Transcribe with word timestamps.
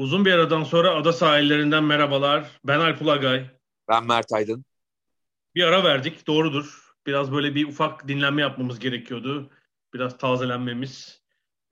Uzun 0.00 0.24
bir 0.24 0.32
aradan 0.32 0.64
sonra 0.64 0.90
ada 0.90 1.12
sahillerinden 1.12 1.84
merhabalar. 1.84 2.44
Ben 2.64 2.80
Alp 2.80 3.02
Ulagay. 3.02 3.46
Ben 3.88 4.06
Mert 4.06 4.32
Aydın. 4.32 4.64
Bir 5.54 5.64
ara 5.64 5.84
verdik, 5.84 6.26
doğrudur. 6.26 6.94
Biraz 7.06 7.32
böyle 7.32 7.54
bir 7.54 7.68
ufak 7.68 8.08
dinlenme 8.08 8.42
yapmamız 8.42 8.78
gerekiyordu. 8.78 9.50
Biraz 9.94 10.18
tazelenmemiz, 10.18 11.22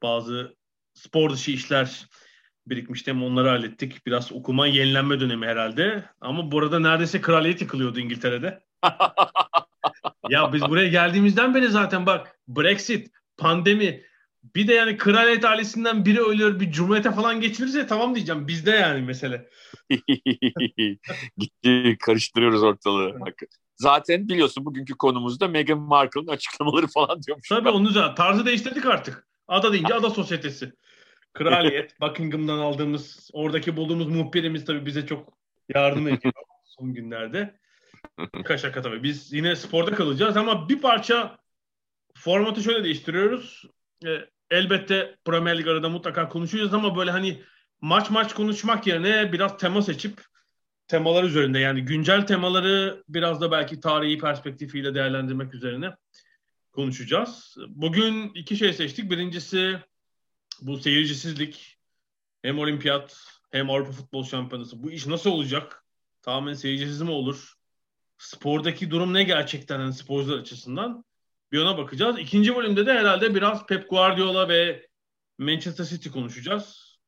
bazı 0.03 0.57
spor 0.95 1.31
dışı 1.31 1.51
işler 1.51 2.07
birikmişti 2.67 3.11
ama 3.11 3.27
onları 3.27 3.49
hallettik. 3.49 4.07
Biraz 4.07 4.33
okuma, 4.33 4.67
yenilenme 4.67 5.21
dönemi 5.21 5.47
herhalde. 5.47 6.05
Ama 6.21 6.51
bu 6.51 6.59
arada 6.59 6.79
neredeyse 6.79 7.21
kraliyet 7.21 7.61
yıkılıyordu 7.61 8.01
İngiltere'de. 8.01 8.61
ya 10.29 10.53
biz 10.53 10.63
buraya 10.63 10.89
geldiğimizden 10.89 11.55
beri 11.55 11.69
zaten 11.69 12.07
bak 12.07 12.39
Brexit, 12.49 13.11
pandemi, 13.37 14.08
bir 14.55 14.69
de 14.69 14.75
yani 14.75 14.97
kraliyet 14.97 15.45
ailesinden 15.45 16.05
biri 16.05 16.21
ölüyor 16.21 16.61
bir 16.61 16.73
cumhuriyete 16.73 17.13
falan 17.13 17.41
geçirirse 17.41 17.87
tamam 17.87 18.15
diyeceğim. 18.15 18.49
Bizde 18.49 18.71
yani 18.71 19.03
mesele. 19.03 19.49
Gitti 21.39 21.97
karıştırıyoruz 22.01 22.63
ortalığı. 22.63 23.15
Zaten 23.77 24.29
biliyorsun 24.29 24.65
bugünkü 24.65 24.95
konumuzda 24.95 25.49
Meghan 25.49 25.79
Markle'ın 25.79 26.27
açıklamaları 26.27 26.87
falan 26.87 27.23
diyormuş. 27.23 27.49
Tabii 27.49 27.69
onu 27.69 27.89
zaten 27.89 28.15
tarzı 28.15 28.47
değiştirdik 28.47 28.87
artık. 28.87 29.29
Ada 29.49 29.73
deyince 29.73 29.95
ada 29.95 30.11
sosyetesi. 30.11 30.73
Kraliyet, 31.35 32.01
Buckingham'dan 32.01 32.59
aldığımız, 32.59 33.31
oradaki 33.33 33.77
bulduğumuz 33.77 34.07
muhbirimiz 34.07 34.65
tabii 34.65 34.87
bize 34.87 35.07
çok 35.07 35.33
yardım 35.75 36.09
ediyor 36.09 36.35
son 36.65 36.95
günlerde. 36.95 37.59
Şaka 38.37 38.59
şaka 38.59 38.83
tabii. 38.83 39.03
Biz 39.03 39.33
yine 39.33 39.57
sporda 39.57 39.95
kalacağız 39.95 40.37
ama 40.37 40.69
bir 40.69 40.81
parça 40.81 41.39
formatı 42.15 42.63
şöyle 42.63 42.85
değiştiriyoruz. 42.85 43.65
E, 44.07 44.09
elbette 44.51 45.17
Premier 45.25 45.59
Lig 45.59 45.69
arada 45.69 45.89
mutlaka 45.89 46.29
konuşacağız 46.29 46.75
ama 46.75 46.97
böyle 46.97 47.11
hani 47.11 47.43
maç 47.81 48.11
maç 48.11 48.35
konuşmak 48.35 48.87
yerine 48.87 49.33
biraz 49.33 49.59
tema 49.59 49.83
seçip 49.83 50.25
temalar 50.89 51.25
üzerinde 51.25 51.59
yani 51.59 51.85
güncel 51.85 52.27
temaları 52.27 53.05
biraz 53.09 53.41
da 53.41 53.51
belki 53.51 53.81
tarihi 53.81 54.19
perspektifiyle 54.19 54.95
değerlendirmek 54.95 55.55
üzerine 55.55 55.91
konuşacağız. 56.73 57.57
Bugün 57.69 58.31
iki 58.35 58.57
şey 58.57 58.73
seçtik. 58.73 59.11
Birincisi 59.11 59.79
bu 60.61 60.79
seyircisizlik 60.79 61.79
hem 62.43 62.59
olimpiyat 62.59 63.17
hem 63.51 63.71
Avrupa 63.71 63.93
Futbol 63.93 64.25
Şampiyonası. 64.25 64.83
Bu 64.83 64.91
iş 64.91 65.07
nasıl 65.07 65.31
olacak? 65.31 65.85
Tamamen 66.23 66.55
seyircisiz 66.55 67.03
mi 67.03 67.11
olur? 67.11 67.55
Spordaki 68.19 68.91
durum 68.91 69.15
ne 69.15 69.23
gerçekten 69.23 69.81
yani 69.81 69.93
sporcular 69.93 70.39
açısından? 70.39 71.05
Bir 71.53 71.59
ona 71.59 71.79
bakacağız. 71.79 72.19
İkinci 72.19 72.57
bölümde 72.57 72.87
de 72.87 72.93
herhalde 72.93 73.35
biraz 73.35 73.67
Pep 73.67 73.91
Guardiola 73.91 74.49
ve 74.49 74.89
Manchester 75.39 75.85
City 75.85 76.09
konuşacağız. 76.09 76.99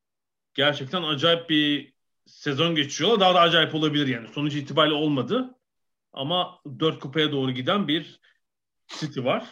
Gerçekten 0.55 1.03
acayip 1.03 1.51
bir 1.51 1.95
sezon 2.27 2.75
geçiyor. 2.75 3.21
Daha 3.21 3.35
da 3.35 3.41
acayip 3.41 3.75
olabilir 3.75 4.07
yani. 4.07 4.29
Sonuç 4.29 4.55
itibariyle 4.55 4.95
olmadı. 4.95 5.55
Ama 6.13 6.61
dört 6.81 7.01
kupaya 7.01 7.33
doğru 7.33 7.51
giden 7.51 7.89
bir 7.89 8.21
City 8.89 9.21
var. 9.25 9.45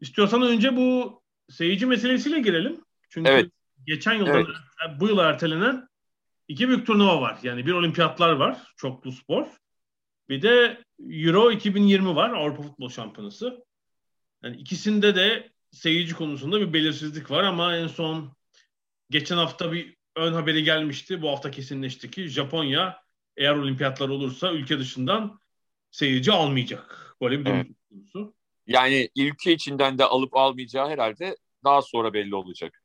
İstiyorsan 0.00 0.42
önce 0.42 0.76
bu 0.76 1.22
seyirci 1.50 1.86
meselesiyle 1.86 2.40
girelim. 2.40 2.84
Çünkü 3.08 3.30
evet. 3.30 3.50
geçen 3.86 4.14
yılda 4.14 4.38
evet. 4.38 4.48
bu 5.00 5.08
yıl 5.08 5.18
ertelenen 5.18 5.88
iki 6.48 6.68
büyük 6.68 6.86
turnuva 6.86 7.20
var. 7.20 7.38
Yani 7.42 7.66
bir 7.66 7.72
olimpiyatlar 7.72 8.32
var. 8.32 8.58
Çoklu 8.76 9.12
spor. 9.12 9.46
Bir 10.28 10.42
de 10.42 10.84
Euro 11.10 11.50
2020 11.50 12.14
var. 12.16 12.30
Avrupa 12.30 12.62
Futbol 12.62 12.88
Şampiyonası. 12.88 13.65
Yani 14.42 14.56
ikisinde 14.56 15.16
de 15.16 15.50
seyirci 15.70 16.14
konusunda 16.14 16.60
bir 16.60 16.72
belirsizlik 16.72 17.30
var 17.30 17.44
ama 17.44 17.76
en 17.76 17.86
son 17.86 18.36
geçen 19.10 19.36
hafta 19.36 19.72
bir 19.72 19.96
ön 20.16 20.32
haberi 20.32 20.64
gelmişti. 20.64 21.22
Bu 21.22 21.30
hafta 21.30 21.50
kesinleşti 21.50 22.10
ki 22.10 22.28
Japonya 22.28 23.00
eğer 23.36 23.54
olimpiyatlar 23.54 24.08
olursa 24.08 24.52
ülke 24.52 24.78
dışından 24.78 25.40
seyirci 25.90 26.32
almayacak. 26.32 27.16
Böyle 27.22 27.44
bir 27.44 27.50
evet. 27.50 27.66
konusu. 27.90 28.34
Yani 28.66 29.08
ülke 29.16 29.52
içinden 29.52 29.98
de 29.98 30.04
alıp 30.04 30.36
almayacağı 30.36 30.88
herhalde 30.88 31.36
daha 31.64 31.82
sonra 31.82 32.12
belli 32.12 32.34
olacak. 32.34 32.82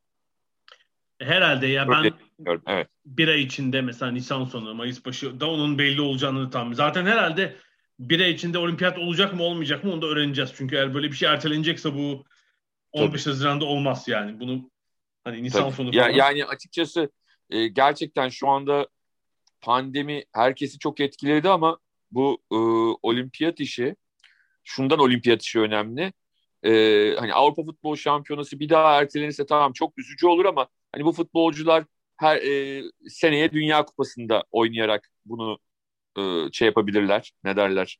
Herhalde 1.19 1.67
ya 1.67 1.89
ben 1.89 2.13
evet. 2.67 2.87
bir 3.05 3.27
ay 3.27 3.41
içinde 3.41 3.81
mesela 3.81 4.11
Nisan 4.11 4.45
sonu, 4.45 4.73
Mayıs 4.73 5.05
başı 5.05 5.39
da 5.39 5.49
onun 5.49 5.77
belli 5.77 6.01
olacağını 6.01 6.49
tam. 6.49 6.73
Zaten 6.73 7.05
herhalde 7.05 7.57
bir 8.09 8.19
ay 8.19 8.31
içinde 8.31 8.57
olimpiyat 8.57 8.97
olacak 8.97 9.33
mı 9.33 9.43
olmayacak 9.43 9.83
mı 9.83 9.93
onu 9.93 10.01
da 10.01 10.05
öğreneceğiz. 10.05 10.53
Çünkü 10.57 10.75
eğer 10.75 10.93
böyle 10.93 11.11
bir 11.11 11.15
şey 11.15 11.29
ertelenecekse 11.29 11.93
bu 11.93 12.25
15 12.91 13.23
Tabii. 13.23 13.33
Haziran'da 13.33 13.65
olmaz 13.65 14.07
yani. 14.07 14.39
Bunu 14.39 14.71
hani 15.23 15.43
Nisan 15.43 15.61
Tabii. 15.61 15.75
sonu 15.75 15.91
falan. 15.91 16.03
Ya, 16.03 16.09
yani 16.09 16.45
açıkçası 16.45 17.11
e, 17.49 17.67
gerçekten 17.67 18.29
şu 18.29 18.47
anda 18.49 18.87
pandemi 19.61 20.23
herkesi 20.33 20.79
çok 20.79 20.99
etkiledi 20.99 21.49
ama 21.49 21.79
bu 22.11 22.41
e, 22.51 22.57
olimpiyat 23.03 23.59
işi 23.59 23.95
şundan 24.63 24.99
olimpiyat 24.99 25.41
işi 25.41 25.59
önemli. 25.59 26.13
Ee, 26.63 27.15
hani 27.19 27.33
Avrupa 27.33 27.63
Futbol 27.63 27.95
Şampiyonası 27.95 28.59
bir 28.59 28.69
daha 28.69 29.01
ertelenirse 29.01 29.45
tamam 29.45 29.73
çok 29.73 29.97
üzücü 29.97 30.27
olur 30.27 30.45
ama 30.45 30.67
hani 30.91 31.05
bu 31.05 31.11
futbolcular 31.11 31.83
her 32.17 32.37
e, 32.37 32.83
seneye 33.09 33.51
Dünya 33.51 33.85
Kupası'nda 33.85 34.43
oynayarak 34.51 35.09
bunu 35.25 35.59
e, 36.17 36.51
şey 36.51 36.65
yapabilirler. 36.65 37.31
Ne 37.43 37.55
derler? 37.55 37.97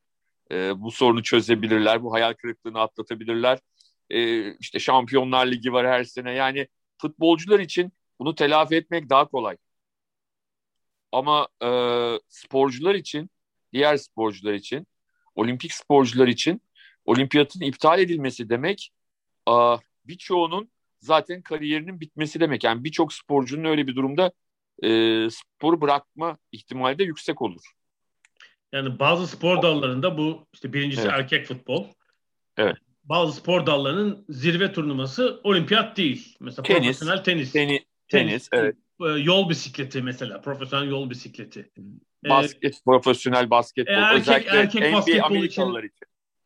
E, 0.52 0.82
bu 0.82 0.92
sorunu 0.92 1.24
çözebilirler. 1.24 2.04
Bu 2.04 2.14
hayal 2.14 2.34
kırıklığını 2.34 2.80
atlatabilirler. 2.80 3.60
E, 4.10 4.52
işte 4.58 4.80
Şampiyonlar 4.80 5.48
Ligi 5.48 5.74
var 5.74 5.88
her 5.88 6.04
sene. 6.04 6.32
Yani 6.32 6.68
futbolcular 6.98 7.60
için 7.60 7.94
bunu 8.20 8.36
telafi 8.36 8.76
etmek 8.76 9.10
daha 9.10 9.28
kolay. 9.28 9.58
Ama 11.12 11.48
e, 11.64 11.70
sporcular 12.30 12.96
için, 12.96 13.30
diğer 13.74 13.98
sporcular 13.98 14.54
için 14.54 14.88
olimpik 15.36 15.74
sporcular 15.74 16.28
için 16.28 16.62
olimpiyatın 17.06 17.62
iptal 17.62 18.00
edilmesi 18.00 18.50
demek 18.50 18.92
birçoğunun 20.06 20.72
zaten 21.00 21.42
kariyerinin 21.42 22.00
bitmesi 22.00 22.40
demek. 22.40 22.64
Yani 22.64 22.84
birçok 22.84 23.14
sporcunun 23.14 23.66
öyle 23.66 23.88
bir 23.88 23.96
durumda 23.96 24.32
e, 24.84 24.90
sporu 25.30 25.82
bırakma 25.82 26.38
ihtimali 26.52 27.00
de 27.00 27.04
yüksek 27.04 27.42
olur. 27.42 27.62
Yani 28.72 29.00
bazı 29.00 29.28
spor 29.28 29.62
dallarında 29.62 30.18
bu 30.18 30.48
işte 30.54 30.74
birincisi 30.74 31.02
evet. 31.02 31.12
erkek 31.14 31.46
futbol. 31.46 31.88
Evet. 32.58 32.76
Bazı 33.04 33.34
spor 33.34 33.66
dallarının 33.66 34.26
zirve 34.30 34.74
turnuvası 34.74 35.42
olimpiyat 35.44 35.98
değil. 35.98 36.36
Mesela 36.40 36.64
tenis, 36.64 36.82
profesyonel 36.82 37.24
tenis. 37.24 37.52
Teni, 37.52 37.86
tenis, 38.08 38.50
tenis, 38.50 38.50
evet. 38.54 38.76
Yol 39.26 39.50
bisikleti 39.50 40.02
mesela. 40.02 40.42
Profesyonel 40.42 40.90
yol 40.90 41.10
bisikleti. 41.10 41.72
Basket, 42.30 42.76
ee, 42.76 42.78
profesyonel 42.86 43.50
basketbol. 43.50 43.94
Erkek, 43.94 44.22
Özellikle 44.22 44.58
erkek 44.58 44.82
NBA 44.82 44.98
basketbol 44.98 45.36
için, 45.36 45.46
için. 45.46 45.92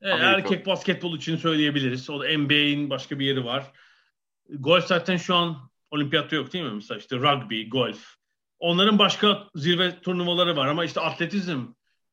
E, 0.02 0.10
erkek 0.10 0.66
basketbol 0.66 1.18
için 1.18 1.38
söyleyebiliriz. 1.38 2.10
O 2.10 2.20
da 2.20 2.38
NBA'in 2.38 2.90
başka 2.90 3.20
bir 3.20 3.26
yeri 3.26 3.46
var. 3.46 3.72
Golf 4.50 4.86
zaten 4.86 5.18
şu 5.18 5.36
an 5.36 5.70
olimpiyatta 5.92 6.36
yok 6.36 6.54
değil 6.54 6.66
mi? 6.66 6.72
Mesela 6.74 6.98
işte 6.98 7.16
rugby, 7.16 7.70
golf. 7.70 8.16
Onların 8.60 9.00
başka 9.00 9.48
zirve 9.56 10.02
turnuvaları 10.02 10.58
var 10.58 10.68
ama 10.68 10.86
işte 10.86 11.02
atletizm, 11.02 11.66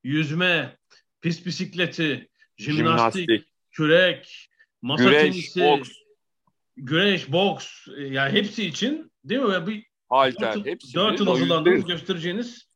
yüzme, 0.04 0.76
pist 1.20 1.46
bisikleti, 1.46 2.28
jimnastik, 2.56 3.28
jimnastik. 3.28 3.52
kürek, 3.70 4.48
masa 4.82 5.04
güreş, 5.04 5.22
tenisi, 5.22 5.60
boks. 5.60 5.90
güreş, 6.76 7.32
boks 7.32 7.88
e, 7.96 8.02
yani 8.02 8.32
hepsi 8.32 8.66
için 8.66 9.12
değil 9.24 9.40
mi? 9.40 9.66
Bir 9.66 9.86
Halter, 10.08 10.54
dört, 10.54 10.66
hepsi. 10.66 10.94
Dört 10.94 11.20
yıl 11.20 11.26
hazırlandığınız 11.26 11.84
göstereceğiniz 11.84 12.68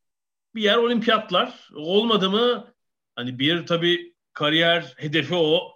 bir 0.54 0.62
yer 0.62 0.76
olimpiyatlar. 0.76 1.68
Olmadı 1.74 2.30
mı 2.30 2.74
hani 3.16 3.38
bir 3.38 3.66
tabii 3.66 4.14
kariyer 4.32 4.94
hedefi 4.96 5.34
o. 5.34 5.72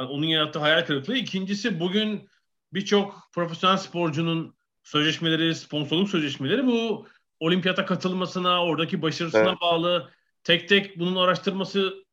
Yani 0.00 0.10
onun 0.10 0.26
yarattığı 0.26 0.58
hayal 0.58 0.86
kırıklığı. 0.86 1.16
İkincisi 1.16 1.80
bugün 1.80 2.28
birçok 2.72 3.28
profesyonel 3.32 3.76
sporcunun 3.76 4.54
sözleşmeleri, 4.82 5.54
sponsorluk 5.54 6.08
sözleşmeleri 6.08 6.66
bu 6.66 7.06
olimpiyata 7.40 7.86
katılmasına, 7.86 8.64
oradaki 8.64 9.02
başarısına 9.02 9.48
evet. 9.48 9.60
bağlı. 9.60 10.10
Tek 10.44 10.68
tek 10.68 10.98
bunun 10.98 11.16
araştırması 11.16 12.04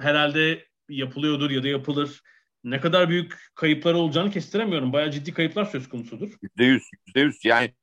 herhalde 0.00 0.66
yapılıyordur 0.88 1.50
ya 1.50 1.62
da 1.62 1.68
yapılır. 1.68 2.22
Ne 2.64 2.80
kadar 2.80 3.08
büyük 3.08 3.50
kayıplar 3.54 3.94
olacağını 3.94 4.30
kestiremiyorum. 4.30 4.92
Bayağı 4.92 5.10
ciddi 5.10 5.34
kayıplar 5.34 5.64
söz 5.64 5.88
konusudur. 5.88 6.30
Yüzde 6.42 6.64
yüz, 6.64 6.82
yüzde 7.06 7.20
yüz. 7.20 7.44
Yani 7.44 7.74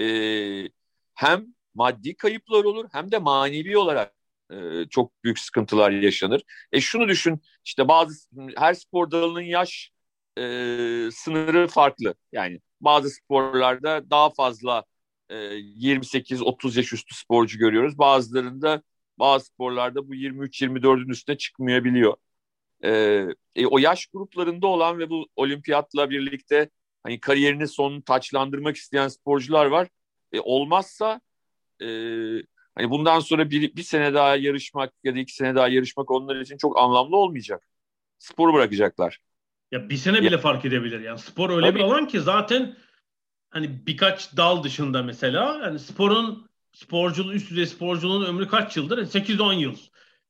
e, 0.00 0.06
hem 1.14 1.46
maddi 1.74 2.16
kayıplar 2.16 2.64
olur 2.64 2.88
hem 2.92 3.12
de 3.12 3.18
manevi 3.18 3.78
olarak 3.78 4.14
e, 4.52 4.56
çok 4.90 5.24
büyük 5.24 5.38
sıkıntılar 5.38 5.90
yaşanır. 5.90 6.42
E 6.72 6.80
şunu 6.80 7.08
düşün 7.08 7.42
işte 7.64 7.88
bazı 7.88 8.28
her 8.56 8.74
spor 8.74 9.10
dalının 9.10 9.40
yaş 9.40 9.90
e, 10.38 10.42
sınırı 11.12 11.68
farklı. 11.68 12.14
Yani 12.32 12.60
bazı 12.80 13.10
sporlarda 13.10 14.10
daha 14.10 14.30
fazla 14.30 14.84
28-30 15.34 16.78
yaş 16.78 16.92
üstü 16.92 17.14
sporcu 17.14 17.58
görüyoruz. 17.58 17.98
Bazılarında 17.98 18.82
bazı 19.18 19.46
sporlarda 19.46 20.08
bu 20.08 20.14
23-24'ün 20.14 21.08
üstüne 21.08 21.38
çıkmayabiliyor. 21.38 22.14
E, 22.84 22.90
e, 23.56 23.66
o 23.66 23.78
yaş 23.78 24.06
gruplarında 24.06 24.66
olan 24.66 24.98
ve 24.98 25.10
bu 25.10 25.28
olimpiyatla 25.36 26.10
birlikte 26.10 26.70
hani 27.02 27.20
kariyerini 27.20 27.68
son 27.68 28.00
taçlandırmak 28.00 28.76
isteyen 28.76 29.08
sporcular 29.08 29.66
var. 29.66 29.88
E, 30.32 30.40
olmazsa 30.40 31.20
e, 31.82 31.86
hani 32.74 32.90
bundan 32.90 33.20
sonra 33.20 33.50
bir, 33.50 33.76
bir 33.76 33.82
sene 33.82 34.14
daha 34.14 34.36
yarışmak 34.36 34.92
ya 35.04 35.14
da 35.14 35.18
iki 35.18 35.34
sene 35.34 35.54
daha 35.54 35.68
yarışmak 35.68 36.10
onlar 36.10 36.40
için 36.40 36.56
çok 36.56 36.78
anlamlı 36.78 37.16
olmayacak. 37.16 37.66
Sporu 38.18 38.54
bırakacaklar. 38.54 39.18
Ya 39.72 39.88
bir 39.88 39.96
sene 39.96 40.22
bile 40.22 40.34
ya, 40.34 40.38
fark 40.38 40.64
edebilir. 40.64 41.00
Yani 41.00 41.18
spor 41.18 41.50
öyle 41.50 41.66
tabii. 41.66 41.78
bir 41.78 41.84
alan 41.84 42.06
ki 42.06 42.20
zaten 42.20 42.76
hani 43.50 43.86
birkaç 43.86 44.36
dal 44.36 44.62
dışında 44.62 45.02
mesela 45.02 45.60
yani 45.64 45.78
sporun 45.78 46.50
sporculuğu 46.72 47.34
üst 47.34 47.50
düzey 47.50 47.66
sporculuğun 47.66 48.24
ömrü 48.24 48.48
kaç 48.48 48.76
yıldır? 48.76 48.98
8-10 48.98 49.54
yıl. 49.54 49.76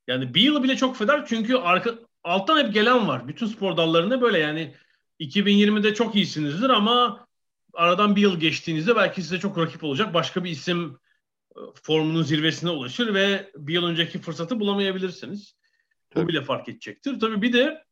Yani 0.09 0.35
bir 0.35 0.41
yıl 0.41 0.63
bile 0.63 0.77
çok 0.77 0.97
feder 0.97 1.27
çünkü 1.27 1.57
arka 1.57 1.95
alttan 2.25 2.65
hep 2.65 2.75
gelen 2.75 3.09
var. 3.09 3.29
Bütün 3.29 3.47
spor 3.47 3.77
dallarında 3.77 4.21
böyle 4.21 4.39
yani 4.39 4.75
2020'de 5.21 5.95
çok 5.95 6.15
iyisinizdir 6.15 6.71
ama 6.71 7.27
aradan 7.75 8.17
bir 8.17 8.21
yıl 8.21 8.41
geçtiğinizde 8.41 8.97
belki 8.97 9.23
size 9.23 9.39
çok 9.39 9.59
rakip 9.59 9.85
olacak 9.85 10.15
başka 10.15 10.45
bir 10.45 10.51
isim 10.51 10.99
e, 11.57 11.61
formunun 11.83 12.23
zirvesine 12.23 12.71
ulaşır 12.71 13.15
ve 13.15 13.51
bir 13.57 13.75
yıl 13.75 13.85
önceki 13.87 14.19
fırsatı 14.19 14.61
bulamayabilirsiniz. 14.61 15.55
Bu 16.17 16.29
bile 16.29 16.43
fark 16.43 16.69
edecektir. 16.69 17.21
Tabii 17.21 17.43
bir 17.43 17.53
de 17.53 17.85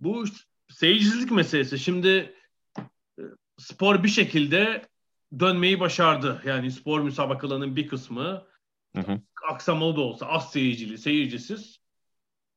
bu 0.00 0.24
seyircilik 0.68 1.30
meselesi. 1.30 1.78
Şimdi 1.78 2.08
e, 2.08 2.37
spor 3.58 4.02
bir 4.02 4.08
şekilde 4.08 4.88
dönmeyi 5.40 5.80
başardı. 5.80 6.42
Yani 6.44 6.70
spor 6.70 7.00
müsabakalarının 7.00 7.76
bir 7.76 7.88
kısmı 7.88 8.44
hı 8.96 9.00
hı. 9.00 9.20
aksamalı 9.50 9.96
da 9.96 10.00
olsa 10.00 10.26
az 10.26 10.52
seyircili, 10.52 10.98
seyircisiz 10.98 11.80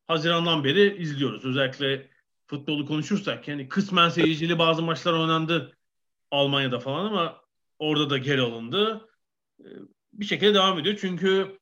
Haziran'dan 0.07 0.63
beri 0.63 1.01
izliyoruz. 1.01 1.45
Özellikle 1.45 2.07
futbolu 2.47 2.85
konuşursak 2.85 3.47
yani 3.47 3.69
kısmen 3.69 4.09
seyircili 4.09 4.59
bazı 4.59 4.81
maçlar 4.81 5.13
oynandı 5.13 5.77
Almanya'da 6.31 6.79
falan 6.79 7.05
ama 7.05 7.41
orada 7.79 8.09
da 8.09 8.17
geri 8.17 8.41
alındı. 8.41 9.09
E, 9.59 9.67
bir 10.13 10.25
şekilde 10.25 10.53
devam 10.53 10.79
ediyor. 10.79 10.97
Çünkü 11.01 11.59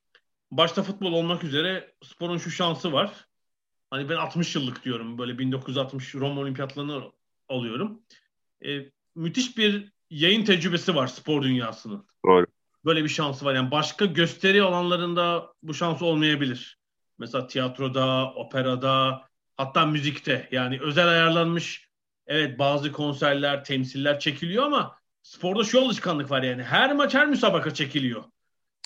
başta 0.52 0.84
futbol 0.84 1.14
olmak 1.14 1.44
üzere 1.44 1.94
sporun 2.04 2.38
şu 2.38 2.52
şansı 2.52 2.94
var. 2.94 3.28
Hani 3.90 4.10
ben 4.10 4.16
60 4.16 4.56
yıllık 4.56 4.86
diyorum. 4.86 5.18
Böyle 5.18 5.38
1960 5.38 6.16
Roma 6.16 6.42
Olimpiyatlarını 6.42 7.12
alıyorum. 7.50 8.02
E, 8.66 8.92
müthiş 9.16 9.58
bir 9.58 9.92
yayın 10.10 10.46
tecrübesi 10.46 10.96
var 10.96 11.08
spor 11.08 11.44
dünyasının. 11.44 12.06
Doğru. 12.26 12.46
Böyle 12.86 13.04
bir 13.04 13.10
şansı 13.10 13.46
var. 13.46 13.54
Yani 13.54 13.72
başka 13.72 14.06
gösteri 14.06 14.64
alanlarında 14.64 15.54
bu 15.64 15.74
şans 15.74 16.02
olmayabilir. 16.02 16.80
Mesela 17.18 17.48
tiyatroda, 17.48 18.34
operada, 18.34 19.22
hatta 19.58 19.86
müzikte. 19.86 20.48
Yani 20.52 20.80
özel 20.82 21.08
ayarlanmış 21.08 21.90
evet 22.28 22.60
bazı 22.60 22.92
konserler, 22.92 23.64
temsiller 23.64 24.20
çekiliyor 24.20 24.64
ama 24.66 24.96
sporda 25.22 25.64
şu 25.64 25.82
alışkanlık 25.82 26.32
var 26.32 26.44
yani. 26.44 26.64
Her 26.64 26.96
maç 26.96 27.14
her 27.14 27.28
müsabaka 27.28 27.74
çekiliyor. 27.74 28.24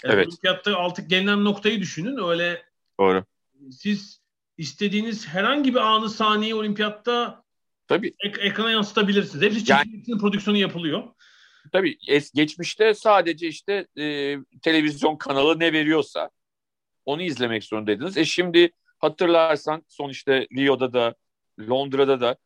Yani 0.04 0.14
evet. 0.14 0.28
Olimpiyatta 0.28 0.78
artık 0.78 1.10
gelinen 1.10 1.44
noktayı 1.44 1.80
düşünün. 1.80 2.30
Öyle 2.30 2.64
Doğru. 3.00 3.24
Siz 3.72 4.22
istediğiniz 4.58 5.28
herhangi 5.28 5.74
bir 5.74 5.80
anı 5.80 6.10
saniye 6.10 6.56
olimpiyatta 6.56 7.43
Tabii. 7.94 8.14
Ek- 8.20 8.42
ekrana 8.42 8.72
yansıtabilirsiniz. 8.72 9.44
Hepsi 9.44 9.72
yani, 9.72 10.04
prodüksiyonu 10.20 10.58
yapılıyor. 10.58 11.04
Tabii 11.72 11.98
es 12.08 12.32
geçmişte 12.32 12.94
sadece 12.94 13.48
işte 13.48 13.88
e, 13.98 14.38
televizyon 14.62 15.16
kanalı 15.16 15.60
ne 15.60 15.74
veriyorsa 15.74 16.30
onu 17.06 17.22
izlemek 17.22 17.64
zorundaydınız. 17.64 18.18
E 18.18 18.26
şimdi 18.26 18.72
hatırlarsan 19.00 19.84
son 19.88 20.10
işte 20.10 20.48
Rio'da 20.56 20.94
da 20.94 21.16
Londra'da 21.60 22.22
da 22.22 22.38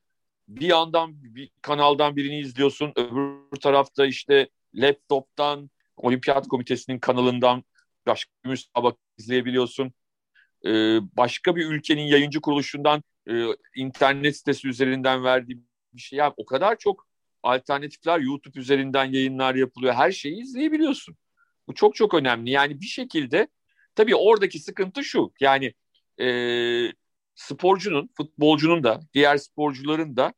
bir 0.48 0.66
yandan 0.68 1.24
bir 1.24 1.50
kanaldan 1.62 2.16
birini 2.16 2.40
izliyorsun 2.40 2.94
öbür 2.96 3.60
tarafta 3.62 4.06
işte 4.06 4.50
laptoptan 4.74 5.70
olimpiyat 5.98 6.48
komitesinin 6.48 7.00
kanalından 7.00 7.64
başka 8.08 8.32
bir 8.46 8.50
müsabaka 8.50 8.98
izleyebiliyorsun. 9.18 9.94
Ee, 10.66 11.00
başka 11.18 11.56
bir 11.56 11.66
ülkenin 11.66 12.02
yayıncı 12.02 12.42
kuruluşundan 12.42 13.04
e, 13.30 13.46
internet 13.76 14.38
sitesi 14.38 14.68
üzerinden 14.68 15.24
verdiği 15.24 15.62
bir 15.94 16.02
şey. 16.02 16.20
Yani 16.20 16.34
o 16.38 16.46
kadar 16.46 16.78
çok 16.78 17.08
alternatifler 17.44 18.20
YouTube 18.20 18.60
üzerinden 18.60 19.06
yayınlar 19.06 19.56
yapılıyor. 19.56 19.94
Her 19.94 20.12
şeyi 20.12 20.42
izleyebiliyorsun. 20.42 21.18
Bu 21.68 21.76
çok 21.76 21.96
çok 21.96 22.14
önemli. 22.14 22.50
Yani 22.52 22.82
bir 22.82 22.86
şekilde 22.86 23.48
tabii 23.96 24.16
oradaki 24.16 24.60
sıkıntı 24.60 25.04
şu. 25.04 25.34
Yani 25.40 25.74
e, 26.22 26.28
sporcunun, 27.36 28.10
futbolcunun 28.18 28.84
da, 28.84 29.00
diğer 29.14 29.38
sporcuların 29.38 30.18
da 30.18 30.34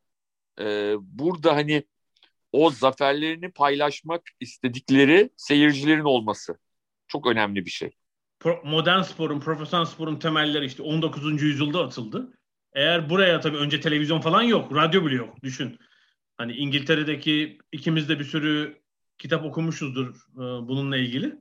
e, 0.60 0.96
burada 1.00 1.56
hani 1.56 1.84
o 2.52 2.72
zaferlerini 2.72 3.52
paylaşmak 3.52 4.22
istedikleri 4.40 5.30
seyircilerin 5.38 6.04
olması 6.04 6.60
çok 7.08 7.28
önemli 7.28 7.66
bir 7.66 7.72
şey 7.72 7.92
modern 8.64 9.02
sporun, 9.02 9.40
profesyonel 9.40 9.86
sporun 9.86 10.20
temelleri 10.20 10.66
işte 10.66 10.84
19. 10.84 11.42
yüzyılda 11.42 11.84
atıldı. 11.84 12.34
Eğer 12.74 13.10
buraya 13.10 13.40
tabii 13.40 13.58
önce 13.58 13.80
televizyon 13.80 14.22
falan 14.22 14.42
yok, 14.42 14.76
radyo 14.76 15.06
bile 15.06 15.16
yok. 15.16 15.44
Düşün. 15.44 15.80
Hani 16.38 16.54
İngiltere'deki 16.54 17.58
ikimiz 17.72 18.10
de 18.10 18.20
bir 18.20 18.24
sürü 18.24 18.82
kitap 19.18 19.46
okumuşuzdur 19.46 20.08
e, 20.36 20.68
bununla 20.68 20.98
ilgili. 20.98 21.36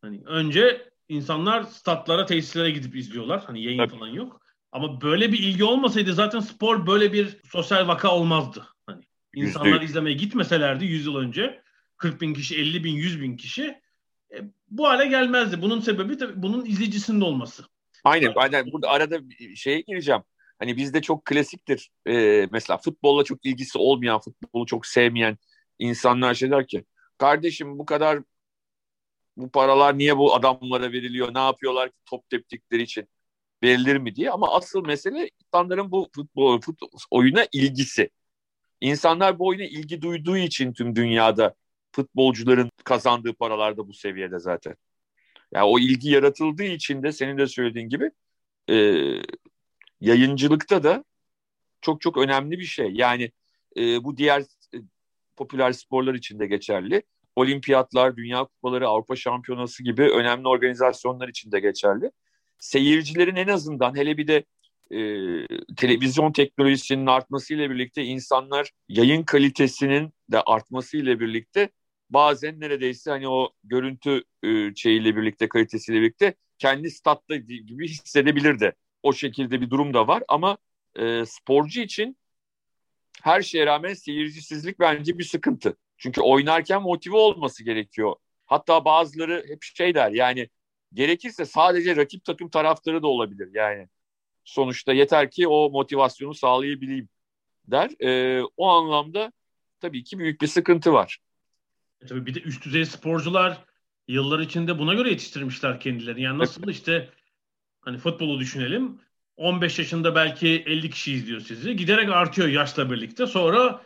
Hani 0.00 0.22
önce 0.26 0.88
insanlar 1.08 1.62
statlara, 1.62 2.26
tesislere 2.26 2.70
gidip 2.70 2.96
izliyorlar. 2.96 3.44
Hani 3.46 3.62
yayın 3.62 3.78
Tabii. 3.78 3.90
falan 3.90 4.08
yok. 4.08 4.40
Ama 4.72 5.00
böyle 5.00 5.32
bir 5.32 5.38
ilgi 5.38 5.64
olmasaydı 5.64 6.14
zaten 6.14 6.40
spor 6.40 6.86
böyle 6.86 7.12
bir 7.12 7.36
sosyal 7.44 7.88
vaka 7.88 8.14
olmazdı. 8.14 8.66
Hani 8.86 9.02
insanlar 9.34 9.80
%100. 9.80 9.84
izlemeye 9.84 10.16
gitmeselerdi 10.16 10.84
100 10.84 11.06
yıl 11.06 11.16
önce 11.16 11.62
40 11.96 12.20
bin 12.20 12.34
kişi, 12.34 12.56
50 12.56 12.84
bin, 12.84 12.94
100 12.94 13.20
bin 13.20 13.36
kişi 13.36 13.81
bu 14.72 14.88
hale 14.88 15.06
gelmezdi. 15.06 15.62
Bunun 15.62 15.80
sebebi 15.80 16.16
tabii 16.18 16.42
bunun 16.42 16.64
izleyicisinin 16.64 17.20
de 17.20 17.24
olması. 17.24 17.64
Aynen. 18.04 18.32
Aynen. 18.36 18.72
Burada 18.72 18.88
arada 18.88 19.20
şeye 19.56 19.80
gireceğim. 19.80 20.22
Hani 20.58 20.76
bizde 20.76 21.02
çok 21.02 21.24
klasiktir. 21.24 21.90
Ee, 22.06 22.48
mesela 22.52 22.76
futbolla 22.76 23.24
çok 23.24 23.46
ilgisi 23.46 23.78
olmayan, 23.78 24.20
futbolu 24.20 24.66
çok 24.66 24.86
sevmeyen 24.86 25.38
insanlar 25.78 26.34
şey 26.34 26.50
der 26.50 26.66
ki 26.66 26.84
kardeşim 27.18 27.78
bu 27.78 27.86
kadar 27.86 28.18
bu 29.36 29.50
paralar 29.50 29.98
niye 29.98 30.18
bu 30.18 30.34
adamlara 30.34 30.92
veriliyor? 30.92 31.34
Ne 31.34 31.38
yapıyorlar 31.38 31.88
ki 31.88 31.96
top 32.06 32.30
teptikleri 32.30 32.82
için? 32.82 33.08
Verilir 33.62 33.96
mi 33.96 34.14
diye. 34.14 34.30
Ama 34.30 34.54
asıl 34.54 34.86
mesele 34.86 35.30
insanların 35.46 35.90
bu 35.90 36.08
futbol, 36.14 36.60
futbol 36.60 36.88
oyuna 37.10 37.46
ilgisi. 37.52 38.10
İnsanlar 38.80 39.38
bu 39.38 39.46
oyuna 39.46 39.64
ilgi 39.64 40.02
duyduğu 40.02 40.36
için 40.36 40.72
tüm 40.72 40.96
dünyada 40.96 41.54
futbolcuların 41.92 42.70
kazandığı 42.84 43.32
paralar 43.34 43.76
da 43.76 43.88
bu 43.88 43.92
seviyede 43.92 44.38
zaten. 44.38 44.76
Yani 45.52 45.64
o 45.64 45.78
ilgi 45.78 46.10
yaratıldığı 46.10 46.64
için 46.64 47.02
de 47.02 47.12
senin 47.12 47.38
de 47.38 47.46
söylediğin 47.46 47.88
gibi 47.88 48.10
e, 48.70 48.76
yayıncılıkta 50.00 50.82
da 50.82 51.04
çok 51.80 52.00
çok 52.00 52.16
önemli 52.16 52.58
bir 52.58 52.64
şey. 52.64 52.90
Yani 52.92 53.30
e, 53.76 54.04
bu 54.04 54.16
diğer 54.16 54.40
e, 54.74 54.78
popüler 55.36 55.72
sporlar 55.72 56.14
için 56.14 56.38
de 56.38 56.46
geçerli. 56.46 57.02
Olimpiyatlar, 57.36 58.16
Dünya 58.16 58.44
Kupaları, 58.44 58.88
Avrupa 58.88 59.16
Şampiyonası 59.16 59.84
gibi 59.84 60.02
önemli 60.02 60.48
organizasyonlar 60.48 61.28
için 61.28 61.52
de 61.52 61.60
geçerli. 61.60 62.10
Seyircilerin 62.58 63.36
en 63.36 63.48
azından 63.48 63.96
hele 63.96 64.18
bir 64.18 64.28
de 64.28 64.44
e, 64.90 64.98
televizyon 65.76 66.32
teknolojisinin 66.32 67.06
artmasıyla 67.06 67.70
birlikte 67.70 68.04
insanlar 68.04 68.70
yayın 68.88 69.22
kalitesinin 69.22 70.12
de 70.32 70.40
artmasıyla 70.40 71.20
birlikte 71.20 71.70
bazen 72.12 72.60
neredeyse 72.60 73.10
hani 73.10 73.28
o 73.28 73.52
görüntü 73.64 74.24
e, 74.42 74.74
şeyiyle 74.74 75.16
birlikte 75.16 75.48
kalitesiyle 75.48 76.00
birlikte 76.00 76.34
kendi 76.58 76.90
statta 76.90 77.36
gibi 77.36 77.88
hissedebilir 77.88 78.60
de 78.60 78.72
o 79.02 79.12
şekilde 79.12 79.60
bir 79.60 79.70
durum 79.70 79.94
da 79.94 80.08
var 80.08 80.22
ama 80.28 80.58
e, 80.98 81.26
sporcu 81.26 81.80
için 81.80 82.16
her 83.22 83.42
şeye 83.42 83.66
rağmen 83.66 83.94
seyircisizlik 83.94 84.80
bence 84.80 85.18
bir 85.18 85.24
sıkıntı. 85.24 85.76
Çünkü 85.98 86.20
oynarken 86.20 86.82
motive 86.82 87.16
olması 87.16 87.64
gerekiyor. 87.64 88.14
Hatta 88.46 88.84
bazıları 88.84 89.44
hep 89.48 89.62
şey 89.62 89.94
der 89.94 90.10
yani 90.10 90.48
gerekirse 90.92 91.44
sadece 91.44 91.96
rakip 91.96 92.24
takım 92.24 92.48
taraftarı 92.48 93.02
da 93.02 93.06
olabilir 93.06 93.48
yani. 93.54 93.88
Sonuçta 94.44 94.92
yeter 94.92 95.30
ki 95.30 95.48
o 95.48 95.70
motivasyonu 95.70 96.34
sağlayabileyim 96.34 97.08
der. 97.66 97.90
E, 98.00 98.42
o 98.56 98.68
anlamda 98.68 99.32
tabii 99.80 100.04
ki 100.04 100.18
büyük 100.18 100.40
bir 100.42 100.46
sıkıntı 100.46 100.92
var. 100.92 101.18
E, 102.02 102.06
tabii 102.06 102.26
bir 102.26 102.34
de 102.34 102.40
üst 102.40 102.64
düzey 102.64 102.86
sporcular 102.86 103.64
yıllar 104.08 104.40
içinde 104.40 104.78
buna 104.78 104.94
göre 104.94 105.10
yetiştirmişler 105.10 105.80
kendilerini. 105.80 106.22
Yani 106.22 106.38
nasıl 106.38 106.68
işte 106.68 107.10
hani 107.80 107.98
futbolu 107.98 108.40
düşünelim. 108.40 109.00
15 109.36 109.78
yaşında 109.78 110.14
belki 110.14 110.48
50 110.48 110.90
kişi 110.90 111.12
izliyor 111.12 111.40
sizi. 111.40 111.76
Giderek 111.76 112.08
artıyor 112.08 112.48
yaşla 112.48 112.90
birlikte. 112.90 113.26
Sonra 113.26 113.82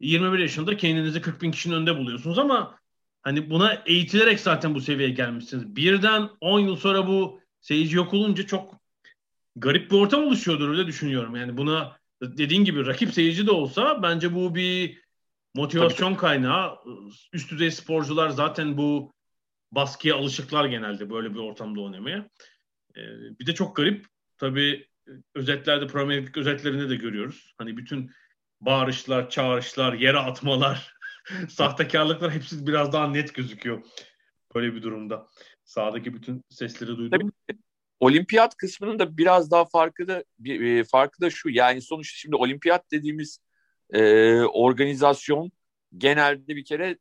21 0.00 0.38
yaşında 0.38 0.76
kendinizi 0.76 1.20
40 1.20 1.42
bin 1.42 1.50
kişinin 1.50 1.74
önünde 1.74 1.98
buluyorsunuz 1.98 2.38
ama 2.38 2.78
hani 3.22 3.50
buna 3.50 3.82
eğitilerek 3.86 4.40
zaten 4.40 4.74
bu 4.74 4.80
seviyeye 4.80 5.14
gelmişsiniz. 5.14 5.76
Birden 5.76 6.28
10 6.40 6.60
yıl 6.60 6.76
sonra 6.76 7.06
bu 7.06 7.40
seyirci 7.60 7.96
yok 7.96 8.14
olunca 8.14 8.46
çok 8.46 8.74
garip 9.56 9.90
bir 9.90 9.96
ortam 9.96 10.24
oluşuyordur 10.24 10.68
öyle 10.68 10.86
düşünüyorum. 10.86 11.36
Yani 11.36 11.56
buna 11.56 11.96
dediğin 12.22 12.64
gibi 12.64 12.86
rakip 12.86 13.14
seyirci 13.14 13.46
de 13.46 13.50
olsa 13.50 14.02
bence 14.02 14.34
bu 14.34 14.54
bir 14.54 15.05
motivasyon 15.56 16.08
Tabii. 16.08 16.20
kaynağı. 16.20 16.78
Üst 17.32 17.50
düzey 17.50 17.70
sporcular 17.70 18.28
zaten 18.28 18.76
bu 18.76 19.12
baskıya 19.72 20.16
alışıklar 20.16 20.64
genelde 20.64 21.10
böyle 21.10 21.34
bir 21.34 21.38
ortamda 21.38 21.80
oynamaya. 21.80 22.28
Ee, 22.96 23.00
bir 23.40 23.46
de 23.46 23.54
çok 23.54 23.76
garip 23.76 24.06
tabii 24.38 24.88
özetlerde 25.34 25.86
Premier 25.86 26.26
Lig 26.26 26.36
özetlerinde 26.36 26.90
de 26.90 26.96
görüyoruz. 26.96 27.54
Hani 27.58 27.76
bütün 27.76 28.10
bağırışlar, 28.60 29.30
çağrışlar, 29.30 29.92
yere 29.92 30.18
atmalar, 30.18 30.94
sahtekarlıklar 31.48 32.32
hepsi 32.32 32.66
biraz 32.66 32.92
daha 32.92 33.08
net 33.08 33.34
gözüküyor 33.34 33.82
böyle 34.54 34.74
bir 34.74 34.82
durumda. 34.82 35.26
Sağdaki 35.64 36.14
bütün 36.14 36.44
sesleri 36.50 36.96
duydum. 36.96 37.32
Tabii, 37.48 37.58
olimpiyat 38.00 38.56
kısmının 38.56 38.98
da 38.98 39.18
biraz 39.18 39.50
daha 39.50 39.64
farkı 39.64 40.08
da 40.08 40.24
bir, 40.38 40.60
e, 40.60 40.84
farkı 40.84 41.20
da 41.20 41.30
şu. 41.30 41.48
Yani 41.48 41.82
sonuçta 41.82 42.16
şimdi 42.16 42.36
olimpiyat 42.36 42.90
dediğimiz 42.92 43.38
e, 43.92 44.34
organizasyon 44.42 45.52
genelde 45.98 46.56
bir 46.56 46.64
kere 46.64 46.98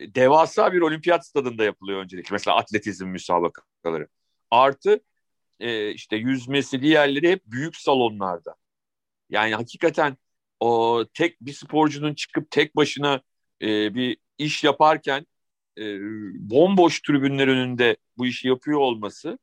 devasa 0.00 0.72
bir 0.72 0.80
olimpiyat 0.80 1.26
stadında 1.26 1.64
yapılıyor 1.64 2.00
öncelikle. 2.00 2.32
Mesela 2.32 2.56
atletizm 2.56 3.06
müsabakaları. 3.06 4.08
Artı 4.50 5.00
e, 5.60 5.90
işte 5.90 6.16
yüzmesi 6.16 6.82
diğerleri 6.82 7.30
hep 7.30 7.46
büyük 7.46 7.76
salonlarda. 7.76 8.54
Yani 9.30 9.54
hakikaten 9.54 10.16
o 10.60 11.04
tek 11.14 11.40
bir 11.40 11.52
sporcunun 11.52 12.14
çıkıp 12.14 12.50
tek 12.50 12.76
başına 12.76 13.22
e, 13.62 13.94
bir 13.94 14.16
iş 14.38 14.64
yaparken 14.64 15.26
e, 15.78 15.98
bomboş 16.50 17.00
tribünler 17.00 17.48
önünde 17.48 17.96
bu 18.18 18.26
işi 18.26 18.48
yapıyor 18.48 18.80
olması 18.80 19.38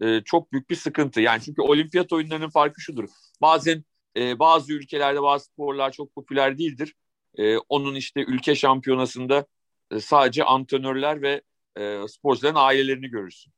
e, 0.00 0.20
çok 0.24 0.52
büyük 0.52 0.70
bir 0.70 0.76
sıkıntı. 0.76 1.20
Yani 1.20 1.42
çünkü 1.42 1.62
olimpiyat 1.62 2.12
oyunlarının 2.12 2.50
farkı 2.50 2.80
şudur. 2.80 3.08
Bazen 3.40 3.84
e, 4.16 4.38
bazı 4.38 4.72
ülkelerde 4.72 5.22
bazı 5.22 5.44
sporlar 5.44 5.92
çok 5.92 6.14
popüler 6.14 6.58
değildir. 6.58 6.94
E, 7.34 7.58
onun 7.58 7.94
işte 7.94 8.24
ülke 8.24 8.54
şampiyonasında 8.54 9.46
e, 9.90 10.00
sadece 10.00 10.44
antrenörler 10.44 11.22
ve 11.22 11.42
e, 11.76 12.08
sporcuların 12.08 12.54
ailelerini 12.54 13.08
görürsün. 13.08 13.52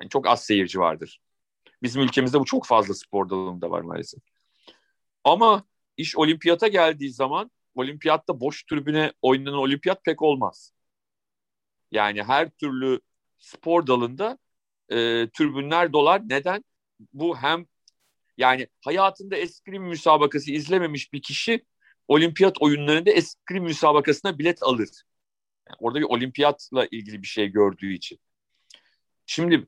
Yani 0.00 0.10
çok 0.10 0.28
az 0.28 0.44
seyirci 0.44 0.78
vardır. 0.78 1.20
Bizim 1.82 2.02
ülkemizde 2.02 2.40
bu 2.40 2.44
çok 2.44 2.66
fazla 2.66 2.94
spor 2.94 3.30
dalında 3.30 3.70
var 3.70 3.80
maalesef. 3.80 4.20
Ama 5.24 5.64
iş 5.96 6.16
olimpiyata 6.16 6.68
geldiği 6.68 7.12
zaman 7.12 7.50
olimpiyatta 7.74 8.40
boş 8.40 8.62
tribüne 8.64 9.12
oynanan 9.22 9.58
olimpiyat 9.58 10.04
pek 10.04 10.22
olmaz. 10.22 10.72
Yani 11.90 12.22
her 12.22 12.50
türlü 12.50 13.00
spor 13.38 13.86
dalında 13.86 14.38
e, 14.88 14.96
tribünler 15.34 15.92
dolar. 15.92 16.22
Neden? 16.28 16.64
Bu 17.12 17.36
hem 17.36 17.66
yani 18.40 18.68
hayatında 18.84 19.36
eskrim 19.36 19.82
müsabakası 19.82 20.52
izlememiş 20.52 21.12
bir 21.12 21.22
kişi 21.22 21.64
olimpiyat 22.08 22.62
oyunlarında 22.62 23.10
eskrim 23.10 23.64
müsabakasına 23.64 24.38
bilet 24.38 24.62
alır. 24.62 24.88
Yani 25.68 25.76
orada 25.80 25.98
bir 25.98 26.04
olimpiyatla 26.04 26.86
ilgili 26.90 27.22
bir 27.22 27.26
şey 27.26 27.48
gördüğü 27.48 27.92
için. 27.92 28.18
Şimdi 29.26 29.66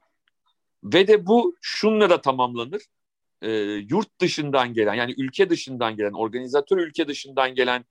ve 0.85 1.07
de 1.09 1.26
bu 1.26 1.57
şunla 1.61 2.11
da 2.11 2.21
tamamlanır. 2.21 2.83
E, 3.43 3.50
yurt 3.91 4.21
dışından 4.21 4.75
gelen 4.75 4.95
yani 4.95 5.14
ülke 5.19 5.50
dışından 5.50 5.97
gelen, 5.97 6.12
organizatör 6.12 6.79
ülke 6.79 7.09
dışından 7.09 7.55
gelen 7.55 7.85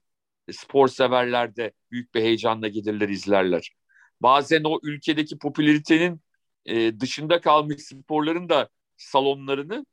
spor 0.52 0.88
severler 0.88 1.56
de 1.56 1.72
büyük 1.90 2.14
bir 2.14 2.22
heyecanla 2.22 2.68
gelirler 2.68 3.08
izlerler. 3.08 3.70
Bazen 4.20 4.64
o 4.64 4.80
ülkedeki 4.82 5.38
popülaritenin 5.38 6.20
e, 6.66 7.00
dışında 7.00 7.40
kalmış 7.40 7.82
sporların 7.82 8.48
da 8.48 8.68
salonlarını 8.96 9.86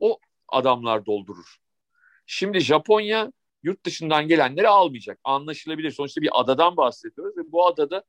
o 0.00 0.18
adamlar 0.48 1.06
doldurur. 1.06 1.56
Şimdi 2.26 2.60
Japonya 2.60 3.32
yurt 3.62 3.84
dışından 3.84 4.28
gelenleri 4.28 4.68
almayacak. 4.68 5.20
Anlaşılabilir. 5.24 5.90
Sonuçta 5.90 6.20
bir 6.20 6.40
adadan 6.40 6.76
bahsediyoruz 6.76 7.36
ve 7.36 7.52
bu 7.52 7.66
adada 7.66 8.04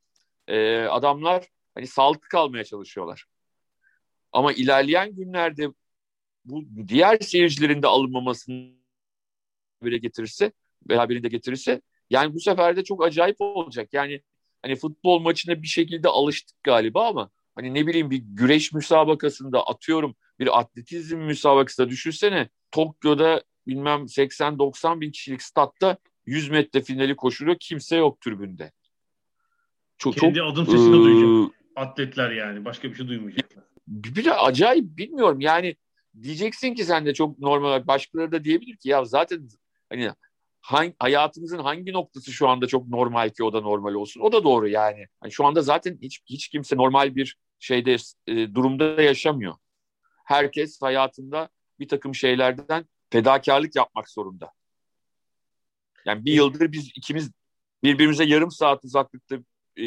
e, 0.48 0.78
adamlar 0.78 1.48
hani 1.76 1.88
sağlıklı 1.88 2.28
kalmaya 2.28 2.64
çalışıyorlar. 2.64 3.26
Ama 4.32 4.54
ilerleyen 4.54 5.16
günlerde 5.16 5.68
bu 6.46 6.64
diğer 6.88 7.20
seyircilerin 7.20 7.82
de 7.82 7.88
alınmamasını 7.88 8.72
böyle 9.84 9.98
getirirse 9.98 10.52
beraberinde 10.82 11.28
getirirse 11.28 11.82
yani 12.10 12.34
bu 12.34 12.40
sefer 12.40 12.76
de 12.76 12.84
çok 12.84 13.04
acayip 13.04 13.36
olacak. 13.40 13.90
Yani 13.94 14.22
hani 14.62 14.76
futbol 14.76 15.20
maçına 15.20 15.62
bir 15.62 15.68
şekilde 15.68 16.08
alıştık 16.08 16.64
galiba 16.64 17.08
ama 17.08 17.30
hani 17.56 17.74
ne 17.74 17.88
bileyim 17.88 18.12
bir 18.12 18.18
güreş 18.18 18.74
müsabakasında 18.74 19.68
atıyorum 19.68 20.16
bir 20.40 20.60
atletizm 20.60 21.18
müsabakasında 21.18 21.90
düşünsene 21.90 22.50
Tokyo'da 22.72 23.44
bilmem 23.68 24.02
80-90 24.02 25.02
bin 25.02 25.12
kişilik 25.12 25.42
statta 25.42 25.98
100 26.26 26.50
metre 26.50 26.82
finali 26.82 27.16
koşuluyor 27.16 27.58
kimse 27.60 27.96
yok 27.96 28.22
tribünde. 28.22 28.72
Çok, 29.98 30.18
Kendi 30.18 30.40
çok, 30.40 30.54
adım 30.54 30.66
sesini 30.66 30.96
e, 30.96 31.00
duyacak. 31.00 31.56
Atletler 31.76 32.32
yani 32.32 32.66
başka 32.66 32.90
bir 32.90 32.96
şey 32.96 33.08
duymayacaklar 33.08 33.64
bir 33.90 34.26
de 34.26 34.34
acayip 34.34 34.98
bilmiyorum 34.98 35.42
yani 35.42 35.76
diyeceksin 36.24 36.74
ki 36.74 36.84
sen 36.84 37.06
de 37.06 37.14
çok 37.14 37.40
normal 37.40 37.88
başkaları 37.88 38.32
da 38.32 38.44
diyebilir 38.44 38.78
ki 38.78 38.90
ya 38.90 39.06
zaten 39.06 39.48
hani 39.90 40.12
hangi, 40.62 40.96
hayatımızın 41.00 41.60
hangi 41.60 41.94
noktası 41.94 42.32
şu 42.32 42.48
anda 42.48 42.68
çok 42.68 42.88
normal 42.88 43.30
ki 43.30 43.44
o 43.44 43.54
da 43.54 43.62
normal 43.62 43.94
olsun. 43.94 44.22
O 44.22 44.32
da 44.32 44.44
doğru 44.44 44.68
yani. 44.68 45.06
yani 45.24 45.32
şu 45.32 45.46
anda 45.46 45.62
zaten 45.62 45.98
hiç 46.02 46.22
hiç 46.26 46.48
kimse 46.48 46.78
normal 46.78 47.16
bir 47.16 47.38
şeyde 47.60 47.96
e, 48.28 48.56
durumda 48.56 49.02
yaşamıyor. 49.02 49.56
Herkes 50.30 50.82
hayatında 50.82 51.50
bir 51.80 51.88
takım 51.88 52.16
şeylerden 52.16 52.86
fedakarlık 53.10 53.76
yapmak 53.76 54.10
zorunda. 54.10 54.52
Yani 56.06 56.26
bir 56.26 56.34
yıldır 56.34 56.72
biz 56.72 56.92
ikimiz 56.96 57.32
birbirimize 57.84 58.24
yarım 58.24 58.52
saat 58.52 58.86
uzaklıkta 58.86 59.36
e, 59.78 59.84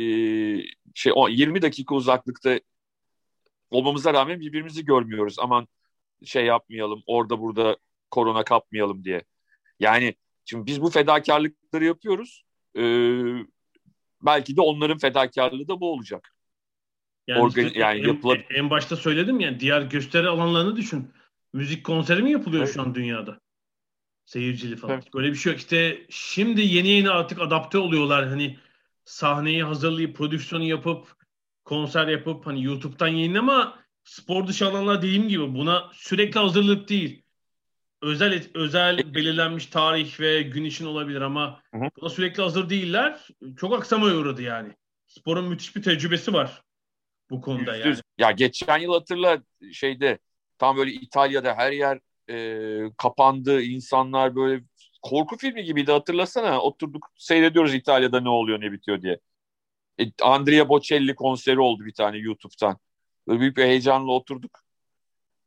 şey 0.94 1.12
20 1.28 1.62
dakika 1.62 1.94
uzaklıkta 1.94 2.60
olmamıza 3.70 4.14
rağmen 4.14 4.40
birbirimizi 4.40 4.84
görmüyoruz. 4.84 5.36
Aman 5.38 5.68
şey 6.24 6.44
yapmayalım, 6.44 7.02
orada 7.06 7.40
burada 7.40 7.76
korona 8.10 8.44
kapmayalım 8.44 9.04
diye. 9.04 9.24
Yani 9.80 10.14
şimdi 10.44 10.66
biz 10.66 10.82
bu 10.82 10.90
fedakarlıkları 10.90 11.84
yapıyoruz. 11.84 12.44
Ee, 12.76 12.82
belki 14.22 14.56
de 14.56 14.60
onların 14.60 14.98
fedakarlığı 14.98 15.68
da 15.68 15.80
bu 15.80 15.92
olacak. 15.92 16.34
Yani, 17.26 17.40
Organ, 17.40 17.66
işte 17.66 17.78
yani 17.78 18.00
en, 18.00 18.06
yapılan... 18.06 18.38
en 18.50 18.70
başta 18.70 18.96
söyledim 18.96 19.40
yani 19.40 19.60
diğer 19.60 19.82
gösteri 19.82 20.28
alanlarını 20.28 20.76
düşün. 20.76 21.10
Müzik 21.52 21.84
konseri 21.84 22.22
mi 22.22 22.32
yapılıyor 22.32 22.62
evet. 22.64 22.74
şu 22.74 22.82
an 22.82 22.94
dünyada? 22.94 23.40
Seyircili 24.24 24.76
falan. 24.76 24.94
Evet. 24.94 25.14
Böyle 25.14 25.30
bir 25.30 25.36
şey 25.36 25.52
yok. 25.52 25.60
İşte 25.60 26.06
şimdi 26.10 26.60
yeni 26.60 26.88
yeni 26.88 27.10
artık 27.10 27.40
adapte 27.40 27.78
oluyorlar. 27.78 28.28
Hani 28.28 28.58
sahneyi 29.04 29.64
hazırlayıp 29.64 30.16
prodüksiyonu 30.16 30.64
yapıp 30.64 31.16
konser 31.64 32.08
yapıp 32.08 32.46
hani 32.46 32.64
YouTube'dan 32.64 33.08
yayınlama 33.08 33.78
spor 34.04 34.46
dışı 34.46 34.66
alanlar 34.66 35.02
dediğim 35.02 35.28
gibi 35.28 35.54
buna 35.54 35.90
sürekli 35.92 36.40
hazırlık 36.40 36.88
değil. 36.88 37.22
Özel 38.02 38.42
özel 38.54 39.14
belirlenmiş 39.14 39.66
tarih 39.66 40.20
ve 40.20 40.42
gün 40.42 40.64
için 40.64 40.86
olabilir 40.86 41.20
ama 41.20 41.60
hı 41.74 41.78
hı. 41.78 41.90
buna 42.00 42.10
sürekli 42.10 42.42
hazır 42.42 42.70
değiller. 42.70 43.28
Çok 43.56 43.74
aksamaya 43.74 44.16
uğradı 44.16 44.42
yani. 44.42 44.76
Sporun 45.06 45.48
müthiş 45.48 45.76
bir 45.76 45.82
tecrübesi 45.82 46.32
var 46.32 46.62
bu 47.30 47.40
konuda 47.40 47.76
yani. 47.76 47.96
Ya 48.18 48.30
geçen 48.30 48.78
yıl 48.78 48.92
hatırla 48.92 49.42
şeyde 49.72 50.18
tam 50.58 50.76
böyle 50.76 50.92
İtalya'da 50.92 51.54
her 51.54 51.72
yer 51.72 52.00
e, 52.30 52.90
kapandı. 52.96 53.62
insanlar 53.62 54.36
böyle 54.36 54.64
korku 55.02 55.36
filmi 55.36 55.64
gibiydi 55.64 55.92
hatırlasana. 55.92 56.60
Oturduk 56.60 57.06
seyrediyoruz 57.16 57.74
İtalya'da 57.74 58.20
ne 58.20 58.28
oluyor 58.28 58.60
ne 58.60 58.72
bitiyor 58.72 59.02
diye. 59.02 59.18
E, 60.00 60.04
Andrea 60.22 60.68
Bocelli 60.68 61.14
konseri 61.14 61.60
oldu 61.60 61.84
bir 61.84 61.94
tane 61.94 62.18
YouTube'dan. 62.18 62.78
Böyle 63.28 63.40
büyük 63.40 63.56
bir 63.56 63.64
heyecanla 63.64 64.12
oturduk. 64.12 64.60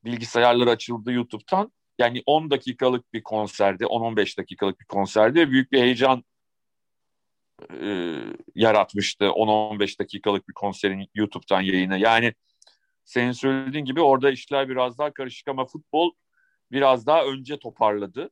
Bilgisayarlar 0.06 0.68
açıldı 0.68 1.12
YouTube'dan. 1.12 1.72
Yani 2.00 2.24
10 2.26 2.52
dakikalık 2.52 3.14
bir 3.14 3.24
konserdi, 3.24 3.84
10-15 3.84 4.38
dakikalık 4.38 4.80
bir 4.80 4.86
konserdi. 4.86 5.52
Büyük 5.52 5.72
bir 5.72 5.82
heyecan 5.82 6.24
e, 7.82 8.18
yaratmıştı 8.56 9.26
10-15 9.26 10.00
dakikalık 10.00 10.50
bir 10.50 10.54
konserin 10.54 11.10
YouTube'dan 11.16 11.62
yayını. 11.62 11.98
Yani 11.98 12.34
senin 13.06 13.32
söylediğin 13.32 13.86
gibi 13.86 14.02
orada 14.02 14.32
işler 14.32 14.70
biraz 14.70 14.98
daha 14.98 15.14
karışık 15.14 15.48
ama 15.48 15.66
futbol 15.66 16.12
biraz 16.72 17.08
daha 17.08 17.26
önce 17.26 17.60
toparladı. 17.60 18.30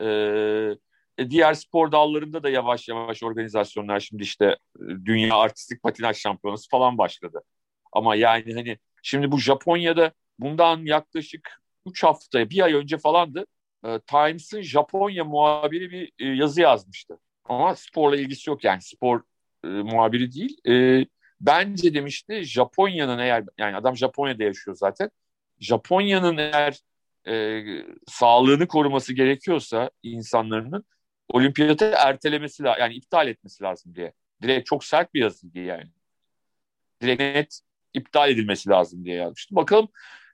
E, 0.00 1.30
diğer 1.30 1.54
spor 1.54 1.92
dallarında 1.92 2.42
da 2.42 2.50
yavaş 2.50 2.88
yavaş 2.88 3.22
organizasyonlar 3.22 4.00
şimdi 4.00 4.22
işte 4.22 4.46
e, 4.76 4.84
Dünya 5.04 5.36
Artistik 5.36 5.82
Patinaj 5.82 6.16
Şampiyonası 6.16 6.68
falan 6.68 6.98
başladı. 6.98 7.42
Ama 7.92 8.16
yani 8.16 8.54
hani 8.54 8.78
şimdi 9.02 9.32
bu 9.32 9.38
Japonya'da 9.38 10.12
bundan 10.38 10.86
yaklaşık 10.86 11.62
3 11.86 12.04
haftaya 12.04 12.50
bir 12.50 12.60
ay 12.60 12.74
önce 12.74 12.98
falandı. 12.98 13.46
E, 13.84 14.00
Times'ın 14.00 14.62
Japonya 14.62 15.24
muhabiri 15.24 15.90
bir 15.90 16.12
e, 16.18 16.36
yazı 16.36 16.60
yazmıştı. 16.60 17.18
Ama 17.48 17.76
sporla 17.76 18.16
ilgisi 18.16 18.50
yok 18.50 18.64
yani 18.64 18.82
spor 18.82 19.22
e, 19.64 19.68
muhabiri 19.68 20.32
değil. 20.32 20.60
E, 20.68 21.06
bence 21.40 21.94
demişti 21.94 22.42
Japonya'nın 22.42 23.18
eğer 23.18 23.44
yani 23.58 23.76
adam 23.76 23.96
Japonya'da 23.96 24.44
yaşıyor 24.44 24.76
zaten. 24.76 25.10
Japonya'nın 25.60 26.36
eğer 26.36 26.80
e, 27.28 27.62
sağlığını 28.06 28.68
koruması 28.68 29.12
gerekiyorsa 29.14 29.90
insanların 30.02 30.84
olimpiyatı 31.28 31.84
ertelemesi 31.96 32.62
lazım 32.62 32.80
yani 32.80 32.94
iptal 32.94 33.28
etmesi 33.28 33.64
lazım 33.64 33.94
diye. 33.94 34.12
Direkt 34.42 34.66
çok 34.66 34.84
sert 34.84 35.14
bir 35.14 35.20
yazıydı 35.20 35.58
yani. 35.58 35.90
Direkt 37.02 37.20
net 37.20 37.60
iptal 37.94 38.30
edilmesi 38.30 38.68
lazım 38.70 39.04
diye 39.04 39.16
yazmıştı. 39.16 39.56
Bakalım 39.56 39.88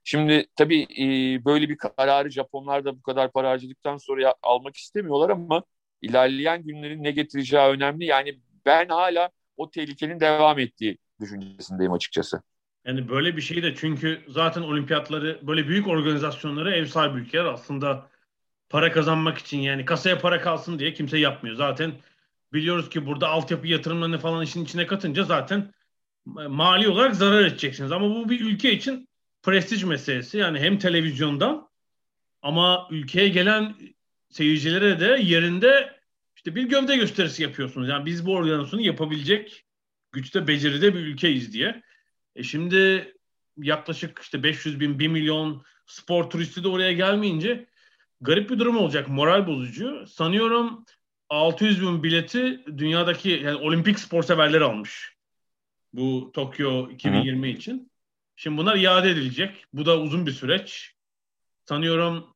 şimdi 0.04 0.47
tabii 0.56 0.83
e, 0.83 1.04
böyle 1.44 1.68
bir 1.68 1.78
kararı 1.78 2.30
Japonlar 2.30 2.85
da 2.85 2.97
bu 2.99 3.02
kadar 3.02 3.33
para 3.33 3.50
harcadıktan 3.50 3.97
sonra 3.97 4.23
ya, 4.23 4.35
almak 4.42 4.76
istemiyorlar 4.76 5.30
ama 5.30 5.64
ilerleyen 6.04 6.62
günlerin 6.62 7.04
ne 7.04 7.11
getireceği 7.11 7.62
önemli. 7.62 8.04
Yani 8.04 8.38
ben 8.66 8.88
hala 8.88 9.30
o 9.56 9.70
tehlikenin 9.70 10.20
devam 10.20 10.58
ettiği 10.58 10.99
düşüncesindeyim 11.20 11.92
açıkçası. 11.92 12.42
Yani 12.87 13.08
böyle 13.08 13.37
bir 13.37 13.42
şey 13.42 13.62
de 13.62 13.75
çünkü 13.75 14.20
zaten 14.28 14.62
olimpiyatları 14.62 15.38
böyle 15.42 15.68
büyük 15.68 15.88
organizasyonları 15.88 16.75
ev 16.75 16.87
sahibi 16.87 17.20
ülkeler 17.20 17.44
aslında 17.44 18.08
para 18.68 18.92
kazanmak 18.92 19.38
için 19.38 19.58
yani 19.58 19.84
kasaya 19.84 20.18
para 20.18 20.40
kalsın 20.40 20.78
diye 20.78 20.94
kimse 20.94 21.18
yapmıyor. 21.18 21.56
Zaten 21.56 21.92
biliyoruz 22.52 22.88
ki 22.88 23.06
burada 23.06 23.28
altyapı 23.28 23.66
yatırımlarını 23.66 24.18
falan 24.18 24.44
işin 24.44 24.64
içine 24.64 24.87
katınca 24.87 25.25
zaten 25.25 25.73
mali 26.26 26.88
olarak 26.88 27.16
zarar 27.16 27.44
edeceksiniz. 27.44 27.92
Ama 27.92 28.11
bu 28.11 28.28
bir 28.28 28.40
ülke 28.40 28.73
için 28.73 29.08
prestij 29.42 29.84
meselesi. 29.84 30.38
Yani 30.38 30.61
hem 30.61 30.78
televizyondan 30.78 31.68
ama 32.42 32.88
ülkeye 32.90 33.28
gelen 33.28 33.75
seyircilere 34.30 35.00
de 35.00 35.23
yerinde 35.23 35.93
işte 36.44 36.54
bir 36.54 36.68
gövde 36.68 36.96
gösterisi 36.96 37.42
yapıyorsunuz. 37.42 37.88
Yani 37.88 38.06
biz 38.06 38.26
bu 38.26 38.34
organizasyonu 38.34 38.82
yapabilecek 38.82 39.64
güçte, 40.12 40.46
beceride 40.46 40.94
bir 40.94 41.00
ülkeyiz 41.00 41.52
diye. 41.52 41.82
E 42.36 42.42
şimdi 42.42 43.12
yaklaşık 43.56 44.18
işte 44.18 44.42
500 44.42 44.80
bin, 44.80 44.98
1 44.98 45.08
milyon 45.08 45.64
spor 45.86 46.30
turisti 46.30 46.64
de 46.64 46.68
oraya 46.68 46.92
gelmeyince 46.92 47.66
garip 48.20 48.50
bir 48.50 48.58
durum 48.58 48.76
olacak. 48.76 49.08
Moral 49.08 49.46
bozucu. 49.46 50.06
Sanıyorum 50.06 50.84
600 51.28 51.82
bin 51.82 52.02
bileti 52.02 52.64
dünyadaki 52.66 53.30
yani 53.30 53.56
olimpik 53.56 53.98
spor 53.98 54.22
severler 54.22 54.60
almış. 54.60 55.16
Bu 55.92 56.30
Tokyo 56.34 56.90
2020 56.90 57.46
Hı. 57.48 57.56
için. 57.56 57.90
Şimdi 58.36 58.58
bunlar 58.58 58.76
iade 58.76 59.10
edilecek. 59.10 59.64
Bu 59.72 59.86
da 59.86 60.00
uzun 60.00 60.26
bir 60.26 60.32
süreç. 60.32 60.94
Sanıyorum 61.68 62.33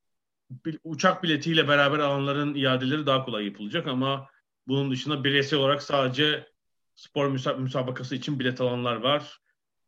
uçak 0.83 1.23
biletiyle 1.23 1.67
beraber 1.67 1.99
alanların 1.99 2.55
iadeleri 2.55 3.05
daha 3.05 3.25
kolay 3.25 3.45
yapılacak 3.45 3.87
ama 3.87 4.29
bunun 4.67 4.91
dışında 4.91 5.23
bireysel 5.23 5.59
olarak 5.59 5.83
sadece 5.83 6.47
spor 6.95 7.27
müsabakası 7.57 8.15
için 8.15 8.39
bilet 8.39 8.61
alanlar 8.61 8.95
var. 8.95 9.39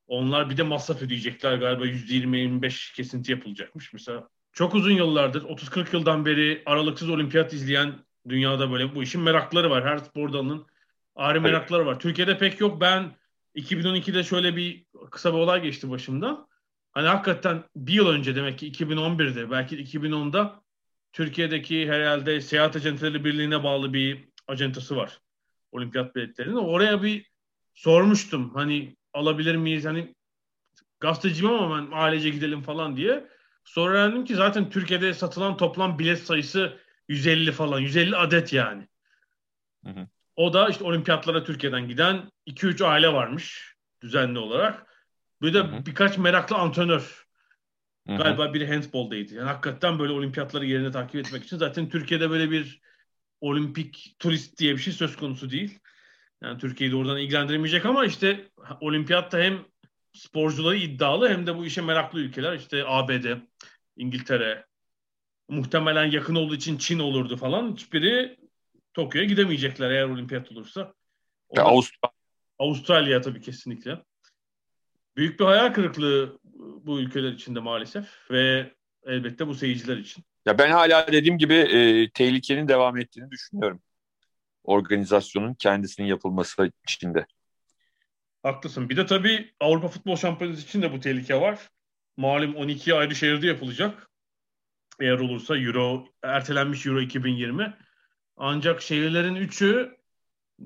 Onlar 0.07 0.49
bir 0.49 0.57
de 0.57 0.63
masraf 0.63 1.01
ödeyecekler 1.01 1.57
galiba 1.57 1.85
%20-25 1.85 2.95
kesinti 2.95 3.31
yapılacakmış. 3.31 3.93
Mesela 3.93 4.29
çok 4.53 4.75
uzun 4.75 4.91
yıllardır 4.91 5.43
30-40 5.43 5.95
yıldan 5.95 6.25
beri 6.25 6.63
aralıksız 6.65 7.09
olimpiyat 7.09 7.53
izleyen 7.53 7.93
dünyada 8.29 8.71
böyle 8.71 8.95
bu 8.95 9.03
işin 9.03 9.21
merakları 9.21 9.69
var. 9.69 9.85
Her 9.85 9.97
spor 9.97 10.33
dalının 10.33 10.65
ayrı 11.15 11.41
merakları 11.41 11.85
var. 11.85 12.00
Türkiye'de 12.00 12.37
pek 12.37 12.59
yok. 12.59 12.81
Ben 12.81 13.15
2012'de 13.55 14.24
şöyle 14.24 14.55
bir 14.55 14.85
kısa 15.11 15.33
bir 15.33 15.37
olay 15.37 15.61
geçti 15.61 15.89
başımda. 15.89 16.47
Hani 16.91 17.07
hakikaten 17.07 17.63
bir 17.75 17.93
yıl 17.93 18.07
önce 18.07 18.35
demek 18.35 18.59
ki 18.59 18.71
2011'de 18.71 19.51
belki 19.51 19.77
2010'da 19.77 20.61
Türkiye'deki 21.13 21.87
herhalde 21.91 22.41
Seyahat 22.41 22.75
Acenteleri 22.75 23.25
Birliği'ne 23.25 23.63
bağlı 23.63 23.93
bir 23.93 24.29
acentası 24.47 24.95
var. 24.95 25.19
Olimpiyat 25.71 26.15
biletlerinin. 26.15 26.55
Oraya 26.55 27.03
bir 27.03 27.31
sormuştum. 27.73 28.53
Hani 28.53 28.95
alabilir 29.13 29.55
miyiz? 29.55 29.85
Hani 29.85 30.15
gazeteciyim 30.99 31.53
ama 31.53 31.77
ben 31.77 31.91
ailece 31.91 32.29
gidelim 32.29 32.61
falan 32.61 32.97
diye. 32.97 33.27
Sonra 33.63 33.93
öğrendim 33.93 34.25
ki 34.25 34.35
zaten 34.35 34.69
Türkiye'de 34.69 35.13
satılan 35.13 35.57
toplam 35.57 35.99
bilet 35.99 36.19
sayısı 36.19 36.77
150 37.07 37.51
falan. 37.51 37.79
150 37.79 38.15
adet 38.17 38.53
yani. 38.53 38.87
Hı 39.85 39.91
hı. 39.91 40.07
O 40.35 40.53
da 40.53 40.69
işte 40.69 40.83
olimpiyatlara 40.83 41.43
Türkiye'den 41.43 41.87
giden 41.87 42.31
2-3 42.47 42.85
aile 42.85 43.13
varmış 43.13 43.75
düzenli 44.01 44.39
olarak. 44.39 44.90
Bir 45.41 45.53
de 45.53 45.59
hı 45.59 45.63
hı. 45.63 45.85
birkaç 45.85 46.17
meraklı 46.17 46.55
antrenör. 46.55 47.25
Hı 48.07 48.13
hı. 48.13 48.17
Galiba 48.17 48.53
biri 48.53 48.67
handboldaydı. 48.67 49.35
Yani 49.35 49.47
hakikaten 49.47 49.99
böyle 49.99 50.13
olimpiyatları 50.13 50.65
yerine 50.65 50.91
takip 50.91 51.15
etmek 51.15 51.43
için. 51.43 51.57
Zaten 51.57 51.89
Türkiye'de 51.89 52.29
böyle 52.29 52.51
bir 52.51 52.81
olimpik 53.41 54.15
turist 54.19 54.57
diye 54.57 54.73
bir 54.73 54.81
şey 54.81 54.93
söz 54.93 55.15
konusu 55.15 55.49
değil. 55.49 55.79
Yani 56.43 56.57
Türkiye'yi 56.57 56.95
oradan 56.95 57.17
ilgilendiremeyecek 57.17 57.85
ama 57.85 58.05
işte 58.05 58.49
olimpiyatta 58.81 59.39
hem 59.39 59.65
sporcuları 60.13 60.77
iddialı 60.77 61.29
hem 61.29 61.47
de 61.47 61.57
bu 61.57 61.65
işe 61.65 61.81
meraklı 61.81 62.19
ülkeler. 62.19 62.53
işte 62.53 62.83
ABD, 62.87 63.25
İngiltere, 63.97 64.65
muhtemelen 65.49 66.05
yakın 66.05 66.35
olduğu 66.35 66.55
için 66.55 66.77
Çin 66.77 66.99
olurdu 66.99 67.37
falan. 67.37 67.71
Hiçbiri 67.71 68.37
Tokyo'ya 68.93 69.27
gidemeyecekler 69.27 69.91
eğer 69.91 70.03
olimpiyat 70.03 70.51
olursa. 70.51 70.93
Ya 71.55 71.63
Avustralya. 71.63 72.13
Avustralya 72.59 73.21
tabii 73.21 73.41
kesinlikle. 73.41 74.03
Büyük 75.15 75.39
bir 75.39 75.45
hayal 75.45 75.74
kırıklığı 75.74 76.39
bu 76.83 77.00
ülkeler 77.00 77.31
için 77.31 77.55
de 77.55 77.59
maalesef 77.59 78.31
ve 78.31 78.74
elbette 79.05 79.47
bu 79.47 79.55
seyirciler 79.55 79.97
için. 79.97 80.24
Ya 80.45 80.57
ben 80.57 80.71
hala 80.71 81.07
dediğim 81.11 81.37
gibi 81.37 81.53
e, 81.53 82.09
tehlikenin 82.09 82.67
devam 82.67 82.97
ettiğini 82.97 83.31
düşünüyorum. 83.31 83.81
Organizasyonun 84.63 85.53
kendisinin 85.53 86.07
yapılması 86.07 86.71
için 86.87 87.13
de. 87.13 87.25
Haklısın. 88.43 88.89
Bir 88.89 88.97
de 88.97 89.05
tabii 89.05 89.53
Avrupa 89.59 89.87
Futbol 89.87 90.15
Şampiyonası 90.15 90.61
için 90.61 90.81
de 90.81 90.93
bu 90.93 91.00
tehlike 91.00 91.41
var. 91.41 91.59
Malum 92.17 92.55
12 92.55 92.95
ayrı 92.95 93.15
şehirde 93.15 93.47
yapılacak. 93.47 94.09
Eğer 95.00 95.19
olursa 95.19 95.57
Euro 95.57 96.07
ertelenmiş 96.24 96.85
Euro 96.85 97.01
2020. 97.01 97.74
Ancak 98.37 98.81
şehirlerin 98.81 99.35
üçü 99.35 99.97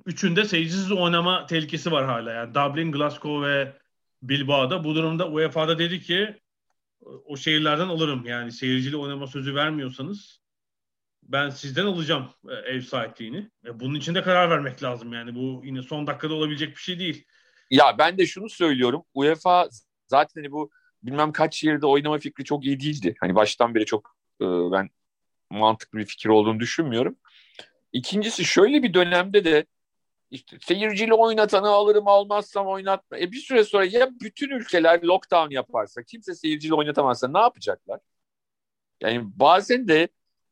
üçünde 0.05 0.45
seyircisiz 0.45 0.91
oynama 0.91 1.45
tehlikesi 1.45 1.91
var 1.91 2.05
hala. 2.05 2.31
Yani 2.31 2.53
Dublin, 2.55 2.91
Glasgow 2.91 3.47
ve 3.47 3.77
Bilbao'da. 4.21 4.83
Bu 4.83 4.95
durumda 4.95 5.29
UEFA'da 5.29 5.79
dedi 5.79 6.01
ki 6.01 6.41
o 7.25 7.37
şehirlerden 7.37 7.87
alırım. 7.87 8.25
Yani 8.25 8.51
seyircili 8.51 8.97
oynama 8.97 9.27
sözü 9.27 9.55
vermiyorsanız 9.55 10.41
ben 11.23 11.49
sizden 11.49 11.85
alacağım 11.85 12.29
e, 12.49 12.53
ev 12.53 12.81
sahipliğini. 12.81 13.49
E, 13.65 13.79
bunun 13.79 13.95
için 13.95 14.15
de 14.15 14.21
karar 14.21 14.49
vermek 14.49 14.83
lazım. 14.83 15.13
Yani 15.13 15.35
bu 15.35 15.61
yine 15.65 15.81
son 15.81 16.07
dakikada 16.07 16.33
olabilecek 16.33 16.69
bir 16.69 16.81
şey 16.81 16.99
değil. 16.99 17.25
Ya 17.71 17.95
ben 17.97 18.17
de 18.17 18.25
şunu 18.25 18.49
söylüyorum. 18.49 19.03
UEFA 19.13 19.69
zaten 20.07 20.41
hani 20.41 20.51
bu 20.51 20.71
bilmem 21.03 21.31
kaç 21.31 21.63
yerde 21.63 21.85
oynama 21.85 22.17
fikri 22.17 22.43
çok 22.43 22.65
iyi 22.65 22.79
değildi. 22.79 23.15
Hani 23.19 23.35
baştan 23.35 23.75
beri 23.75 23.85
çok 23.85 24.15
e, 24.41 24.45
ben 24.45 24.89
mantıklı 25.49 25.99
bir 25.99 26.05
fikir 26.05 26.29
olduğunu 26.29 26.59
düşünmüyorum. 26.59 27.15
İkincisi 27.93 28.45
şöyle 28.45 28.83
bir 28.83 28.93
dönemde 28.93 29.45
de 29.45 29.65
işte 30.35 30.57
seyircili 30.61 31.13
oynatanı 31.13 31.67
alırım 31.67 32.07
almazsam 32.07 32.67
oynatma. 32.67 33.17
E 33.17 33.31
bir 33.31 33.37
süre 33.37 33.63
sonra 33.63 33.85
ya 33.85 34.09
bütün 34.21 34.49
ülkeler 34.49 35.03
lockdown 35.03 35.51
yaparsa 35.51 36.03
kimse 36.03 36.35
seyircili 36.35 36.73
oynatamazsa 36.73 37.27
ne 37.27 37.39
yapacaklar? 37.39 37.99
Yani 39.01 39.21
bazen 39.39 39.87
de 39.87 40.07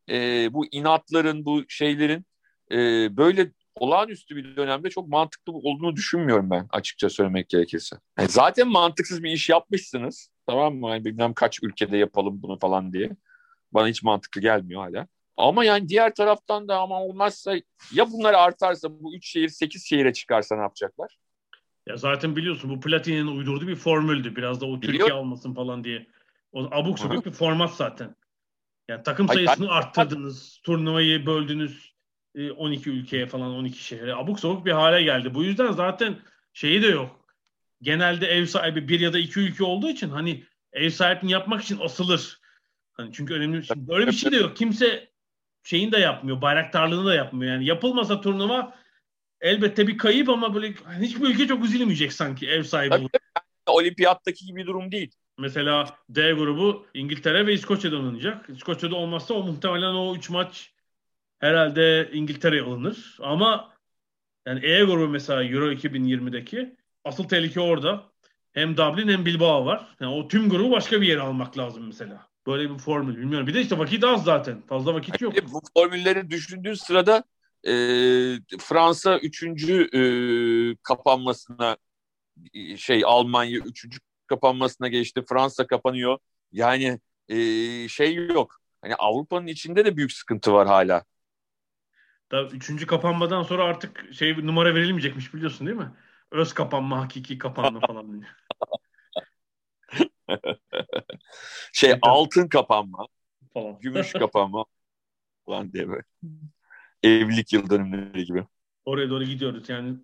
e, 0.09 0.49
bu 0.53 0.65
inatların 0.65 1.45
bu 1.45 1.63
şeylerin 1.69 2.25
e, 2.71 2.77
böyle 3.17 3.51
olağanüstü 3.75 4.35
bir 4.35 4.55
dönemde 4.55 4.89
çok 4.89 5.07
mantıklı 5.07 5.53
olduğunu 5.53 5.95
düşünmüyorum 5.95 6.49
ben 6.51 6.67
açıkça 6.69 7.09
söylemek 7.09 7.49
gerekirse. 7.49 7.95
Yani 8.19 8.29
zaten 8.29 8.67
mantıksız 8.67 9.23
bir 9.23 9.31
iş 9.31 9.49
yapmışsınız. 9.49 10.29
Tamam 10.47 10.75
mı? 10.75 10.89
Yani 10.89 11.05
bilmem 11.05 11.33
kaç 11.33 11.59
ülkede 11.63 11.97
yapalım 11.97 12.41
bunu 12.41 12.59
falan 12.59 12.93
diye. 12.93 13.11
Bana 13.71 13.87
hiç 13.87 14.03
mantıklı 14.03 14.41
gelmiyor 14.41 14.81
hala. 14.81 15.07
Ama 15.37 15.65
yani 15.65 15.89
diğer 15.89 16.15
taraftan 16.15 16.67
da 16.67 16.77
ama 16.77 17.03
olmazsa 17.03 17.55
ya 17.93 18.11
bunlar 18.11 18.33
artarsa 18.33 18.89
bu 18.91 19.15
3 19.15 19.27
şehir 19.27 19.49
8 19.49 19.85
şehire 19.85 20.13
çıkarsa 20.13 20.55
ne 20.55 20.61
yapacaklar? 20.61 21.17
Ya 21.87 21.97
zaten 21.97 22.35
biliyorsun 22.35 22.69
bu 22.69 22.79
Platini'nin 22.79 23.27
uydurduğu 23.27 23.67
bir 23.67 23.75
formüldü. 23.75 24.35
Biraz 24.35 24.61
da 24.61 24.65
o 24.65 24.81
Biliyor. 24.81 24.99
Türkiye 24.99 25.13
almasın 25.13 25.53
falan 25.53 25.83
diye. 25.83 26.07
O 26.51 26.67
abuk 26.71 26.99
sabuk 26.99 27.25
bir 27.25 27.31
format 27.31 27.73
zaten. 27.73 28.15
Yani 28.87 29.03
takım 29.03 29.27
sayısını 29.27 29.71
Ay, 29.71 29.77
arttırdınız. 29.77 30.59
Turnuvayı 30.63 31.25
böldünüz 31.25 31.93
12 32.57 32.89
e, 32.89 32.93
ülkeye 32.93 33.27
falan 33.27 33.51
12 33.51 33.83
şehre. 33.83 34.15
Abuk 34.15 34.39
sabuk 34.39 34.65
bir 34.65 34.71
hale 34.71 35.03
geldi. 35.03 35.33
Bu 35.33 35.43
yüzden 35.43 35.71
zaten 35.71 36.19
şeyi 36.53 36.81
de 36.81 36.87
yok. 36.87 37.25
Genelde 37.81 38.27
ev 38.27 38.45
sahibi 38.45 38.87
bir 38.87 38.99
ya 38.99 39.13
da 39.13 39.19
iki 39.19 39.39
ülke 39.39 39.63
olduğu 39.63 39.89
için 39.89 40.09
hani 40.09 40.43
ev 40.73 40.89
sahibini 40.89 41.31
yapmak 41.31 41.63
için 41.63 41.79
asılır. 41.79 42.39
Hani 42.93 43.13
çünkü 43.13 43.33
önemli 43.33 43.65
şimdi 43.65 43.87
böyle 43.87 44.07
bir 44.07 44.11
şey 44.11 44.31
de 44.31 44.35
yok. 44.35 44.57
Kimse 44.57 45.12
şeyin 45.63 45.91
de 45.91 45.97
yapmıyor. 45.97 46.41
Bayraktarlığını 46.41 47.05
da 47.05 47.15
yapmıyor. 47.15 47.53
Yani 47.53 47.65
yapılmasa 47.65 48.21
turnuva 48.21 48.75
elbette 49.41 49.87
bir 49.87 49.97
kayıp 49.97 50.29
ama 50.29 50.55
böyle 50.55 50.73
hiçbir 51.01 51.29
ülke 51.29 51.47
çok 51.47 51.65
üzülmeyecek 51.65 52.13
sanki 52.13 52.49
ev 52.49 52.63
sahibi. 52.63 52.89
Tabii, 52.89 53.07
Olimpiyattaki 53.67 54.45
gibi 54.45 54.65
durum 54.65 54.91
değil. 54.91 55.11
Mesela 55.37 55.97
D 56.09 56.33
grubu 56.33 56.85
İngiltere 56.93 57.47
ve 57.47 57.53
İskoçya'da 57.53 57.95
oynanacak. 57.95 58.49
İskoçya'da 58.49 58.95
olmazsa 58.95 59.33
o 59.33 59.43
muhtemelen 59.43 59.93
o 59.93 60.15
3 60.15 60.29
maç 60.29 60.73
herhalde 61.39 62.09
İngiltere'ye 62.13 62.61
alınır. 62.61 63.17
Ama 63.21 63.73
yani 64.47 64.65
E 64.65 64.83
grubu 64.83 65.07
mesela 65.07 65.43
Euro 65.43 65.71
2020'deki 65.71 66.75
asıl 67.03 67.23
tehlike 67.23 67.59
orada. 67.59 68.03
Hem 68.51 68.77
Dublin 68.77 69.07
hem 69.07 69.25
Bilbao 69.25 69.65
var. 69.65 69.95
Yani 69.99 70.13
o 70.13 70.27
tüm 70.27 70.49
grubu 70.49 70.71
başka 70.71 71.01
bir 71.01 71.07
yere 71.07 71.21
almak 71.21 71.57
lazım 71.57 71.87
mesela. 71.87 72.27
Böyle 72.47 72.69
bir 72.69 72.77
formül 72.77 73.17
bilmiyorum. 73.17 73.47
Bir 73.47 73.53
de 73.53 73.61
işte 73.61 73.77
vakit 73.77 74.03
az 74.03 74.23
zaten. 74.23 74.61
Fazla 74.61 74.93
vakit 74.93 75.21
yok. 75.21 75.33
Bu 75.51 75.61
formülleri 75.77 76.29
düşündüğün 76.29 76.73
sırada 76.73 77.23
e, 77.67 77.73
Fransa 78.59 79.17
üçüncü 79.17 79.89
e, 79.93 80.01
kapanmasına 80.83 81.77
şey 82.77 83.03
Almanya 83.05 83.59
üçüncü 83.59 83.99
kapanmasına 84.27 84.87
geçti. 84.87 85.23
Fransa 85.29 85.67
kapanıyor. 85.67 86.17
Yani 86.51 86.99
e, 87.29 87.37
şey 87.87 88.15
yok. 88.15 88.59
Hani 88.81 88.95
Avrupa'nın 88.95 89.47
içinde 89.47 89.85
de 89.85 89.97
büyük 89.97 90.11
sıkıntı 90.11 90.53
var 90.53 90.67
hala. 90.67 91.03
Tabii 92.29 92.55
üçüncü 92.55 92.87
kapanmadan 92.87 93.43
sonra 93.43 93.63
artık 93.63 94.13
şey 94.13 94.45
numara 94.45 94.75
verilmeyecekmiş 94.75 95.33
biliyorsun 95.33 95.67
değil 95.67 95.77
mi? 95.77 95.91
Öz 96.31 96.53
kapanma, 96.53 97.01
hakiki 97.01 97.37
kapanma 97.37 97.79
falan. 97.87 98.23
şey 101.73 101.95
altın 102.01 102.47
kapanma 102.47 103.07
falan. 103.53 103.79
Gümüş 103.79 104.13
kapanma 104.13 104.65
falan 105.45 105.73
diye 105.73 105.87
böyle. 105.89 106.03
Evlilik 107.03 107.53
yıl 107.53 107.69
dönümleri 107.69 108.25
gibi. 108.25 108.45
Oraya 108.85 109.09
doğru 109.09 109.23
gidiyoruz 109.23 109.69
yani. 109.69 109.97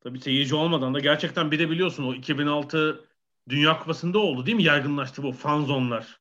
Tabii 0.00 0.20
seyirci 0.20 0.54
olmadan 0.54 0.94
da 0.94 1.00
gerçekten 1.00 1.50
bir 1.50 1.58
de 1.58 1.70
biliyorsun 1.70 2.04
o 2.04 2.14
2006 2.14 3.08
Dünya 3.48 3.78
Kupası'nda 3.78 4.18
oldu 4.18 4.46
değil 4.46 4.56
mi? 4.56 4.62
Yaygınlaştı 4.62 5.22
bu 5.22 5.32
fan 5.32 5.64
zonlar. 5.64 6.20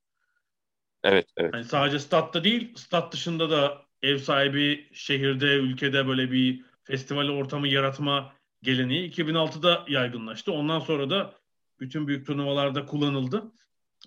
Evet, 1.04 1.27
evet. 1.38 1.54
Yani 1.54 1.65
sadece 1.65 1.99
statta 1.99 2.43
değil, 2.43 2.75
stat 2.75 3.13
dışında 3.13 3.49
da 3.49 3.86
ev 4.01 4.17
sahibi 4.17 4.89
şehirde, 4.93 5.45
ülkede 5.45 6.08
böyle 6.08 6.32
bir 6.32 6.65
festival 6.84 7.30
ortamı 7.30 7.67
yaratma 7.67 8.34
geleneği 8.62 9.12
2006'da 9.12 9.86
yaygınlaştı. 9.88 10.51
Ondan 10.51 10.80
sonra 10.80 11.10
da 11.10 11.34
bütün 11.81 12.07
büyük 12.07 12.27
turnuvalarda 12.27 12.85
kullanıldı. 12.85 13.51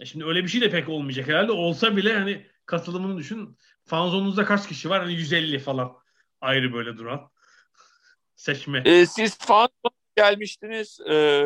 E 0.01 0.05
şimdi 0.05 0.25
öyle 0.25 0.43
bir 0.43 0.49
şey 0.49 0.61
de 0.61 0.71
pek 0.71 0.89
olmayacak 0.89 1.29
herhalde. 1.29 1.53
Olsa 1.53 1.97
bile 1.97 2.15
hani 2.15 2.47
katılımını 2.67 3.19
düşün. 3.19 3.59
Fanzonunuzda 3.85 4.45
kaç 4.45 4.69
kişi 4.69 4.91
var? 4.91 5.03
Hani 5.03 5.15
150 5.15 5.59
falan 5.59 5.93
ayrı 6.41 6.73
böyle 6.73 6.97
duran. 6.97 7.31
Seçme. 8.37 8.83
E, 8.85 9.07
siz 9.07 9.39
fanzona 9.39 9.95
gelmiştiniz. 10.17 11.01
E, 11.11 11.45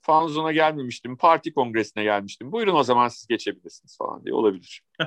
fanzona 0.00 0.52
gelmemiştim. 0.52 1.16
Parti 1.16 1.54
kongresine 1.54 2.02
gelmiştim. 2.02 2.52
Buyurun 2.52 2.74
o 2.74 2.82
zaman 2.82 3.08
siz 3.08 3.26
geçebilirsiniz 3.26 3.96
falan 3.98 4.24
diye 4.24 4.34
olabilir. 4.34 4.82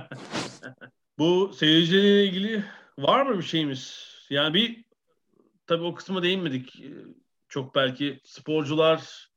Bu 1.18 1.54
seyirciyle 1.54 2.26
ilgili 2.26 2.64
var 2.98 3.26
mı 3.26 3.38
bir 3.38 3.44
şeyimiz? 3.44 4.08
Yani 4.30 4.54
bir 4.54 4.86
tabii 5.68 5.84
o 5.84 5.96
kısma 5.96 6.24
değinmedik. 6.24 6.84
Çok 7.50 7.76
belki 7.76 8.20
sporcular 8.24 9.30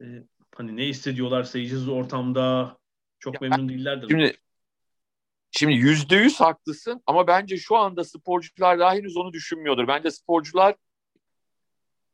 e, 0.00 0.06
hani 0.54 0.76
ne 0.76 0.86
hissediyorlar 0.86 1.44
seyircisiz 1.44 1.88
ortamda 1.88 2.76
çok 3.18 3.34
ya 3.34 3.40
memnun 3.40 3.68
değillerdir. 3.68 4.08
Şimdi 4.08 4.36
Şimdi 5.50 5.74
yüzde 5.74 6.16
yüz 6.16 6.40
haklısın 6.40 7.02
ama 7.06 7.26
bence 7.26 7.56
şu 7.56 7.76
anda 7.76 8.04
sporcular 8.04 8.78
daha 8.78 8.94
henüz 8.94 9.16
onu 9.16 9.32
düşünmüyordur. 9.32 9.88
Bence 9.88 10.10
sporcular 10.10 10.74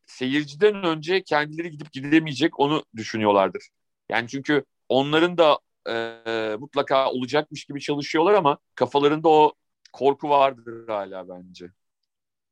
seyirciden 0.06 0.84
önce 0.84 1.22
kendileri 1.22 1.70
gidip 1.70 1.92
gidemeyecek 1.92 2.60
onu 2.60 2.84
düşünüyorlardır. 2.96 3.68
Yani 4.08 4.28
çünkü 4.28 4.64
onların 4.88 5.38
da 5.38 5.58
e, 5.88 6.56
mutlaka 6.56 7.10
olacakmış 7.10 7.64
gibi 7.64 7.80
çalışıyorlar 7.80 8.34
ama 8.34 8.58
kafalarında 8.74 9.28
o 9.28 9.52
korku 9.92 10.28
vardır 10.28 10.88
hala 10.88 11.28
bence. 11.28 11.70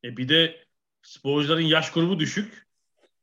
E 0.03 0.17
bir 0.17 0.29
de 0.29 0.65
sporcuların 1.01 1.61
yaş 1.61 1.91
grubu 1.91 2.19
düşük. 2.19 2.67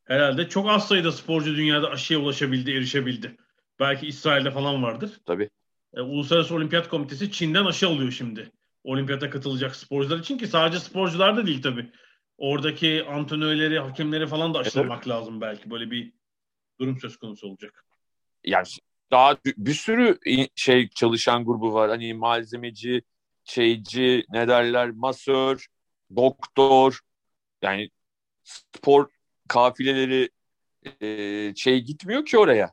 Herhalde 0.09 0.49
çok 0.49 0.68
az 0.71 0.88
sayıda 0.88 1.12
sporcu 1.12 1.57
dünyada 1.57 1.90
aşıya 1.90 2.21
ulaşabildi, 2.21 2.71
erişebildi. 2.71 3.37
Belki 3.81 4.07
İsrail'de 4.07 4.51
falan 4.51 4.83
vardır. 4.83 5.21
Tabii. 5.27 5.51
E, 5.94 6.01
Uluslararası 6.01 6.55
Olimpiyat 6.55 6.88
Komitesi 6.88 7.33
Çin'den 7.33 7.64
aşı 7.64 7.88
alıyor 7.88 8.11
şimdi. 8.11 8.53
Olimpiyata 8.85 9.31
katılacak 9.31 9.77
sporcular 9.77 10.18
için 10.18 10.38
ki 10.38 10.47
sadece 10.47 10.81
sporcular 10.81 11.37
da 11.37 11.47
değil 11.47 11.62
tabii. 11.62 11.92
Oradaki 12.38 13.05
antrenörleri, 13.05 13.79
hakemleri 13.79 14.27
falan 14.27 14.55
da 14.55 14.59
aşılamak 14.59 14.99
evet. 14.99 15.09
lazım 15.09 15.40
belki. 15.40 15.71
Böyle 15.71 15.90
bir 15.90 16.12
durum 16.81 17.01
söz 17.01 17.16
konusu 17.16 17.49
olacak. 17.49 17.85
Yani 18.44 18.66
daha 19.11 19.37
bir 19.44 19.75
sürü 19.75 20.18
şey 20.55 20.88
çalışan 20.88 21.44
grubu 21.44 21.75
var. 21.75 21.90
Hani 21.90 22.14
malzemeci, 22.14 23.03
şeyci, 23.44 24.25
ne 24.31 24.49
derler, 24.49 24.90
masör, 24.90 25.66
doktor. 26.16 27.01
Yani 27.62 27.90
spor 28.44 29.09
kafileleri 29.48 30.30
e, 31.00 31.54
şey 31.56 31.80
gitmiyor 31.80 32.26
ki 32.26 32.38
oraya. 32.38 32.72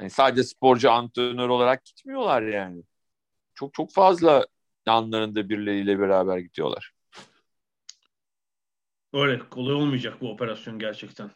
Yani 0.00 0.10
sadece 0.10 0.44
sporcu 0.44 0.90
antrenör 0.90 1.48
olarak 1.48 1.84
gitmiyorlar 1.84 2.42
yani. 2.42 2.82
Çok 3.54 3.74
çok 3.74 3.92
fazla 3.92 4.46
yanlarında 4.86 5.48
birileriyle 5.48 5.98
beraber 5.98 6.38
gidiyorlar. 6.38 6.92
Öyle 9.12 9.48
kolay 9.48 9.74
olmayacak 9.74 10.20
bu 10.20 10.30
operasyon 10.30 10.78
gerçekten. 10.78 11.30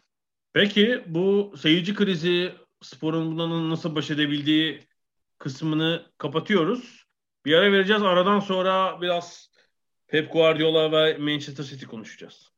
Peki 0.52 1.04
bu 1.06 1.54
seyirci 1.56 1.94
krizi 1.94 2.52
sporun 2.82 3.30
bundan 3.30 3.70
nasıl 3.70 3.94
baş 3.94 4.10
edebildiği 4.10 4.80
kısmını 5.38 6.06
kapatıyoruz. 6.18 7.06
Bir 7.44 7.54
ara 7.54 7.72
vereceğiz. 7.72 8.02
Aradan 8.02 8.40
sonra 8.40 9.00
biraz 9.00 9.50
Pep 10.06 10.32
Guardiola 10.32 10.92
ve 10.92 11.18
Manchester 11.18 11.64
City 11.64 11.84
konuşacağız. 11.84 12.55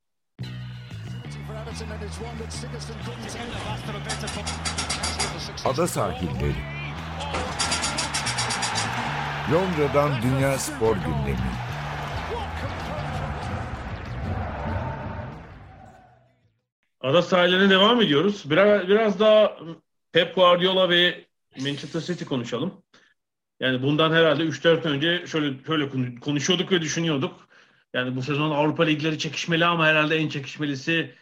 Ada 5.64 5.87
sahilleri. 5.87 6.54
Londra'dan 9.52 10.22
Dünya 10.22 10.59
Spor 10.59 10.96
Gündemi. 10.96 11.38
Ada 17.00 17.22
sahillerine 17.22 17.70
devam 17.70 18.00
ediyoruz. 18.02 18.50
Biraz, 18.50 18.88
biraz 18.88 19.20
daha 19.20 19.57
Pep 20.12 20.35
Guardiola 20.35 20.90
ve 20.90 21.24
Manchester 21.61 22.00
City 22.00 22.24
konuşalım. 22.24 22.83
Yani 23.61 23.83
bundan 23.83 24.12
herhalde 24.12 24.42
3-4 24.42 24.88
önce 24.88 25.26
şöyle 25.26 25.64
şöyle 25.66 26.14
konuşuyorduk 26.20 26.72
ve 26.72 26.81
düşünüyorduk. 26.81 27.48
Yani 27.94 28.16
bu 28.16 28.22
sezon 28.22 28.50
Avrupa 28.50 28.83
ligleri 28.83 29.18
çekişmeli 29.18 29.64
ama 29.64 29.87
herhalde 29.87 30.16
en 30.16 30.28
çekişmelisi 30.28 31.14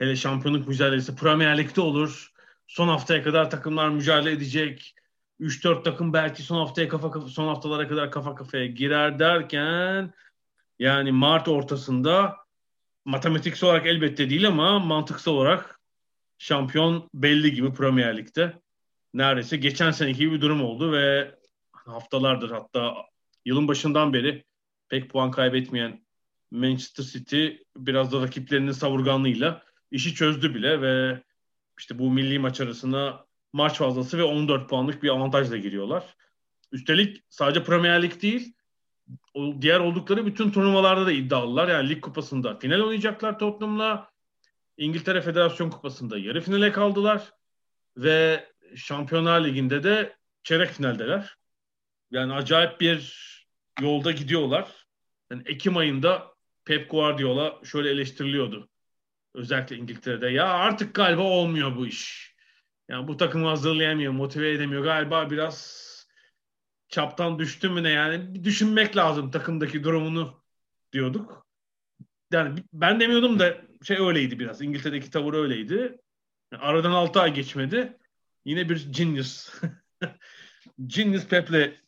hele 0.00 0.16
şampiyonluk 0.16 0.68
mücadelesi 0.68 1.16
Premier 1.16 1.58
Lig'de 1.58 1.80
olur. 1.80 2.32
Son 2.66 2.88
haftaya 2.88 3.22
kadar 3.22 3.50
takımlar 3.50 3.88
mücadele 3.88 4.30
edecek. 4.30 4.94
3-4 5.40 5.84
takım 5.84 6.12
belki 6.12 6.42
son 6.42 6.58
haftaya 6.58 6.88
kafa, 6.88 7.10
kafa 7.10 7.28
son 7.28 7.48
haftalara 7.48 7.88
kadar 7.88 8.10
kafa 8.10 8.34
kafaya 8.34 8.66
girer 8.66 9.18
derken 9.18 10.12
yani 10.78 11.12
Mart 11.12 11.48
ortasında 11.48 12.36
matematiksel 13.04 13.70
olarak 13.70 13.86
elbette 13.86 14.30
değil 14.30 14.48
ama 14.48 14.78
mantıksal 14.78 15.32
olarak 15.32 15.80
şampiyon 16.38 17.10
belli 17.14 17.52
gibi 17.52 17.72
Premier 17.72 18.16
Lig'de. 18.16 18.60
Neredeyse 19.14 19.56
geçen 19.56 19.90
seneki 19.90 20.18
gibi 20.18 20.32
bir 20.32 20.40
durum 20.40 20.64
oldu 20.64 20.92
ve 20.92 21.34
haftalardır 21.72 22.50
hatta 22.50 22.94
yılın 23.44 23.68
başından 23.68 24.12
beri 24.12 24.44
pek 24.88 25.10
puan 25.10 25.30
kaybetmeyen 25.30 26.04
Manchester 26.50 27.04
City 27.04 27.48
biraz 27.76 28.12
da 28.12 28.22
rakiplerinin 28.22 28.72
savurganlığıyla 28.72 29.69
işi 29.90 30.14
çözdü 30.14 30.54
bile 30.54 30.80
ve 30.80 31.22
işte 31.78 31.98
bu 31.98 32.10
milli 32.10 32.38
maç 32.38 32.60
arasına 32.60 33.24
maç 33.52 33.78
fazlası 33.78 34.18
ve 34.18 34.22
14 34.22 34.68
puanlık 34.68 35.02
bir 35.02 35.08
avantajla 35.08 35.56
giriyorlar. 35.56 36.16
Üstelik 36.72 37.24
sadece 37.28 37.64
Premier 37.64 38.02
Lig 38.02 38.22
değil, 38.22 38.54
diğer 39.60 39.80
oldukları 39.80 40.26
bütün 40.26 40.50
turnuvalarda 40.50 41.06
da 41.06 41.12
iddialılar. 41.12 41.68
Yani 41.68 41.88
lig 41.88 42.00
kupasında 42.00 42.58
final 42.58 42.80
oynayacaklar 42.80 43.38
Tottenham'la. 43.38 44.10
İngiltere 44.76 45.22
Federasyon 45.22 45.70
Kupası'nda 45.70 46.18
yarı 46.18 46.40
finale 46.40 46.72
kaldılar. 46.72 47.32
Ve 47.96 48.48
Şampiyonlar 48.76 49.44
Ligi'nde 49.44 49.82
de 49.82 50.16
çeyrek 50.42 50.70
finaldeler. 50.70 51.36
Yani 52.10 52.32
acayip 52.32 52.80
bir 52.80 53.20
yolda 53.80 54.10
gidiyorlar. 54.10 54.86
Yani 55.30 55.42
Ekim 55.46 55.76
ayında 55.76 56.34
Pep 56.64 56.90
Guardiola 56.90 57.60
şöyle 57.64 57.90
eleştiriliyordu. 57.90 58.69
Özellikle 59.34 59.76
İngiltere'de. 59.76 60.28
Ya 60.28 60.46
artık 60.46 60.94
galiba 60.94 61.22
olmuyor 61.22 61.76
bu 61.76 61.86
iş. 61.86 62.34
Yani 62.88 63.08
bu 63.08 63.16
takımı 63.16 63.48
hazırlayamıyor, 63.48 64.12
motive 64.12 64.50
edemiyor. 64.50 64.84
Galiba 64.84 65.30
biraz 65.30 65.90
çaptan 66.88 67.38
düştü 67.38 67.68
mü 67.68 67.82
ne 67.82 67.90
yani 67.90 68.34
bir 68.34 68.44
düşünmek 68.44 68.96
lazım 68.96 69.30
takımdaki 69.30 69.84
durumunu 69.84 70.42
diyorduk. 70.92 71.46
Yani 72.32 72.64
ben 72.72 73.00
demiyordum 73.00 73.38
da 73.38 73.56
şey 73.82 73.96
öyleydi 73.98 74.38
biraz. 74.38 74.62
İngiltere'deki 74.62 75.10
tavır 75.10 75.34
öyleydi. 75.34 75.98
Aradan 76.58 76.92
6 76.92 77.20
ay 77.20 77.34
geçmedi. 77.34 77.98
Yine 78.44 78.68
bir 78.68 78.92
genius. 78.92 79.54
genius 80.86 81.26
Pep'le 81.26 81.80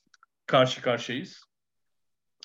karşı 0.46 0.82
karşıyayız. 0.82 1.44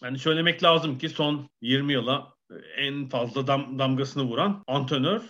Yani 0.04 0.20
söylemek 0.20 0.64
lazım 0.64 0.98
ki 0.98 1.10
son 1.10 1.50
20 1.62 1.94
yıla 1.94 2.37
en 2.78 3.10
fazla 3.10 3.48
dam, 3.48 3.80
damgasını 3.80 4.24
vuran 4.24 4.64
antrenör. 4.68 5.22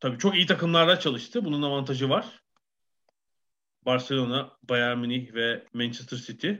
Tabii 0.00 0.18
çok 0.18 0.34
iyi 0.34 0.46
takımlarda 0.46 1.00
çalıştı. 1.00 1.44
Bunun 1.44 1.62
avantajı 1.62 2.08
var. 2.08 2.42
Barcelona, 3.86 4.56
Bayern 4.62 4.98
Münih 4.98 5.34
ve 5.34 5.64
Manchester 5.72 6.16
City 6.16 6.52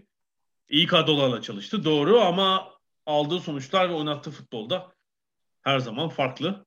iyi 0.68 0.86
kadrolarla 0.86 1.42
çalıştı. 1.42 1.84
Doğru 1.84 2.20
ama 2.20 2.72
aldığı 3.06 3.40
sonuçlar 3.40 3.88
ve 3.88 3.92
oynattığı 3.92 4.30
futbolda 4.30 4.92
her 5.62 5.78
zaman 5.78 6.08
farklı. 6.08 6.66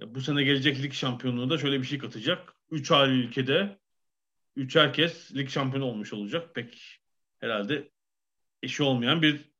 Bu 0.00 0.20
sene 0.20 0.42
gelecek 0.44 0.82
lig 0.82 0.92
şampiyonluğu 0.92 1.50
da 1.50 1.58
şöyle 1.58 1.80
bir 1.80 1.86
şey 1.86 1.98
katacak. 1.98 2.54
3 2.70 2.90
ayrı 2.90 3.12
ülkede 3.12 3.78
3 4.56 4.76
herkes 4.76 5.34
lig 5.34 5.48
şampiyonu 5.48 5.86
olmuş 5.86 6.12
olacak. 6.12 6.54
Pek 6.54 7.00
herhalde 7.40 7.90
eşi 8.62 8.82
olmayan 8.82 9.22
bir 9.22 9.53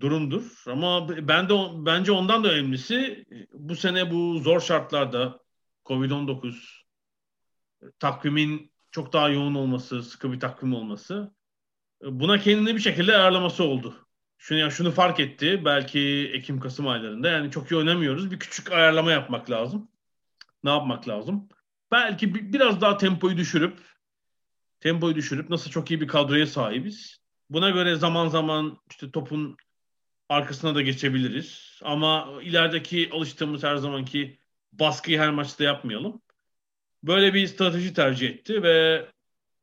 durumdur. 0.00 0.62
Ama 0.66 1.08
ben 1.08 1.48
de 1.48 1.54
bence 1.74 2.12
ondan 2.12 2.44
da 2.44 2.52
önemlisi 2.52 3.24
bu 3.52 3.76
sene 3.76 4.10
bu 4.10 4.38
zor 4.38 4.60
şartlarda 4.60 5.40
Covid-19 5.84 6.54
takvimin 7.98 8.72
çok 8.90 9.12
daha 9.12 9.28
yoğun 9.28 9.54
olması, 9.54 10.02
sıkı 10.02 10.32
bir 10.32 10.40
takvim 10.40 10.74
olması 10.74 11.32
buna 12.02 12.38
kendini 12.38 12.74
bir 12.74 12.80
şekilde 12.80 13.16
ayarlaması 13.16 13.64
oldu. 13.64 14.06
Şunu 14.38 14.58
ya 14.58 14.70
şunu 14.70 14.90
fark 14.90 15.20
etti 15.20 15.62
belki 15.64 16.30
Ekim 16.34 16.60
Kasım 16.60 16.88
aylarında 16.88 17.28
yani 17.28 17.50
çok 17.50 17.70
iyi 17.70 17.76
oynamıyoruz. 17.76 18.30
Bir 18.30 18.38
küçük 18.38 18.72
ayarlama 18.72 19.12
yapmak 19.12 19.50
lazım. 19.50 19.88
Ne 20.64 20.70
yapmak 20.70 21.08
lazım? 21.08 21.48
Belki 21.90 22.34
bir, 22.34 22.52
biraz 22.52 22.80
daha 22.80 22.96
tempoyu 22.96 23.36
düşürüp 23.36 23.78
tempoyu 24.80 25.14
düşürüp 25.14 25.50
nasıl 25.50 25.70
çok 25.70 25.90
iyi 25.90 26.00
bir 26.00 26.08
kadroya 26.08 26.46
sahibiz. 26.46 27.22
Buna 27.50 27.70
göre 27.70 27.96
zaman 27.96 28.28
zaman 28.28 28.78
işte 28.90 29.10
topun 29.10 29.56
arkasına 30.32 30.74
da 30.74 30.82
geçebiliriz. 30.82 31.80
Ama 31.82 32.32
ilerideki 32.42 33.10
alıştığımız 33.12 33.62
her 33.62 33.76
zamanki 33.76 34.38
baskıyı 34.72 35.18
her 35.18 35.30
maçta 35.30 35.64
yapmayalım. 35.64 36.22
Böyle 37.02 37.34
bir 37.34 37.46
strateji 37.46 37.94
tercih 37.94 38.28
etti 38.30 38.62
ve 38.62 39.06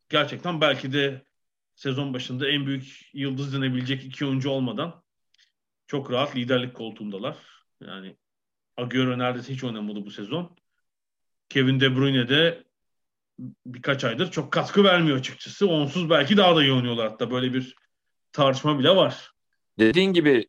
gerçekten 0.09 0.61
belki 0.61 0.93
de 0.93 1.23
sezon 1.75 2.13
başında 2.13 2.49
en 2.49 2.65
büyük 2.65 3.09
yıldız 3.13 3.53
denebilecek 3.53 4.03
iki 4.03 4.25
oyuncu 4.25 4.49
olmadan 4.49 5.03
çok 5.87 6.11
rahat 6.11 6.35
liderlik 6.35 6.73
koltuğundalar. 6.73 7.37
Yani 7.81 8.17
Agüero 8.77 9.19
neredeyse 9.19 9.53
hiç 9.53 9.63
oynamadı 9.63 10.05
bu 10.05 10.11
sezon. 10.11 10.57
Kevin 11.49 11.79
De 11.79 11.95
Bruyne 11.95 12.29
de 12.29 12.63
birkaç 13.65 14.03
aydır 14.03 14.31
çok 14.31 14.53
katkı 14.53 14.83
vermiyor 14.83 15.17
açıkçası. 15.17 15.67
Onsuz 15.67 16.09
belki 16.09 16.37
daha 16.37 16.55
da 16.55 16.63
iyi 16.63 16.73
oynuyorlar 16.73 17.09
hatta 17.09 17.31
böyle 17.31 17.53
bir 17.53 17.75
tartışma 18.31 18.79
bile 18.79 18.95
var. 18.95 19.31
Dediğin 19.79 20.13
gibi 20.13 20.48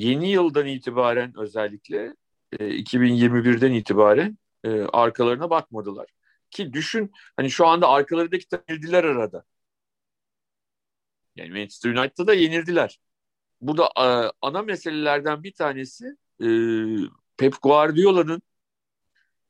yeni 0.00 0.30
yıldan 0.30 0.66
itibaren 0.66 1.32
özellikle 1.36 2.14
2021'den 2.52 3.72
e, 3.72 3.76
itibaren 3.76 4.38
e, 4.64 4.70
arkalarına 4.82 5.50
bakmadılar. 5.50 6.06
Ki 6.50 6.72
düşün 6.72 7.12
hani 7.36 7.50
şu 7.50 7.66
anda 7.66 7.88
arkalarındaki 7.88 8.46
yenildiler 8.68 9.04
arada. 9.04 9.44
Yani 11.36 11.50
Manchester 11.50 11.90
United'da 11.90 12.26
da 12.26 12.34
yenildiler. 12.34 13.00
Burada 13.60 13.86
e, 13.86 14.32
ana 14.42 14.62
meselelerden 14.62 15.42
bir 15.42 15.52
tanesi 15.52 16.16
e, 16.42 16.46
Pep 17.36 17.62
Guardiola'nın 17.62 18.42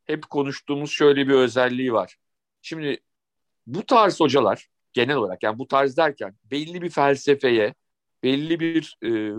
hep 0.04 0.30
konuştuğumuz 0.30 0.90
şöyle 0.90 1.28
bir 1.28 1.34
özelliği 1.34 1.92
var. 1.92 2.16
Şimdi 2.62 3.00
bu 3.66 3.86
tarz 3.86 4.20
hocalar 4.20 4.68
genel 4.92 5.16
olarak 5.16 5.42
yani 5.42 5.58
bu 5.58 5.68
tarz 5.68 5.96
derken 5.96 6.36
belli 6.50 6.82
bir 6.82 6.90
felsefeye, 6.90 7.74
belli 8.22 8.60
bir 8.60 8.98
e, 9.04 9.32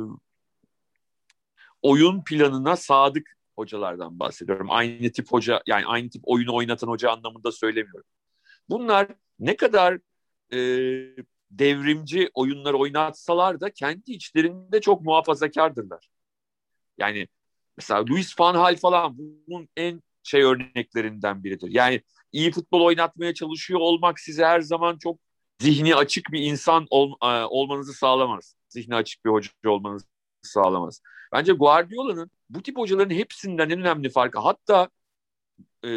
oyun 1.82 2.24
planına 2.24 2.76
sadık 2.76 3.38
hocalardan 3.56 4.20
bahsediyorum. 4.20 4.68
Aynı 4.70 5.12
tip 5.12 5.32
hoca 5.32 5.62
yani 5.68 5.86
aynı 5.86 6.10
tip 6.10 6.22
oyunu 6.26 6.56
oynatan 6.56 6.88
hoca 6.88 7.12
anlamında 7.12 7.52
söylemiyorum. 7.52 8.10
Bunlar 8.70 9.08
ne 9.40 9.56
kadar 9.56 10.00
e, 10.54 10.60
devrimci 11.52 12.30
oyunlar 12.34 12.74
oynatsalar 12.74 13.62
da 13.62 13.74
kendi 13.74 14.12
içlerinde 14.12 14.82
çok 14.82 15.02
muhafazakardırlar. 15.02 16.10
Yani 16.98 17.28
mesela 17.78 18.06
Luis 18.06 18.40
Van 18.40 18.56
Hal 18.56 18.76
falan 18.76 19.18
bunun 19.18 19.70
en 19.78 20.02
şey 20.24 20.44
örneklerinden 20.44 21.44
biridir. 21.44 21.70
Yani 21.72 22.02
iyi 22.32 22.52
futbol 22.52 22.82
oynatmaya 22.82 23.34
çalışıyor 23.34 23.80
olmak 23.80 24.20
size 24.20 24.46
her 24.46 24.62
zaman 24.62 24.98
çok 24.98 25.20
zihni 25.60 25.96
açık 25.96 26.32
bir 26.32 26.42
insan 26.42 26.88
ol, 26.90 27.14
e, 27.24 27.46
olmanızı 27.46 27.94
sağlamaz. 27.94 28.56
Zihni 28.70 28.96
açık 28.96 29.26
bir 29.26 29.30
hoca 29.30 29.50
olmanızı 29.66 30.06
sağlamaz. 30.42 31.02
Bence 31.32 31.54
Guardiola'nın 31.54 32.32
bu 32.50 32.64
tip 32.64 32.78
hocaların 32.78 33.16
hepsinden 33.16 33.70
en 33.70 33.80
önemli 33.80 34.10
farkı 34.10 34.40
hatta 34.40 34.90
e, 35.86 35.90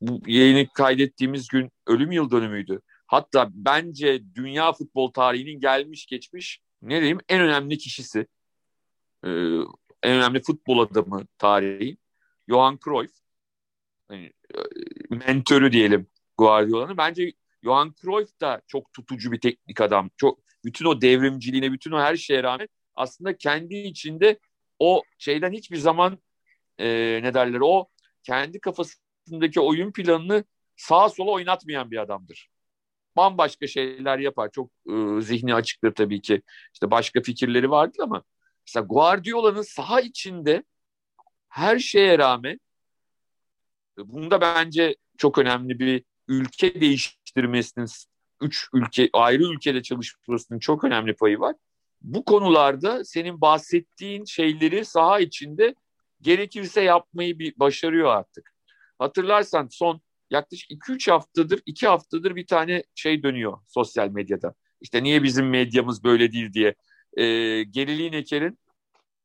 bu 0.00 0.20
yayını 0.26 0.68
kaydettiğimiz 0.74 1.48
gün 1.48 1.70
ölüm 1.86 2.12
yıl 2.12 2.30
dönümüydü. 2.30 2.80
Hatta 3.06 3.48
bence 3.52 4.22
dünya 4.34 4.72
futbol 4.72 5.12
tarihinin 5.12 5.60
gelmiş 5.60 6.06
geçmiş 6.06 6.60
ne 6.82 7.00
diyeyim 7.00 7.18
en 7.28 7.40
önemli 7.40 7.78
kişisi. 7.78 8.26
E, 9.24 9.28
en 10.02 10.16
önemli 10.16 10.42
futbol 10.42 10.78
adamı 10.78 11.26
tarihi. 11.38 11.96
Johan 12.48 12.78
Cruyff. 12.84 13.12
Yani, 14.10 14.32
e, 14.54 14.58
mentörü 15.14 15.72
diyelim 15.72 16.06
Guardiola'nın. 16.38 16.96
Bence 16.96 17.32
Johan 17.64 17.94
Cruyff 18.02 18.40
da 18.40 18.62
çok 18.66 18.92
tutucu 18.92 19.32
bir 19.32 19.40
teknik 19.40 19.80
adam. 19.80 20.10
Çok 20.16 20.38
bütün 20.64 20.84
o 20.84 21.00
devrimciliğine, 21.00 21.72
bütün 21.72 21.90
o 21.92 22.00
her 22.00 22.16
şeye 22.16 22.42
rağmen 22.42 22.68
aslında 22.96 23.36
kendi 23.36 23.74
içinde 23.76 24.38
o 24.78 25.02
şeyden 25.18 25.52
hiçbir 25.52 25.76
zaman 25.76 26.18
e, 26.78 26.86
ne 27.22 27.34
derler 27.34 27.60
o 27.62 27.88
kendi 28.22 28.60
kafasındaki 28.60 29.60
oyun 29.60 29.92
planını 29.92 30.44
sağa 30.76 31.08
sola 31.08 31.30
oynatmayan 31.30 31.90
bir 31.90 31.98
adamdır. 31.98 32.48
Bambaşka 33.16 33.66
şeyler 33.66 34.18
yapar. 34.18 34.50
Çok 34.52 34.70
e, 34.90 35.20
zihni 35.20 35.54
açıktır 35.54 35.94
tabii 35.94 36.20
ki. 36.20 36.42
İşte 36.74 36.90
başka 36.90 37.22
fikirleri 37.22 37.70
vardır 37.70 38.00
ama 38.02 38.24
mesela 38.66 38.86
Guardiola'nın 38.86 39.62
saha 39.62 40.00
içinde 40.00 40.62
her 41.48 41.78
şeye 41.78 42.18
rağmen 42.18 42.60
e, 43.98 44.08
bunda 44.08 44.40
bence 44.40 44.96
çok 45.18 45.38
önemli 45.38 45.78
bir 45.78 46.04
ülke 46.28 46.80
değiştirmesinin 46.80 47.86
üç 48.40 48.68
ülke 48.72 49.10
ayrı 49.12 49.42
ülkede 49.42 49.82
çalışmasının 49.82 50.58
çok 50.58 50.84
önemli 50.84 51.16
payı 51.16 51.40
var 51.40 51.54
bu 52.02 52.24
konularda 52.24 53.04
senin 53.04 53.40
bahsettiğin 53.40 54.24
şeyleri 54.24 54.84
saha 54.84 55.20
içinde 55.20 55.74
gerekirse 56.20 56.80
yapmayı 56.80 57.38
bir 57.38 57.58
başarıyor 57.58 58.08
artık. 58.08 58.54
Hatırlarsan 58.98 59.68
son 59.70 60.00
yaklaşık 60.30 60.70
2-3 60.70 61.10
haftadır 61.10 61.60
2 61.66 61.86
haftadır 61.86 62.36
bir 62.36 62.46
tane 62.46 62.82
şey 62.94 63.22
dönüyor 63.22 63.58
sosyal 63.66 64.08
medyada. 64.08 64.54
İşte 64.80 65.02
niye 65.02 65.22
bizim 65.22 65.50
medyamız 65.50 66.04
böyle 66.04 66.32
değil 66.32 66.52
diye. 66.52 66.74
E, 67.16 67.24
Gerili 67.62 68.12
Neker'in 68.12 68.58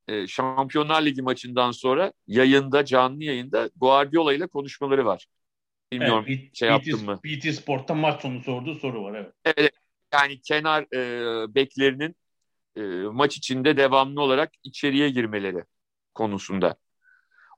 e, 0.07 0.27
Şampiyonlar 0.27 1.05
Ligi 1.05 1.21
maçından 1.21 1.71
sonra 1.71 2.13
yayında, 2.27 2.85
canlı 2.85 3.23
yayında 3.23 3.69
Guardiola 3.75 4.33
ile 4.33 4.47
konuşmaları 4.47 5.05
var. 5.05 5.27
Bilmiyorum 5.91 6.25
evet, 6.27 6.55
şey 6.55 6.69
BT, 6.69 6.71
yaptın 6.71 7.05
mı? 7.05 7.19
BT 7.23 7.55
Sport'ta 7.55 7.93
maç 7.95 8.21
sonu 8.21 8.41
sorduğu 8.41 8.75
soru 8.75 9.03
var 9.03 9.13
evet. 9.19 9.33
Evet 9.45 9.73
yani 10.13 10.41
kenar 10.41 10.83
e, 10.93 11.55
beklerinin 11.55 12.15
e, 12.75 12.81
maç 13.11 13.37
içinde 13.37 13.77
devamlı 13.77 14.21
olarak 14.21 14.51
içeriye 14.63 15.09
girmeleri 15.09 15.63
konusunda. 16.13 16.75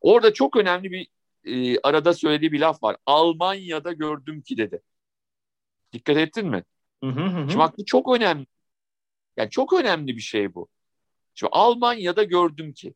Orada 0.02 0.34
çok 0.34 0.56
önemli 0.56 0.92
bir 0.92 1.08
e, 1.46 1.80
arada 1.84 2.14
söylediği 2.14 2.52
bir 2.52 2.60
laf 2.60 2.84
var. 2.84 2.98
Almanya'da 3.06 3.94
gördüm 3.94 4.42
ki 4.42 4.58
dedi. 4.58 4.82
Dikkat 5.94 6.18
ettin 6.18 6.48
mi? 6.50 6.64
Hı 7.04 7.10
hı 7.10 7.26
hı. 7.26 7.40
Şimdi 7.40 7.58
bak 7.58 7.78
bu 7.78 7.86
çok 7.86 8.16
önemli. 8.16 8.48
Yani 9.38 9.50
çok 9.50 9.74
önemli 9.74 10.16
bir 10.16 10.22
şey 10.22 10.56
bu. 10.56 10.68
Şimdi 11.34 11.50
Almanya'da 11.54 12.24
gördüm 12.24 12.74
ki. 12.74 12.94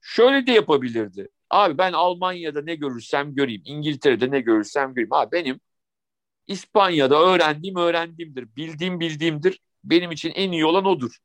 Şöyle 0.00 0.46
de 0.46 0.52
yapabilirdi. 0.52 1.28
Abi 1.50 1.78
ben 1.78 1.92
Almanya'da 1.92 2.62
ne 2.62 2.74
görürsem 2.74 3.34
göreyim. 3.34 3.62
İngiltere'de 3.64 4.30
ne 4.30 4.40
görürsem 4.40 4.94
göreyim. 4.94 5.12
Abi 5.12 5.32
benim 5.32 5.60
İspanya'da 6.46 7.22
öğrendiğim 7.22 7.76
öğrendiğimdir. 7.76 8.56
Bildiğim 8.56 9.00
bildiğimdir 9.00 9.60
benim 9.84 10.10
için 10.10 10.32
en 10.34 10.52
iyi 10.52 10.66
olan 10.66 10.84
odur 10.84 11.18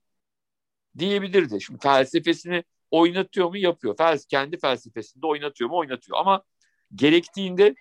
diyebilirdi. 0.97 1.61
Şimdi 1.61 1.79
felsefesini 1.79 2.63
oynatıyor 2.91 3.49
mu? 3.49 3.57
Yapıyor. 3.57 3.97
Fels 3.97 4.25
kendi 4.25 4.59
felsefesinde 4.59 5.27
oynatıyor 5.27 5.69
mu? 5.69 5.77
Oynatıyor. 5.77 6.17
Ama 6.19 6.43
gerektiğinde 6.95 7.75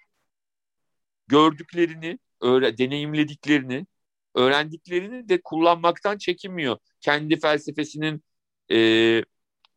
gördüklerini, 1.29 2.19
öyle 2.41 2.79
deneyimlediklerini, 2.79 3.87
öğrendiklerini 4.35 5.29
de 5.29 5.41
kullanmaktan 5.43 6.19
çekinmiyor. 6.19 6.79
Kendi 7.01 7.41
felsefesinin 7.41 8.23
e, 8.71 9.25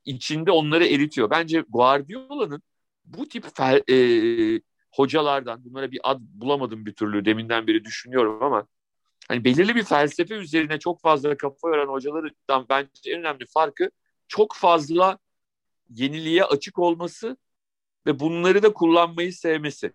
içinde 0.06 0.52
onları 0.52 0.86
eritiyor. 0.86 1.30
Bence 1.30 1.64
Guardiola'nın 1.70 2.62
bu 3.06 3.28
tip 3.28 3.46
fel, 3.56 3.82
e, 3.90 4.62
hocalardan, 4.92 5.66
bunlara 5.66 5.92
bir 5.92 6.00
ad 6.04 6.20
bulamadım 6.22 6.86
bir 6.86 6.94
türlü 6.94 7.26
deminden 7.26 7.68
beri 7.68 7.86
düşünüyorum 7.86 8.44
ama 8.44 8.68
hani 9.32 9.44
belirli 9.44 9.76
bir 9.76 9.84
felsefe 9.84 10.36
üzerine 10.36 10.80
çok 10.80 11.02
fazla 11.02 11.38
kafa 11.38 11.70
yoran 11.70 11.88
hocalardan 11.88 12.66
bence 12.70 13.12
en 13.12 13.20
önemli 13.20 13.46
farkı 13.46 13.92
çok 14.28 14.56
fazla 14.56 15.20
yeniliğe 15.90 16.44
açık 16.44 16.80
olması 16.80 17.38
ve 18.06 18.20
bunları 18.20 18.64
da 18.64 18.74
kullanmayı 18.74 19.34
sevmesi. 19.34 19.94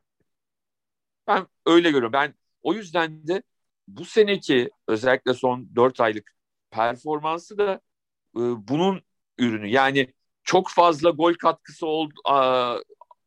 Ben 1.26 1.46
öyle 1.66 1.90
görüyorum. 1.90 2.12
Ben 2.12 2.34
o 2.62 2.74
yüzden 2.74 3.28
de 3.28 3.42
bu 3.88 4.04
seneki 4.04 4.70
özellikle 4.88 5.34
son 5.34 5.76
4 5.76 6.00
aylık 6.00 6.32
performansı 6.70 7.58
da 7.58 7.80
e, 8.36 8.40
bunun 8.68 9.02
ürünü. 9.38 9.68
Yani 9.68 10.14
çok 10.44 10.70
fazla 10.70 11.10
gol 11.10 11.34
katkısı 11.34 11.86
oldu, 11.86 12.14
a, 12.24 12.78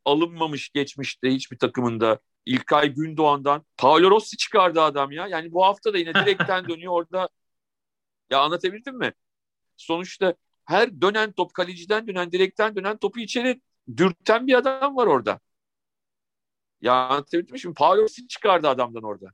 alınmamış 0.06 0.70
geçmişte 0.70 1.30
hiçbir 1.30 1.58
takımında. 1.58 2.20
İlkay 2.46 2.90
Gündoğan'dan 2.94 3.66
Paolo 3.78 4.12
Rossi 4.12 4.38
çıkardı 4.38 4.82
adam 4.82 5.12
ya. 5.12 5.28
Yani 5.28 5.52
bu 5.52 5.66
hafta 5.66 5.94
da 5.94 5.98
yine 5.98 6.14
direkten 6.14 6.68
dönüyor 6.70 6.94
orada. 6.94 7.30
Ya 8.30 8.40
anlatabildim 8.42 8.98
mi? 8.98 9.14
Sonuçta 9.78 10.34
her 10.66 11.02
dönen 11.02 11.32
top 11.32 11.54
kaleciden 11.54 12.08
dönen 12.08 12.32
direkten 12.32 12.76
dönen 12.76 12.98
topu 12.98 13.20
içeri 13.20 13.62
dürten 13.98 14.48
bir 14.48 14.54
adam 14.54 14.96
var 14.96 15.08
orada. 15.08 15.40
Ya 16.82 16.94
anlatabildim 16.94 17.54
mi? 17.54 17.60
Şimdi 17.60 17.74
Paolo 17.74 18.02
Rossi 18.04 18.28
çıkardı 18.28 18.68
adamdan 18.70 19.04
orada. 19.04 19.34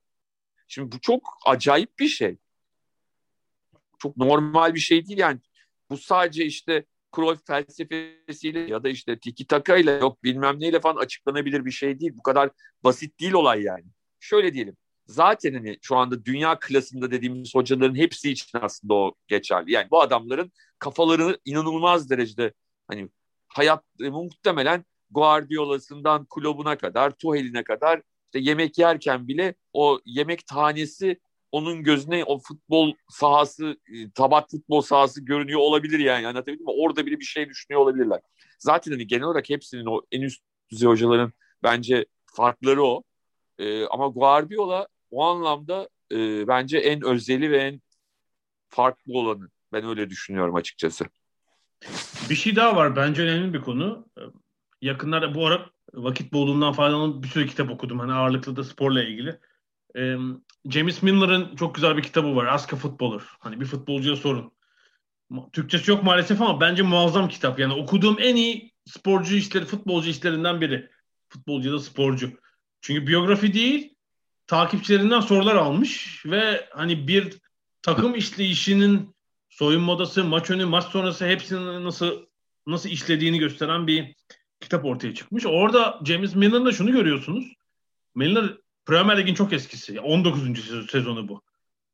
Şimdi 0.68 0.92
bu 0.92 1.00
çok 1.00 1.38
acayip 1.46 1.98
bir 1.98 2.08
şey. 2.08 2.36
Çok 3.98 4.16
normal 4.16 4.74
bir 4.74 4.80
şey 4.80 5.06
değil 5.06 5.18
yani. 5.18 5.40
Bu 5.90 5.96
sadece 5.96 6.44
işte 6.44 6.84
Cruyff 7.16 7.46
felsefesiyle 7.46 8.60
ya 8.60 8.84
da 8.84 8.88
işte 8.88 9.18
tiki 9.18 9.46
taka 9.46 9.76
ile 9.76 9.90
yok 9.90 10.24
bilmem 10.24 10.60
neyle 10.60 10.80
falan 10.80 10.96
açıklanabilir 10.96 11.64
bir 11.64 11.70
şey 11.70 12.00
değil. 12.00 12.12
Bu 12.16 12.22
kadar 12.22 12.50
basit 12.84 13.20
değil 13.20 13.32
olay 13.32 13.62
yani. 13.62 13.84
Şöyle 14.20 14.54
diyelim. 14.54 14.76
Zaten 15.06 15.54
hani 15.54 15.78
şu 15.82 15.96
anda 15.96 16.24
dünya 16.24 16.58
klasında 16.58 17.10
dediğimiz 17.10 17.54
hocaların 17.54 17.94
hepsi 17.94 18.30
için 18.30 18.58
aslında 18.62 18.94
o 18.94 19.14
geçerli. 19.28 19.72
Yani 19.72 19.90
bu 19.90 20.02
adamların 20.02 20.52
kafaları 20.78 21.38
inanılmaz 21.44 22.10
derecede 22.10 22.52
hani 22.88 23.08
hayat 23.48 23.84
e, 24.00 24.08
muhtemelen 24.10 24.84
Guardiola'sından 25.10 26.24
kulübüne 26.24 26.76
kadar, 26.76 27.10
Tuhel'ine 27.10 27.64
kadar 27.64 28.02
işte 28.26 28.50
yemek 28.50 28.78
yerken 28.78 29.28
bile 29.28 29.54
o 29.72 30.00
yemek 30.04 30.46
tanesi 30.46 31.20
onun 31.52 31.82
gözüne 31.82 32.24
o 32.24 32.38
futbol 32.38 32.94
sahası, 33.08 33.76
e, 33.88 34.10
tabak 34.10 34.50
futbol 34.50 34.80
sahası 34.80 35.24
görünüyor 35.24 35.60
olabilir 35.60 35.98
yani. 35.98 36.26
Anlatabildim 36.26 36.64
mi? 36.64 36.72
Orada 36.76 37.06
bile 37.06 37.20
bir 37.20 37.24
şey 37.24 37.48
düşünüyor 37.48 37.80
olabilirler. 37.80 38.20
Zaten 38.58 38.92
hani 38.92 39.06
genel 39.06 39.24
olarak 39.24 39.50
hepsinin 39.50 39.86
o 39.86 40.02
en 40.12 40.22
üst 40.22 40.42
düzey 40.70 40.88
hocaların 40.88 41.32
bence 41.62 42.06
farkları 42.26 42.84
o. 42.84 43.02
Ee, 43.58 43.86
ama 43.86 44.08
Guardiola 44.08 44.88
o 45.10 45.24
anlamda 45.24 45.88
e, 46.12 46.48
bence 46.48 46.78
en 46.78 47.04
özeli 47.04 47.50
ve 47.50 47.58
en 47.58 47.80
farklı 48.68 49.12
olanı. 49.12 49.48
Ben 49.72 49.88
öyle 49.88 50.10
düşünüyorum 50.10 50.54
açıkçası. 50.54 51.04
Bir 52.30 52.34
şey 52.34 52.56
daha 52.56 52.76
var. 52.76 52.96
Bence 52.96 53.22
önemli 53.22 53.54
bir 53.54 53.60
konu. 53.60 54.08
Yakınlarda 54.82 55.34
bu 55.34 55.46
ara 55.46 55.70
vakit 55.94 56.32
bolluğundan 56.32 56.72
faydalanıp 56.72 57.24
bir 57.24 57.28
sürü 57.28 57.46
kitap 57.46 57.70
okudum. 57.70 57.98
Hani 57.98 58.12
ağırlıklı 58.12 58.56
da 58.56 58.64
sporla 58.64 59.02
ilgili. 59.02 59.38
Ee, 59.96 60.16
James 60.70 61.02
Miller'ın 61.02 61.56
çok 61.56 61.74
güzel 61.74 61.96
bir 61.96 62.02
kitabı 62.02 62.36
var. 62.36 62.46
Ask 62.46 62.72
a 62.72 62.76
Footballer. 62.76 63.22
Hani 63.38 63.60
bir 63.60 63.66
futbolcuya 63.66 64.16
sorun. 64.16 64.52
Türkçesi 65.52 65.90
yok 65.90 66.02
maalesef 66.02 66.40
ama 66.40 66.60
bence 66.60 66.82
muazzam 66.82 67.28
kitap. 67.28 67.58
Yani 67.58 67.72
okuduğum 67.72 68.16
en 68.20 68.36
iyi 68.36 68.72
sporcu 68.84 69.36
işleri, 69.36 69.64
futbolcu 69.64 70.10
işlerinden 70.10 70.60
biri. 70.60 70.90
Futbolcu 71.28 71.72
da 71.72 71.78
sporcu. 71.78 72.30
Çünkü 72.80 73.06
biyografi 73.06 73.54
değil, 73.54 73.94
takipçilerinden 74.46 75.20
sorular 75.20 75.56
almış 75.56 76.22
ve 76.26 76.68
hani 76.70 77.08
bir 77.08 77.38
takım 77.82 78.14
işleyişinin 78.14 79.16
soyunma 79.48 79.92
odası, 79.92 80.24
maç 80.24 80.50
önü, 80.50 80.64
maç 80.64 80.84
sonrası 80.84 81.26
hepsinin 81.26 81.84
nasıl 81.84 82.26
nasıl 82.66 82.88
işlediğini 82.88 83.38
gösteren 83.38 83.86
bir 83.86 84.14
kitap 84.60 84.84
ortaya 84.84 85.14
çıkmış. 85.14 85.46
Orada 85.46 86.00
James 86.04 86.34
Miller'da 86.34 86.72
şunu 86.72 86.92
görüyorsunuz. 86.92 87.52
Miller 88.14 88.56
Premier 88.86 89.18
Lig'in 89.18 89.34
çok 89.34 89.52
eskisi. 89.52 90.00
19. 90.00 90.90
sezonu 90.90 91.28
bu. 91.28 91.42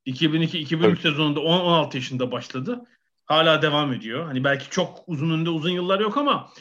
2002-2003 0.07 0.87
evet. 0.87 1.01
sezonunda 1.01 1.41
16 1.41 1.97
yaşında 1.97 2.33
başladı. 2.33 2.83
Hala 3.25 3.63
devam 3.63 3.93
ediyor. 3.93 4.27
Hani 4.27 4.45
belki 4.45 4.71
çok 4.71 5.05
uzun 5.07 5.31
önünde 5.31 5.51
uzun 5.51 5.71
yıllar 5.71 6.01
yok 6.01 6.17
ama 6.17 6.53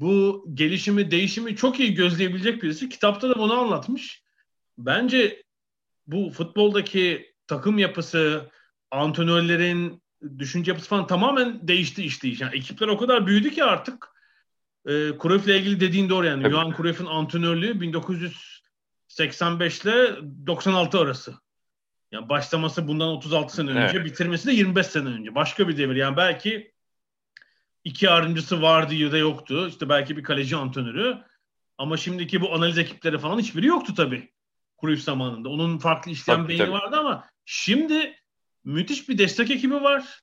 bu 0.00 0.46
gelişimi, 0.54 1.10
değişimi 1.10 1.56
çok 1.56 1.80
iyi 1.80 1.94
gözleyebilecek 1.94 2.62
birisi. 2.62 2.88
Kitapta 2.88 3.30
da 3.30 3.38
bunu 3.38 3.52
anlatmış. 3.52 4.22
Bence 4.78 5.42
bu 6.06 6.30
futboldaki 6.30 7.34
takım 7.46 7.78
yapısı, 7.78 8.50
antrenörlerin 8.90 10.02
düşünce 10.38 10.70
yapısı 10.70 10.88
falan 10.88 11.06
tamamen 11.06 11.68
değişti 11.68 12.02
işte. 12.02 12.28
Yani 12.28 12.56
ekipler 12.56 12.88
o 12.88 12.98
kadar 12.98 13.26
büyüdü 13.26 13.50
ki 13.50 13.64
artık 13.64 14.08
e, 14.86 14.92
Cruyff'le 15.22 15.48
ilgili 15.48 15.80
dediğin 15.80 16.08
doğru 16.08 16.26
yani. 16.26 16.50
Johan 16.50 16.74
Cruyff'in 16.76 17.06
antrenörlüğü 17.06 17.80
1900 17.80 18.55
85 19.16 19.80
ile 19.80 20.16
96 20.46 21.00
arası. 21.00 21.34
Yani 22.12 22.28
başlaması 22.28 22.88
bundan 22.88 23.08
36 23.08 23.54
sene 23.54 23.70
önce, 23.70 23.96
evet. 23.96 24.04
bitirmesi 24.04 24.46
de 24.46 24.52
25 24.52 24.86
sene 24.86 25.08
önce. 25.08 25.34
Başka 25.34 25.68
bir 25.68 25.76
devir. 25.76 25.96
Yani 25.96 26.16
belki 26.16 26.72
iki 27.84 28.06
yardımcısı 28.06 28.62
vardı 28.62 28.94
ya 28.94 29.12
da 29.12 29.18
yoktu. 29.18 29.68
İşte 29.68 29.88
belki 29.88 30.16
bir 30.16 30.22
kaleci 30.22 30.56
antrenörü. 30.56 31.18
Ama 31.78 31.96
şimdiki 31.96 32.40
bu 32.40 32.54
analiz 32.54 32.78
ekipleri 32.78 33.18
falan 33.18 33.38
hiçbiri 33.38 33.66
yoktu 33.66 33.94
tabii. 33.94 34.32
Cruyff 34.80 35.02
zamanında. 35.02 35.48
Onun 35.48 35.78
farklı 35.78 36.10
işleyen 36.10 36.38
tabii, 36.38 36.48
beyni 36.48 36.58
tabii. 36.58 36.72
vardı 36.72 36.96
ama 36.96 37.24
şimdi 37.44 38.14
müthiş 38.64 39.08
bir 39.08 39.18
destek 39.18 39.50
ekibi 39.50 39.74
var. 39.74 40.20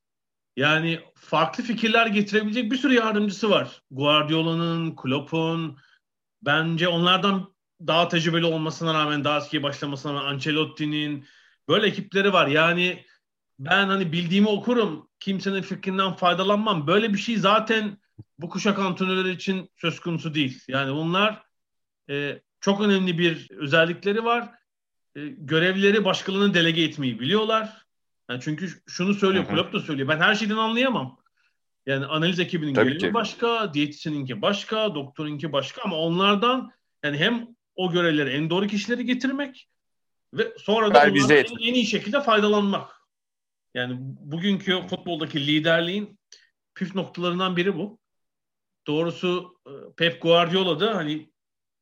Yani 0.57 0.99
farklı 1.15 1.63
fikirler 1.63 2.07
getirebilecek 2.07 2.71
bir 2.71 2.77
sürü 2.77 2.93
yardımcısı 2.93 3.49
var. 3.49 3.81
Guardiola'nın, 3.91 4.95
Klopp'un. 4.95 5.77
Bence 6.41 6.87
onlardan 6.87 7.52
daha 7.87 8.07
tecrübeli 8.07 8.45
olmasına 8.45 8.93
rağmen 8.93 9.23
daha 9.23 9.37
eski 9.37 9.63
başlamasına 9.63 10.13
rağmen 10.13 10.25
Ancelotti'nin 10.33 11.25
böyle 11.67 11.87
ekipleri 11.87 12.33
var. 12.33 12.47
Yani 12.47 13.05
ben 13.59 13.87
hani 13.87 14.11
bildiğimi 14.11 14.47
okurum. 14.47 15.09
Kimsenin 15.19 15.61
fikrinden 15.61 16.13
faydalanmam. 16.13 16.87
Böyle 16.87 17.13
bir 17.13 17.17
şey 17.17 17.37
zaten 17.37 17.97
bu 18.39 18.49
kuşak 18.49 18.79
antrenörleri 18.79 19.31
için 19.35 19.69
söz 19.77 19.99
konusu 19.99 20.33
değil. 20.33 20.63
Yani 20.67 20.93
bunlar 20.93 21.43
e, 22.09 22.41
çok 22.61 22.81
önemli 22.81 23.17
bir 23.17 23.51
özellikleri 23.51 24.25
var. 24.25 24.49
E, 25.15 25.27
görevleri 25.27 26.05
başkalarına 26.05 26.53
delege 26.53 26.83
etmeyi 26.83 27.19
biliyorlar. 27.19 27.85
Yani 28.29 28.41
çünkü 28.43 28.69
şunu 28.87 29.13
söylüyor, 29.13 29.47
Klopp 29.47 29.73
da 29.73 29.79
söylüyor. 29.79 30.07
Ben 30.07 30.19
her 30.19 30.35
şeyden 30.35 30.57
anlayamam. 30.57 31.17
Yani 31.85 32.05
analiz 32.05 32.39
ekibinin 32.39 32.73
görevi 32.73 33.13
başka, 33.13 33.73
diyetisyeninki 33.73 34.41
başka, 34.41 34.95
doktorunki 34.95 35.51
başka 35.51 35.81
ama 35.81 35.95
onlardan 35.95 36.71
yani 37.03 37.17
hem 37.17 37.47
o 37.75 37.91
görevleri 37.91 38.29
en 38.29 38.49
doğru 38.49 38.67
kişileri 38.67 39.05
getirmek 39.05 39.69
ve 40.33 40.53
sonra 40.57 40.93
da 40.93 41.11
bunlardan 41.11 41.35
en, 41.35 41.69
en 41.69 41.73
iyi 41.73 41.85
şekilde 41.85 42.21
faydalanmak. 42.21 43.03
Yani 43.73 43.97
bugünkü 43.99 44.87
futboldaki 44.87 45.47
liderliğin 45.47 46.19
püf 46.75 46.95
noktalarından 46.95 47.57
biri 47.57 47.75
bu. 47.75 47.99
Doğrusu 48.87 49.59
e, 49.67 49.71
Pep 49.97 50.21
Guardiola 50.21 50.79
da 50.79 50.95
hani 50.95 51.31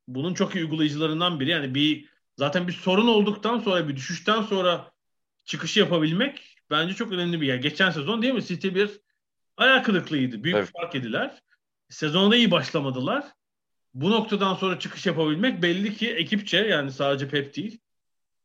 bunun 0.08 0.34
çok 0.34 0.54
iyi 0.54 0.64
uygulayıcılarından 0.64 1.40
biri. 1.40 1.50
Yani 1.50 1.74
bir 1.74 2.08
zaten 2.36 2.68
bir 2.68 2.72
sorun 2.72 3.08
olduktan 3.08 3.58
sonra 3.58 3.88
bir 3.88 3.96
düşüşten 3.96 4.42
sonra 4.42 4.92
çıkışı 5.44 5.80
yapabilmek 5.80 6.56
bence 6.70 6.94
çok 6.94 7.12
önemli 7.12 7.40
bir 7.40 7.46
yer. 7.46 7.56
Geçen 7.56 7.90
sezon 7.90 8.22
değil 8.22 8.34
mi 8.34 8.44
City 8.44 8.68
bir 8.68 9.00
ayak 9.56 9.86
kırıklığıydı. 9.86 10.44
Büyük 10.44 10.56
evet. 10.56 10.70
fark 10.72 10.94
ediler. 10.94 11.42
Sezonda 11.88 12.36
iyi 12.36 12.50
başlamadılar 12.50 13.24
bu 13.94 14.10
noktadan 14.10 14.54
sonra 14.54 14.78
çıkış 14.78 15.06
yapabilmek 15.06 15.62
belli 15.62 15.94
ki 15.94 16.14
ekipçe 16.14 16.58
yani 16.58 16.92
sadece 16.92 17.28
Pep 17.28 17.56
değil. 17.56 17.80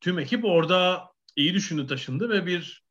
Tüm 0.02 0.20
ekip 0.20 0.46
orada 0.46 1.12
iyi 1.36 1.54
düşündü 1.54 1.88
taşındı 1.88 2.30
ve 2.30 2.46
bir 2.46 2.84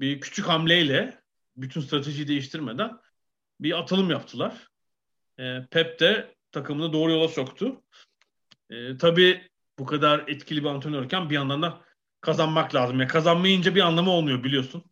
bir 0.00 0.20
küçük 0.20 0.48
hamleyle 0.48 1.22
bütün 1.56 1.80
stratejiyi 1.80 2.28
değiştirmeden 2.28 2.98
bir 3.60 3.78
atılım 3.78 4.10
yaptılar. 4.10 4.68
E, 5.38 5.66
Pep 5.70 6.00
de 6.00 6.34
takımını 6.52 6.92
doğru 6.92 7.10
yola 7.10 7.28
soktu. 7.28 7.82
E, 8.70 8.96
tabii 8.96 9.48
bu 9.78 9.86
kadar 9.86 10.24
etkili 10.26 10.62
bir 10.62 10.68
antrenörken 10.68 11.30
bir 11.30 11.34
yandan 11.34 11.62
da 11.62 11.80
kazanmak 12.20 12.74
lazım. 12.74 13.00
Yani 13.00 13.08
kazanmayınca 13.08 13.74
bir 13.74 13.80
anlamı 13.80 14.10
olmuyor 14.10 14.44
biliyorsun. 14.44 14.84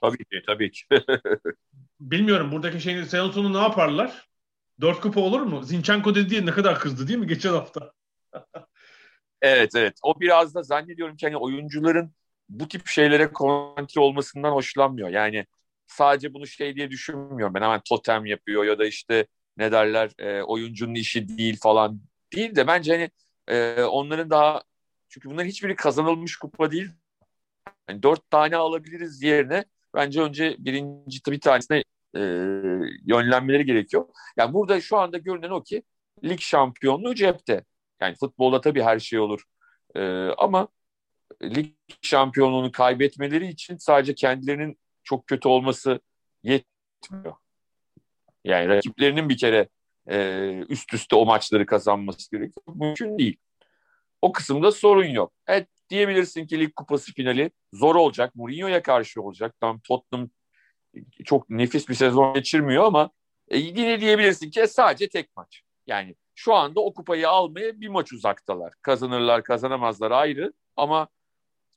Tabii 0.00 0.24
ki, 0.24 0.42
tabii 0.46 0.70
ki. 0.70 0.84
Bilmiyorum 2.00 2.52
buradaki 2.52 2.80
şeyin 2.80 3.04
sezon 3.04 3.30
sonu 3.30 3.52
ne 3.52 3.62
yaparlar? 3.62 4.29
Dört 4.80 5.00
kupa 5.00 5.20
olur 5.20 5.40
mu? 5.40 5.62
Zinchenko 5.62 6.14
dedi 6.14 6.30
diye 6.30 6.46
ne 6.46 6.50
kadar 6.50 6.78
kızdı 6.78 7.08
değil 7.08 7.18
mi 7.18 7.26
geçen 7.26 7.52
hafta? 7.52 7.92
evet 9.42 9.74
evet. 9.74 9.98
O 10.02 10.20
biraz 10.20 10.54
da 10.54 10.62
zannediyorum 10.62 11.16
ki 11.16 11.26
hani 11.26 11.36
oyuncuların 11.36 12.14
bu 12.48 12.68
tip 12.68 12.86
şeylere 12.86 13.32
konsantre 13.32 14.00
olmasından 14.00 14.52
hoşlanmıyor. 14.52 15.08
Yani 15.08 15.46
sadece 15.86 16.34
bunu 16.34 16.46
şey 16.46 16.76
diye 16.76 16.90
düşünmüyorum. 16.90 17.54
Ben 17.54 17.62
hemen 17.62 17.80
totem 17.88 18.26
yapıyor 18.26 18.64
ya 18.64 18.78
da 18.78 18.86
işte 18.86 19.26
ne 19.56 19.72
derler 19.72 20.10
e, 20.18 20.42
oyuncunun 20.42 20.94
işi 20.94 21.38
değil 21.38 21.58
falan 21.62 22.00
değil 22.32 22.56
de 22.56 22.66
bence 22.66 22.92
hani 22.92 23.10
e, 23.48 23.82
onların 23.82 24.30
daha 24.30 24.62
çünkü 25.08 25.30
bunların 25.30 25.48
hiçbiri 25.48 25.76
kazanılmış 25.76 26.36
kupa 26.36 26.70
değil. 26.70 26.90
Yani 27.88 28.02
dört 28.02 28.30
tane 28.30 28.56
alabiliriz 28.56 29.22
yerine 29.22 29.64
bence 29.94 30.22
önce 30.22 30.56
birinci 30.58 31.20
bir 31.26 31.40
tanesine 31.40 31.84
e, 32.16 32.20
yönlenmeleri 33.06 33.64
gerekiyor. 33.64 34.06
Yani 34.36 34.54
burada 34.54 34.80
şu 34.80 34.98
anda 34.98 35.18
görünen 35.18 35.50
o 35.50 35.62
ki 35.62 35.82
lig 36.24 36.40
şampiyonluğu 36.40 37.14
cepte. 37.14 37.64
Yani 38.00 38.14
futbolda 38.14 38.60
tabii 38.60 38.82
her 38.82 38.98
şey 38.98 39.18
olur. 39.18 39.44
E, 39.94 40.00
ama 40.38 40.68
lig 41.42 41.74
şampiyonluğunu 42.02 42.72
kaybetmeleri 42.72 43.48
için 43.48 43.76
sadece 43.76 44.14
kendilerinin 44.14 44.78
çok 45.04 45.26
kötü 45.26 45.48
olması 45.48 46.00
yetmiyor. 46.42 47.34
Yani 48.44 48.68
rakiplerinin 48.68 49.28
bir 49.28 49.38
kere 49.38 49.68
e, 50.10 50.64
üst 50.68 50.94
üste 50.94 51.16
o 51.16 51.26
maçları 51.26 51.66
kazanması 51.66 52.30
gerekiyor. 52.30 52.76
Mümkün 52.76 53.18
değil. 53.18 53.36
O 54.22 54.32
kısımda 54.32 54.72
sorun 54.72 55.04
yok. 55.04 55.32
Evet 55.46 55.68
diyebilirsin 55.90 56.46
ki 56.46 56.60
lig 56.60 56.74
kupası 56.74 57.12
finali 57.12 57.50
zor 57.72 57.94
olacak. 57.94 58.34
Mourinho'ya 58.34 58.82
karşı 58.82 59.22
olacak. 59.22 59.54
Tam 59.60 59.80
Tottenham 59.80 60.30
çok 61.24 61.50
nefis 61.50 61.88
bir 61.88 61.94
sezon 61.94 62.34
geçirmiyor 62.34 62.84
ama 62.84 63.10
e, 63.48 63.58
yine 63.58 64.00
diyebilirsin 64.00 64.50
ki 64.50 64.66
sadece 64.68 65.08
tek 65.08 65.36
maç. 65.36 65.62
Yani 65.86 66.16
şu 66.34 66.54
anda 66.54 66.80
o 66.80 66.94
kupayı 66.94 67.28
almaya 67.28 67.80
bir 67.80 67.88
maç 67.88 68.12
uzaktalar. 68.12 68.72
Kazanırlar 68.82 69.42
kazanamazlar 69.42 70.10
ayrı 70.10 70.52
ama 70.76 71.08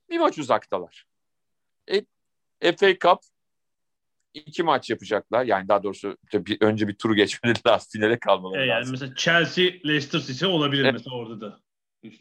bir 0.09 0.19
maç 0.19 0.37
uzaktalar. 0.37 1.05
E, 1.91 2.75
FA 2.75 2.99
Cup 2.99 3.19
iki 4.33 4.63
maç 4.63 4.89
yapacaklar. 4.89 5.45
Yani 5.45 5.67
daha 5.67 5.83
doğrusu 5.83 6.17
bir, 6.33 6.61
önce 6.61 6.87
bir 6.87 6.95
turu 6.95 7.15
geçmeleri 7.15 7.59
lazım. 7.67 7.89
Finale 7.91 8.19
kalmaları 8.19 8.61
e 8.61 8.65
yani 8.65 8.79
lazım. 8.79 8.91
Mesela 8.91 9.15
Chelsea, 9.15 9.65
Leicester 9.85 10.19
City 10.19 10.45
olabilir 10.45 10.83
evet. 10.83 10.93
mesela 10.93 11.15
orada 11.15 11.41
da. 11.41 11.59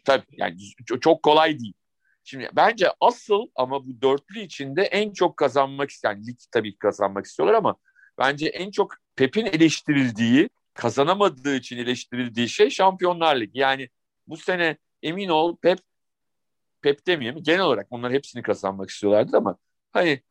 Tabii 0.04 0.24
yani 0.32 0.56
çok 1.00 1.22
kolay 1.22 1.58
değil. 1.58 1.74
Şimdi 2.24 2.48
bence 2.52 2.88
asıl 3.00 3.46
ama 3.54 3.84
bu 3.86 4.02
dörtlü 4.02 4.40
içinde 4.40 4.82
en 4.82 5.12
çok 5.12 5.36
kazanmak 5.36 5.90
isteyen 5.90 6.26
lig 6.26 6.38
tabii 6.52 6.76
kazanmak 6.78 7.26
istiyorlar 7.26 7.54
ama 7.54 7.76
bence 8.18 8.46
en 8.46 8.70
çok 8.70 8.94
Pep'in 9.16 9.46
eleştirildiği, 9.46 10.48
kazanamadığı 10.74 11.56
için 11.56 11.78
eleştirildiği 11.78 12.48
şey 12.48 12.70
Şampiyonlar 12.70 13.40
Ligi. 13.40 13.58
Yani 13.58 13.88
bu 14.26 14.36
sene 14.36 14.76
emin 15.02 15.28
ol 15.28 15.56
Pep 15.56 15.78
Pep 16.82 17.06
demeyeyim 17.06 17.42
genel 17.42 17.60
olarak 17.60 17.86
onlar 17.90 18.12
hepsini 18.12 18.42
kazanmak 18.42 18.90
istiyorlardı 18.90 19.36
ama 19.36 19.56
hani 19.92 20.22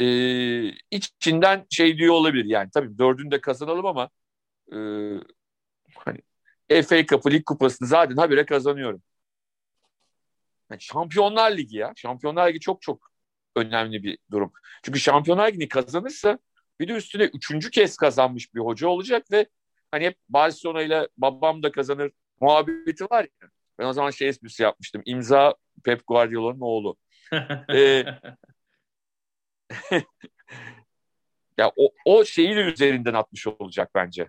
e, 0.00 0.06
içinden 0.90 1.66
şey 1.70 1.98
diyor 1.98 2.14
olabilir 2.14 2.44
yani 2.44 2.70
tabii 2.74 2.98
dördünü 2.98 3.30
de 3.30 3.40
kazanalım 3.40 3.86
ama 3.86 4.10
e, 4.72 4.76
hani 5.94 6.18
FA 6.82 7.06
Cup'ı 7.06 7.30
Lig 7.30 7.44
Kupası'nı 7.44 7.88
zaten 7.88 8.16
habire 8.16 8.46
kazanıyorum. 8.46 9.02
Yani 10.70 10.80
Şampiyonlar 10.80 11.56
Ligi 11.56 11.76
ya. 11.76 11.92
Şampiyonlar 11.96 12.48
Ligi 12.48 12.60
çok 12.60 12.82
çok 12.82 13.10
önemli 13.56 14.02
bir 14.02 14.18
durum. 14.30 14.52
Çünkü 14.82 15.00
Şampiyonlar 15.00 15.48
Ligi'ni 15.48 15.68
kazanırsa 15.68 16.38
bir 16.80 16.88
de 16.88 16.92
üstüne 16.92 17.24
üçüncü 17.24 17.70
kez 17.70 17.96
kazanmış 17.96 18.54
bir 18.54 18.60
hoca 18.60 18.88
olacak 18.88 19.30
ve 19.32 19.46
hani 19.90 20.04
hep 20.04 20.18
Barcelona 20.28 20.82
ile 20.82 21.08
babam 21.16 21.62
da 21.62 21.72
kazanır 21.72 22.12
muhabbeti 22.40 23.04
var 23.04 23.22
ya. 23.42 23.48
Ben 23.78 23.86
o 23.86 23.92
zaman 23.92 24.10
şey 24.10 24.28
esprisi 24.28 24.62
yapmıştım. 24.62 25.02
İmza 25.04 25.54
Pep 25.84 26.06
Guardiola'nın 26.06 26.60
oğlu. 26.60 26.96
ee, 27.74 28.04
ya 31.58 31.72
o, 31.76 31.90
o 32.04 32.24
şeyi 32.24 32.56
de 32.56 32.60
üzerinden 32.60 33.14
atmış 33.14 33.46
olacak 33.46 33.90
bence. 33.94 34.28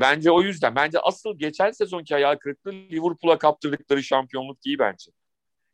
Bence 0.00 0.30
o 0.30 0.42
yüzden. 0.42 0.76
Bence 0.76 1.00
asıl 1.00 1.38
geçen 1.38 1.70
sezonki 1.70 2.14
hayal 2.14 2.36
kırıklığı 2.36 2.72
Liverpool'a 2.72 3.38
kaptırdıkları 3.38 4.02
şampiyonluk 4.02 4.64
değil 4.64 4.78
bence. 4.78 5.10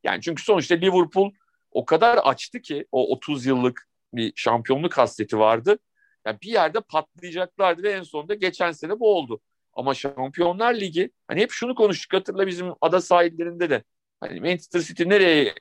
Yani 0.05 0.23
çünkü 0.23 0.43
sonuçta 0.43 0.75
Liverpool 0.75 1.31
o 1.71 1.85
kadar 1.85 2.17
açtı 2.17 2.61
ki 2.61 2.87
o 2.93 3.13
30 3.13 3.47
yıllık 3.47 3.89
bir 4.13 4.33
şampiyonluk 4.37 4.99
hasreti 4.99 5.39
vardı. 5.39 5.79
Yani 6.27 6.39
bir 6.43 6.51
yerde 6.51 6.81
patlayacaklardı 6.81 7.83
ve 7.83 7.93
en 7.93 8.03
sonunda 8.03 8.35
geçen 8.35 8.73
sene 8.73 9.01
bu 9.01 9.17
oldu. 9.17 9.41
Ama 9.73 9.95
Şampiyonlar 9.95 10.75
Ligi 10.75 11.11
hani 11.29 11.41
hep 11.41 11.51
şunu 11.51 11.75
konuştuk 11.75 12.13
hatırla 12.13 12.47
bizim 12.47 12.73
ada 12.81 13.01
sahillerinde 13.01 13.71
de. 13.71 13.85
Hani 14.21 14.41
Manchester 14.41 14.81
City 14.81 15.05
nereye 15.09 15.55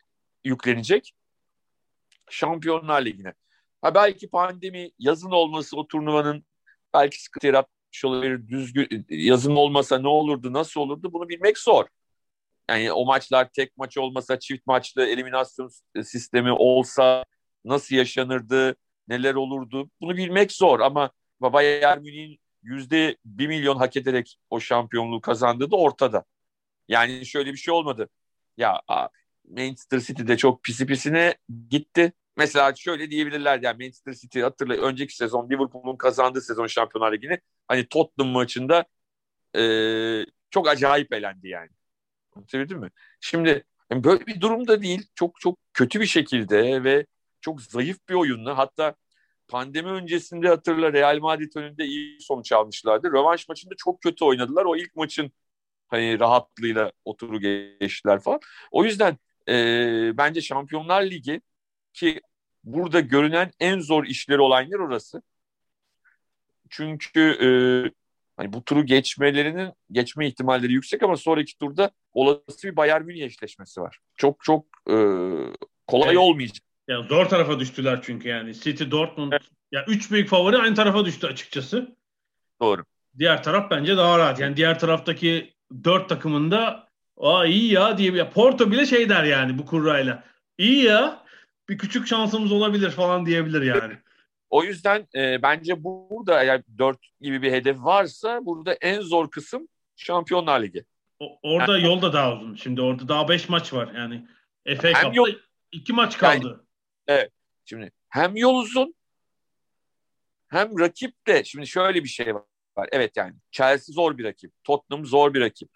yüklenecek? 0.43 1.13
Şampiyonlar 2.29 3.05
Ligi'ne. 3.05 3.33
Ha 3.81 3.95
belki 3.95 4.29
pandemi 4.29 4.91
yazın 4.99 5.31
olması 5.31 5.77
o 5.77 5.87
turnuvanın 5.87 6.45
belki 6.93 7.23
sıkıntı 7.23 7.47
yaratmış 7.47 8.05
olabilir. 8.05 8.47
Düzgün 8.49 9.05
yazın 9.09 9.55
olmasa 9.55 9.99
ne 9.99 10.07
olurdu, 10.07 10.53
nasıl 10.53 10.81
olurdu 10.81 11.13
bunu 11.13 11.29
bilmek 11.29 11.57
zor. 11.57 11.85
Yani 12.69 12.91
o 12.91 13.05
maçlar 13.05 13.49
tek 13.49 13.77
maç 13.77 13.97
olmasa, 13.97 14.39
çift 14.39 14.67
maçlı 14.67 15.05
eliminasyon 15.05 15.69
sistemi 16.03 16.51
olsa 16.51 17.25
nasıl 17.65 17.95
yaşanırdı, 17.95 18.75
neler 19.07 19.35
olurdu 19.35 19.89
bunu 20.01 20.17
bilmek 20.17 20.51
zor 20.51 20.79
ama 20.79 21.11
Bayern 21.41 22.01
Münih'in 22.01 22.39
yüzde 22.63 23.17
bir 23.25 23.47
milyon 23.47 23.75
hak 23.77 23.97
ederek 23.97 24.37
o 24.49 24.59
şampiyonluğu 24.59 25.21
kazandığı 25.21 25.71
da 25.71 25.75
ortada. 25.75 26.25
Yani 26.87 27.25
şöyle 27.25 27.51
bir 27.51 27.57
şey 27.57 27.73
olmadı. 27.73 28.09
Ya 28.57 28.81
Manchester 29.49 29.99
City'de 29.99 30.37
çok 30.37 30.63
pisi 30.63 30.85
pisine 30.85 31.35
gitti. 31.69 32.13
Mesela 32.37 32.75
şöyle 32.75 33.11
diyebilirler 33.11 33.59
yani 33.61 33.83
Manchester 33.83 34.13
City 34.13 34.41
hatırla 34.41 34.75
önceki 34.75 35.15
sezon 35.15 35.49
Liverpool'un 35.49 35.97
kazandığı 35.97 36.41
sezon 36.41 36.67
Şampiyonlar 36.67 37.13
Ligi'ni 37.13 37.39
hani 37.67 37.87
Tottenham 37.87 38.33
maçında 38.33 38.85
e, 39.57 39.61
çok 40.51 40.67
acayip 40.67 41.13
elendi 41.13 41.47
yani. 41.47 41.69
Anlatabildim 42.35 42.79
mi? 42.79 42.89
Şimdi 43.21 43.63
yani 43.89 44.03
böyle 44.03 44.27
bir 44.27 44.41
durumda 44.41 44.81
değil. 44.81 45.07
Çok 45.15 45.39
çok 45.41 45.59
kötü 45.73 46.01
bir 46.01 46.05
şekilde 46.05 46.83
ve 46.83 47.05
çok 47.41 47.61
zayıf 47.61 47.97
bir 48.09 48.13
oyunla 48.13 48.57
hatta 48.57 48.95
pandemi 49.47 49.89
öncesinde 49.89 50.47
hatırla 50.47 50.93
Real 50.93 51.19
Madrid 51.19 51.55
önünde 51.55 51.85
iyi 51.85 52.21
sonuç 52.21 52.51
almışlardı. 52.51 53.11
Rövanş 53.11 53.49
maçında 53.49 53.73
çok 53.77 54.01
kötü 54.01 54.25
oynadılar. 54.25 54.65
O 54.65 54.75
ilk 54.75 54.95
maçın 54.95 55.31
hani 55.87 56.19
rahatlığıyla 56.19 56.91
oturu 57.05 57.39
geçtiler 57.39 58.19
falan. 58.19 58.39
O 58.71 58.85
yüzden 58.85 59.17
e, 59.49 59.53
bence 60.17 60.41
Şampiyonlar 60.41 61.03
Ligi 61.03 61.41
ki 61.93 62.21
burada 62.63 62.99
görünen 62.99 63.51
en 63.59 63.79
zor 63.79 64.05
işleri 64.05 64.41
olan 64.41 64.61
yer 64.61 64.79
orası. 64.79 65.21
Çünkü 66.69 67.19
hani 68.37 68.53
bu 68.53 68.63
turu 68.65 68.85
geçmelerinin 68.85 69.71
geçme 69.91 70.27
ihtimalleri 70.27 70.73
yüksek 70.73 71.03
ama 71.03 71.17
sonraki 71.17 71.57
turda 71.57 71.91
olası 72.13 72.67
bir 72.67 72.75
Bayern 72.75 73.03
Münih 73.03 73.23
eşleşmesi 73.23 73.81
var. 73.81 73.99
Çok 74.15 74.43
çok 74.43 74.65
e, 74.89 74.95
kolay 75.87 76.09
evet. 76.09 76.17
olmayacak. 76.17 76.63
Ya 76.87 77.01
zor 77.01 77.25
tarafa 77.25 77.59
düştüler 77.59 77.99
çünkü 78.03 78.29
yani 78.29 78.53
City, 78.53 78.83
Dortmund. 78.91 79.31
Evet. 79.31 79.43
Ya 79.71 79.85
üç 79.87 80.11
büyük 80.11 80.29
favori 80.29 80.57
aynı 80.57 80.75
tarafa 80.75 81.05
düştü 81.05 81.27
açıkçası. 81.27 81.95
Doğru. 82.61 82.83
Diğer 83.19 83.43
taraf 83.43 83.71
bence 83.71 83.97
daha 83.97 84.19
rahat. 84.19 84.39
Yani 84.39 84.57
diğer 84.57 84.79
taraftaki 84.79 85.53
dört 85.83 86.09
takımında 86.09 86.87
aa 87.17 87.45
iyi 87.45 87.71
ya 87.73 87.97
diye 87.97 88.11
ya 88.11 88.29
Porto 88.29 88.71
bile 88.71 88.85
şey 88.85 89.09
der 89.09 89.23
yani 89.23 89.57
bu 89.57 89.65
kurrayla. 89.65 90.23
İyi 90.57 90.83
ya 90.83 91.23
bir 91.69 91.77
küçük 91.77 92.07
şansımız 92.07 92.51
olabilir 92.51 92.91
falan 92.91 93.25
diyebilir 93.25 93.61
yani. 93.61 93.93
O 94.53 94.63
yüzden 94.63 95.07
e, 95.15 95.41
bence 95.41 95.83
burada 95.83 96.43
eğer 96.43 96.61
dört 96.77 96.99
gibi 97.21 97.41
bir 97.41 97.51
hedef 97.51 97.77
varsa 97.79 98.45
burada 98.45 98.73
en 98.73 99.01
zor 99.01 99.31
kısım 99.31 99.67
Şampiyonlar 99.95 100.63
Ligi. 100.63 100.85
O, 101.19 101.39
orada 101.43 101.77
yani, 101.77 101.85
yol 101.85 102.01
da 102.01 102.13
daha 102.13 102.33
uzun. 102.33 102.55
Şimdi 102.55 102.81
orada 102.81 103.07
daha 103.07 103.29
beş 103.29 103.49
maç 103.49 103.73
var. 103.73 103.93
Yani 103.95 104.27
FA 104.65 104.93
Cup'ta 104.93 105.11
yol, 105.13 105.29
iki 105.71 105.93
maç 105.93 106.17
kaldı. 106.17 106.47
Yani, 106.47 107.19
evet. 107.19 107.31
Şimdi 107.65 107.91
hem 108.09 108.35
yol 108.35 108.55
uzun 108.55 108.95
hem 110.47 110.79
rakip 110.79 111.27
de 111.27 111.43
şimdi 111.43 111.67
şöyle 111.67 112.03
bir 112.03 112.09
şey 112.09 112.35
var. 112.35 112.89
Evet 112.91 113.17
yani 113.17 113.33
Chelsea 113.51 113.93
zor 113.93 114.17
bir 114.17 114.23
rakip. 114.23 114.51
Tottenham 114.63 115.05
zor 115.05 115.33
bir 115.33 115.41
rakip. 115.41 115.69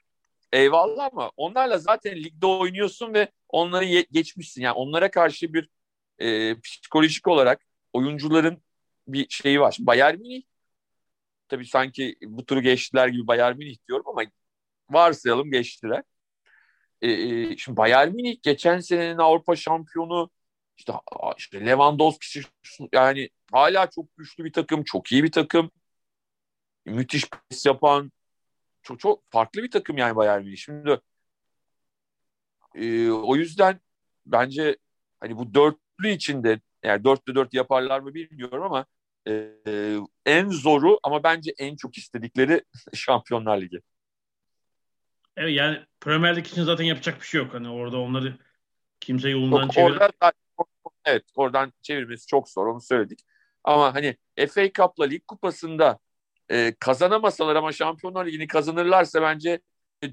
Eyvallah 0.52 1.10
ama 1.14 1.32
onlarla 1.38 1.78
zaten 1.78 2.16
ligde 2.16 2.46
oynuyorsun 2.46 3.14
ve 3.14 3.32
onları 3.50 3.86
geçmişsin. 4.12 4.62
Yani 4.62 4.74
onlara 4.74 5.12
karşı 5.12 5.54
bir 5.54 5.70
e, 6.20 6.60
psikolojik 6.60 7.28
olarak 7.28 7.62
oyuncuların 7.94 8.67
bir 9.08 9.28
şeyi 9.30 9.60
var. 9.60 9.78
Bayern 9.80 10.18
Münih 10.20 10.44
tabii 11.48 11.66
sanki 11.66 12.16
bu 12.22 12.46
turu 12.46 12.62
geçtiler 12.62 13.08
gibi 13.08 13.28
Bayern 13.28 13.58
Münih 13.58 13.78
diyorum 13.88 14.06
ama 14.08 14.22
varsayalım 14.90 15.52
geçtiler. 15.52 16.04
E, 17.02 17.12
e 17.12 17.58
şimdi 17.58 17.78
Bayern 17.78 18.12
Münih 18.16 18.42
geçen 18.44 18.80
senenin 18.80 19.18
Avrupa 19.18 19.56
şampiyonu 19.56 20.30
işte, 20.78 20.94
işte 21.38 21.66
Lewandowski 21.66 22.42
yani 22.94 23.30
hala 23.52 23.90
çok 23.90 24.18
güçlü 24.18 24.46
bir 24.46 24.54
takım, 24.54 24.84
çok 24.84 25.12
iyi 25.12 25.24
bir 25.24 25.32
takım. 25.32 25.72
Müthiş 26.86 27.30
pres 27.30 27.66
yapan 27.66 28.12
çok 28.84 29.00
çok 29.00 29.32
farklı 29.32 29.64
bir 29.64 29.72
takım 29.72 29.98
yani 29.98 30.16
Bayern 30.16 30.44
Münih. 30.44 30.58
Şimdi 30.58 31.00
e, 32.76 33.12
o 33.12 33.36
yüzden 33.36 33.80
bence 34.26 34.78
hani 35.20 35.38
bu 35.38 35.54
dörtlü 35.54 36.10
içinde 36.10 36.62
yani 36.84 37.04
dörtlü 37.04 37.36
dört 37.36 37.54
yaparlar 37.54 38.00
mı 38.00 38.14
bilmiyorum 38.14 38.64
ama 38.64 38.86
e, 39.28 39.98
en 40.26 40.50
zoru 40.50 41.00
ama 41.04 41.24
bence 41.24 41.54
en 41.58 41.76
çok 41.76 41.98
istedikleri 41.98 42.64
Şampiyonlar 42.94 43.62
Ligi. 43.62 43.82
Evet 45.38 45.56
yani 45.56 45.86
Premier 46.00 46.36
Lig 46.36 46.48
için 46.48 46.64
zaten 46.64 46.84
yapacak 46.84 47.22
bir 47.22 47.26
şey 47.26 47.42
yok. 47.42 47.54
Hani 47.54 47.70
orada 47.70 47.98
onları 47.98 48.38
kimse 49.00 49.30
yolundan 49.30 49.62
Yok, 49.62 49.74
çevir. 49.74 49.92
orada, 49.92 50.34
evet 51.06 51.24
oradan 51.36 51.74
çevirmesi 51.82 52.28
çok 52.28 52.50
zor 52.50 52.68
onu 52.68 52.82
söyledik. 52.82 53.20
Ama 53.64 53.96
hani 53.96 54.18
FA 54.50 54.72
Cup'la 54.74 55.06
Lig 55.06 55.28
Kupası'nda 55.28 56.00
e, 56.50 56.76
kazanamasalar 56.80 57.56
ama 57.56 57.72
Şampiyonlar 57.72 58.26
Ligi'ni 58.26 58.48
kazanırlarsa 58.48 59.22
bence 59.22 59.60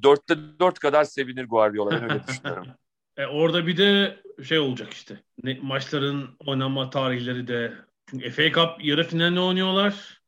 dörtte 0.03 0.37
dört 0.61 0.79
kadar 0.79 1.05
sevinir 1.05 1.45
Guardiola. 1.45 1.91
Ben 1.91 2.03
öyle 2.03 2.27
düşünüyorum. 2.27 2.67
E, 3.17 3.27
orada 3.27 3.67
bir 3.67 3.77
de 3.77 4.21
şey 4.43 4.59
olacak 4.59 4.93
işte. 4.93 5.23
Ne, 5.43 5.59
maçların 5.63 6.37
oynanma 6.47 6.91
tarihleri 6.91 7.49
de. 7.49 7.73
Çünkü 8.15 8.31
FA 8.31 8.53
Cup 8.53 8.85
yarı 8.85 9.05
finalini 9.05 9.41
oynuyorlar. 9.41 10.23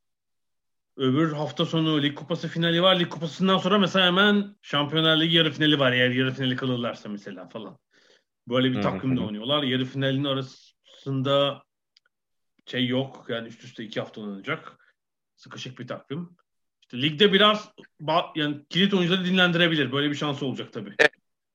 Öbür 0.97 1.33
hafta 1.33 1.67
sonu 1.67 2.03
Lig 2.03 2.15
Kupası 2.15 2.49
finali 2.49 2.83
var. 2.83 3.01
Lig 3.01 3.09
Kupası'ndan 3.09 3.59
sonra 3.59 3.79
mesela 3.79 4.07
hemen 4.07 4.57
Şampiyonlar 4.63 5.21
Ligi 5.21 5.37
yarı 5.37 5.53
finali 5.53 5.79
var. 5.79 5.93
Eğer 5.93 6.11
yarı 6.11 6.35
finali 6.35 6.57
kalırlarsa 6.57 7.09
mesela 7.09 7.49
falan. 7.49 7.79
Böyle 8.49 8.73
bir 8.73 8.83
takvimle 8.83 9.21
oynuyorlar. 9.21 9.63
Yarı 9.63 9.85
finalin 9.85 10.25
arasında 10.25 11.63
şey 12.67 12.87
yok. 12.87 13.27
Yani 13.29 13.49
üst 13.49 13.65
üste 13.65 13.85
iki 13.85 14.01
hafta 14.01 14.21
oynanacak. 14.21 14.95
Sıkışık 15.37 15.79
bir 15.79 15.87
takvim. 15.87 16.37
İşte 16.83 17.03
ligde 17.03 17.33
biraz 17.33 17.73
yani 18.35 18.67
kilit 18.69 18.95
oyuncuları 18.95 19.25
dinlendirebilir. 19.25 19.93
Böyle 19.93 20.11
bir 20.11 20.15
şansı 20.15 20.47
olacak 20.47 20.73
tabii. 20.73 20.97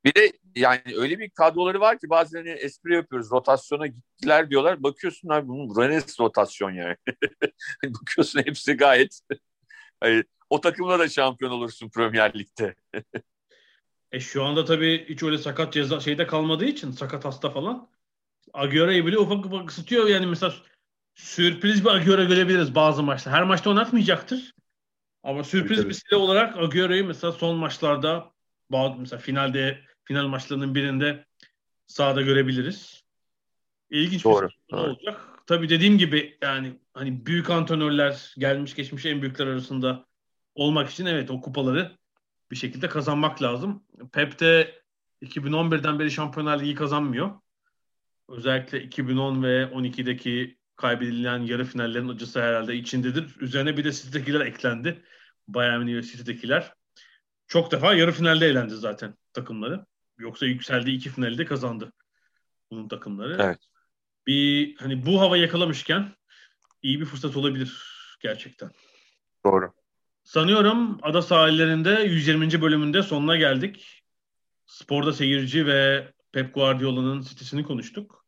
Bir 0.05 0.15
de 0.15 0.31
yani 0.55 0.81
öyle 0.97 1.19
bir 1.19 1.29
kadroları 1.29 1.79
var 1.79 1.99
ki 1.99 2.09
bazen 2.09 2.37
hani 2.37 2.49
espri 2.49 2.95
yapıyoruz. 2.95 3.31
Rotasyona 3.31 3.87
gittiler 3.87 4.49
diyorlar. 4.49 4.83
Bakıyorsun 4.83 5.29
abi 5.29 5.47
bunun 5.47 5.81
Rennes 5.81 6.19
rotasyon 6.19 6.71
yani. 6.71 6.95
Bakıyorsun 7.83 8.39
hepsi 8.39 8.73
gayet 8.73 9.19
hani, 9.99 10.23
o 10.49 10.61
takımla 10.61 10.99
da 10.99 11.09
şampiyon 11.09 11.51
olursun 11.51 11.89
Premier 11.89 12.39
Lig'de. 12.39 12.75
e 14.11 14.19
şu 14.19 14.43
anda 14.43 14.65
tabii 14.65 15.05
hiç 15.09 15.23
öyle 15.23 15.37
sakat 15.37 15.73
ceza 15.73 15.99
şeyde 15.99 16.27
kalmadığı 16.27 16.65
için 16.65 16.91
sakat 16.91 17.25
hasta 17.25 17.49
falan. 17.49 17.89
Agüero'yu 18.53 19.05
bile 19.05 19.17
ufak 19.17 19.45
ufak 19.45 19.69
ısıtıyor. 19.69 20.07
Yani 20.07 20.25
mesela 20.25 20.53
sürpriz 21.15 21.85
bir 21.85 21.89
Agüero 21.89 22.27
görebiliriz 22.27 22.75
bazı 22.75 23.03
maçta. 23.03 23.31
Her 23.31 23.43
maçta 23.43 23.69
oynatmayacaktır. 23.69 24.53
Ama 25.23 25.43
sürpriz 25.43 25.77
tabii, 25.77 25.89
bir 25.89 25.93
silah 25.93 26.21
olarak 26.21 26.57
Agüero'yu 26.57 27.05
mesela 27.05 27.31
son 27.31 27.57
maçlarda 27.57 28.31
mesela 28.69 29.19
finalde 29.19 29.79
final 30.03 30.27
maçlarının 30.27 30.75
birinde 30.75 31.25
sahada 31.87 32.21
görebiliriz. 32.21 33.03
İlginç 33.89 34.23
Doğru. 34.23 34.47
bir 34.47 34.77
şey 34.77 34.79
olacak. 34.79 35.21
Tabii 35.47 35.69
dediğim 35.69 35.97
gibi 35.97 36.37
yani 36.41 36.79
hani 36.93 37.25
büyük 37.25 37.49
antrenörler 37.49 38.33
gelmiş 38.37 38.75
geçmiş 38.75 39.05
en 39.05 39.21
büyükler 39.21 39.47
arasında 39.47 40.05
olmak 40.55 40.89
için 40.89 41.05
evet 41.05 41.31
o 41.31 41.41
kupaları 41.41 41.91
bir 42.51 42.55
şekilde 42.55 42.89
kazanmak 42.89 43.41
lazım. 43.41 43.83
Pep 44.11 44.39
de 44.39 44.81
2011'den 45.21 45.99
beri 45.99 46.11
Şampiyonlar 46.11 46.59
Ligi 46.59 46.75
kazanmıyor. 46.75 47.31
Özellikle 48.29 48.83
2010 48.83 49.43
ve 49.43 49.63
12'deki 49.63 50.57
kaybedilen 50.75 51.39
yarı 51.39 51.65
finallerin 51.65 52.09
acısı 52.09 52.41
herhalde 52.41 52.75
içindedir. 52.75 53.35
Üzerine 53.39 53.77
bir 53.77 53.83
de 53.83 53.91
City'dekiler 53.91 54.41
eklendi. 54.41 55.03
Bayern 55.47 55.79
Münih 55.79 55.95
ve 55.95 56.03
City'dekiler. 56.03 56.73
Çok 57.47 57.71
defa 57.71 57.93
yarı 57.93 58.11
finalde 58.11 58.47
eğlendi 58.47 58.75
zaten 58.75 59.15
takımları. 59.33 59.85
Yoksa 60.21 60.45
yükseldiği 60.45 60.97
iki 60.97 61.09
finalde 61.09 61.45
kazandı 61.45 61.93
bunun 62.71 62.87
takımları. 62.87 63.37
Evet. 63.39 63.59
Bir 64.27 64.75
hani 64.77 65.05
bu 65.05 65.21
hava 65.21 65.37
yakalamışken 65.37 66.15
iyi 66.81 66.99
bir 66.99 67.05
fırsat 67.05 67.37
olabilir 67.37 67.83
gerçekten. 68.21 68.71
Doğru. 69.45 69.73
Sanıyorum 70.23 70.97
ada 71.01 71.21
sahillerinde 71.21 71.89
120. 71.89 72.61
bölümünde 72.61 73.03
sonuna 73.03 73.35
geldik. 73.35 74.03
Sporda 74.65 75.13
seyirci 75.13 75.65
ve 75.65 76.11
Pep 76.31 76.53
Guardiola'nın 76.53 77.21
sitesini 77.21 77.63
konuştuk. 77.63 78.25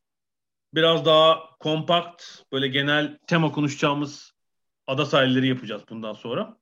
Biraz 0.74 1.06
daha 1.06 1.58
kompakt, 1.60 2.24
böyle 2.52 2.68
genel 2.68 3.18
tema 3.28 3.52
konuşacağımız 3.52 4.34
ada 4.88 5.06
sahilleri 5.06 5.48
yapacağız 5.48 5.82
bundan 5.90 6.14
sonra. 6.14 6.58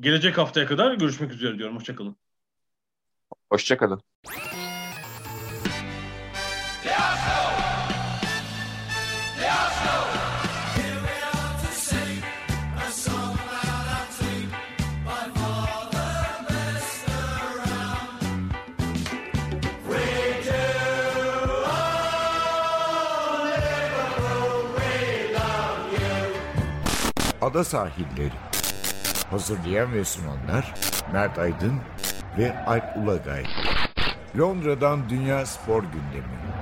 Gelecek 0.00 0.38
haftaya 0.38 0.66
kadar 0.66 0.94
görüşmek 0.94 1.32
üzere 1.32 1.58
diyorum. 1.58 1.76
Hoşçakalın. 1.76 2.16
Hoşçakalın. 3.50 4.02
Ada 27.44 27.64
sahilleri. 27.64 28.32
Hazırlayan 29.30 29.92
ve 29.92 30.04
sunanlar 30.04 30.74
Mert 31.12 31.38
Aydın 31.38 31.80
ve 32.38 32.64
Alp 32.66 32.96
Ulagay. 32.96 33.44
Londra'dan 34.38 35.08
Dünya 35.08 35.46
Spor 35.46 35.82
Gündemi. 35.82 36.53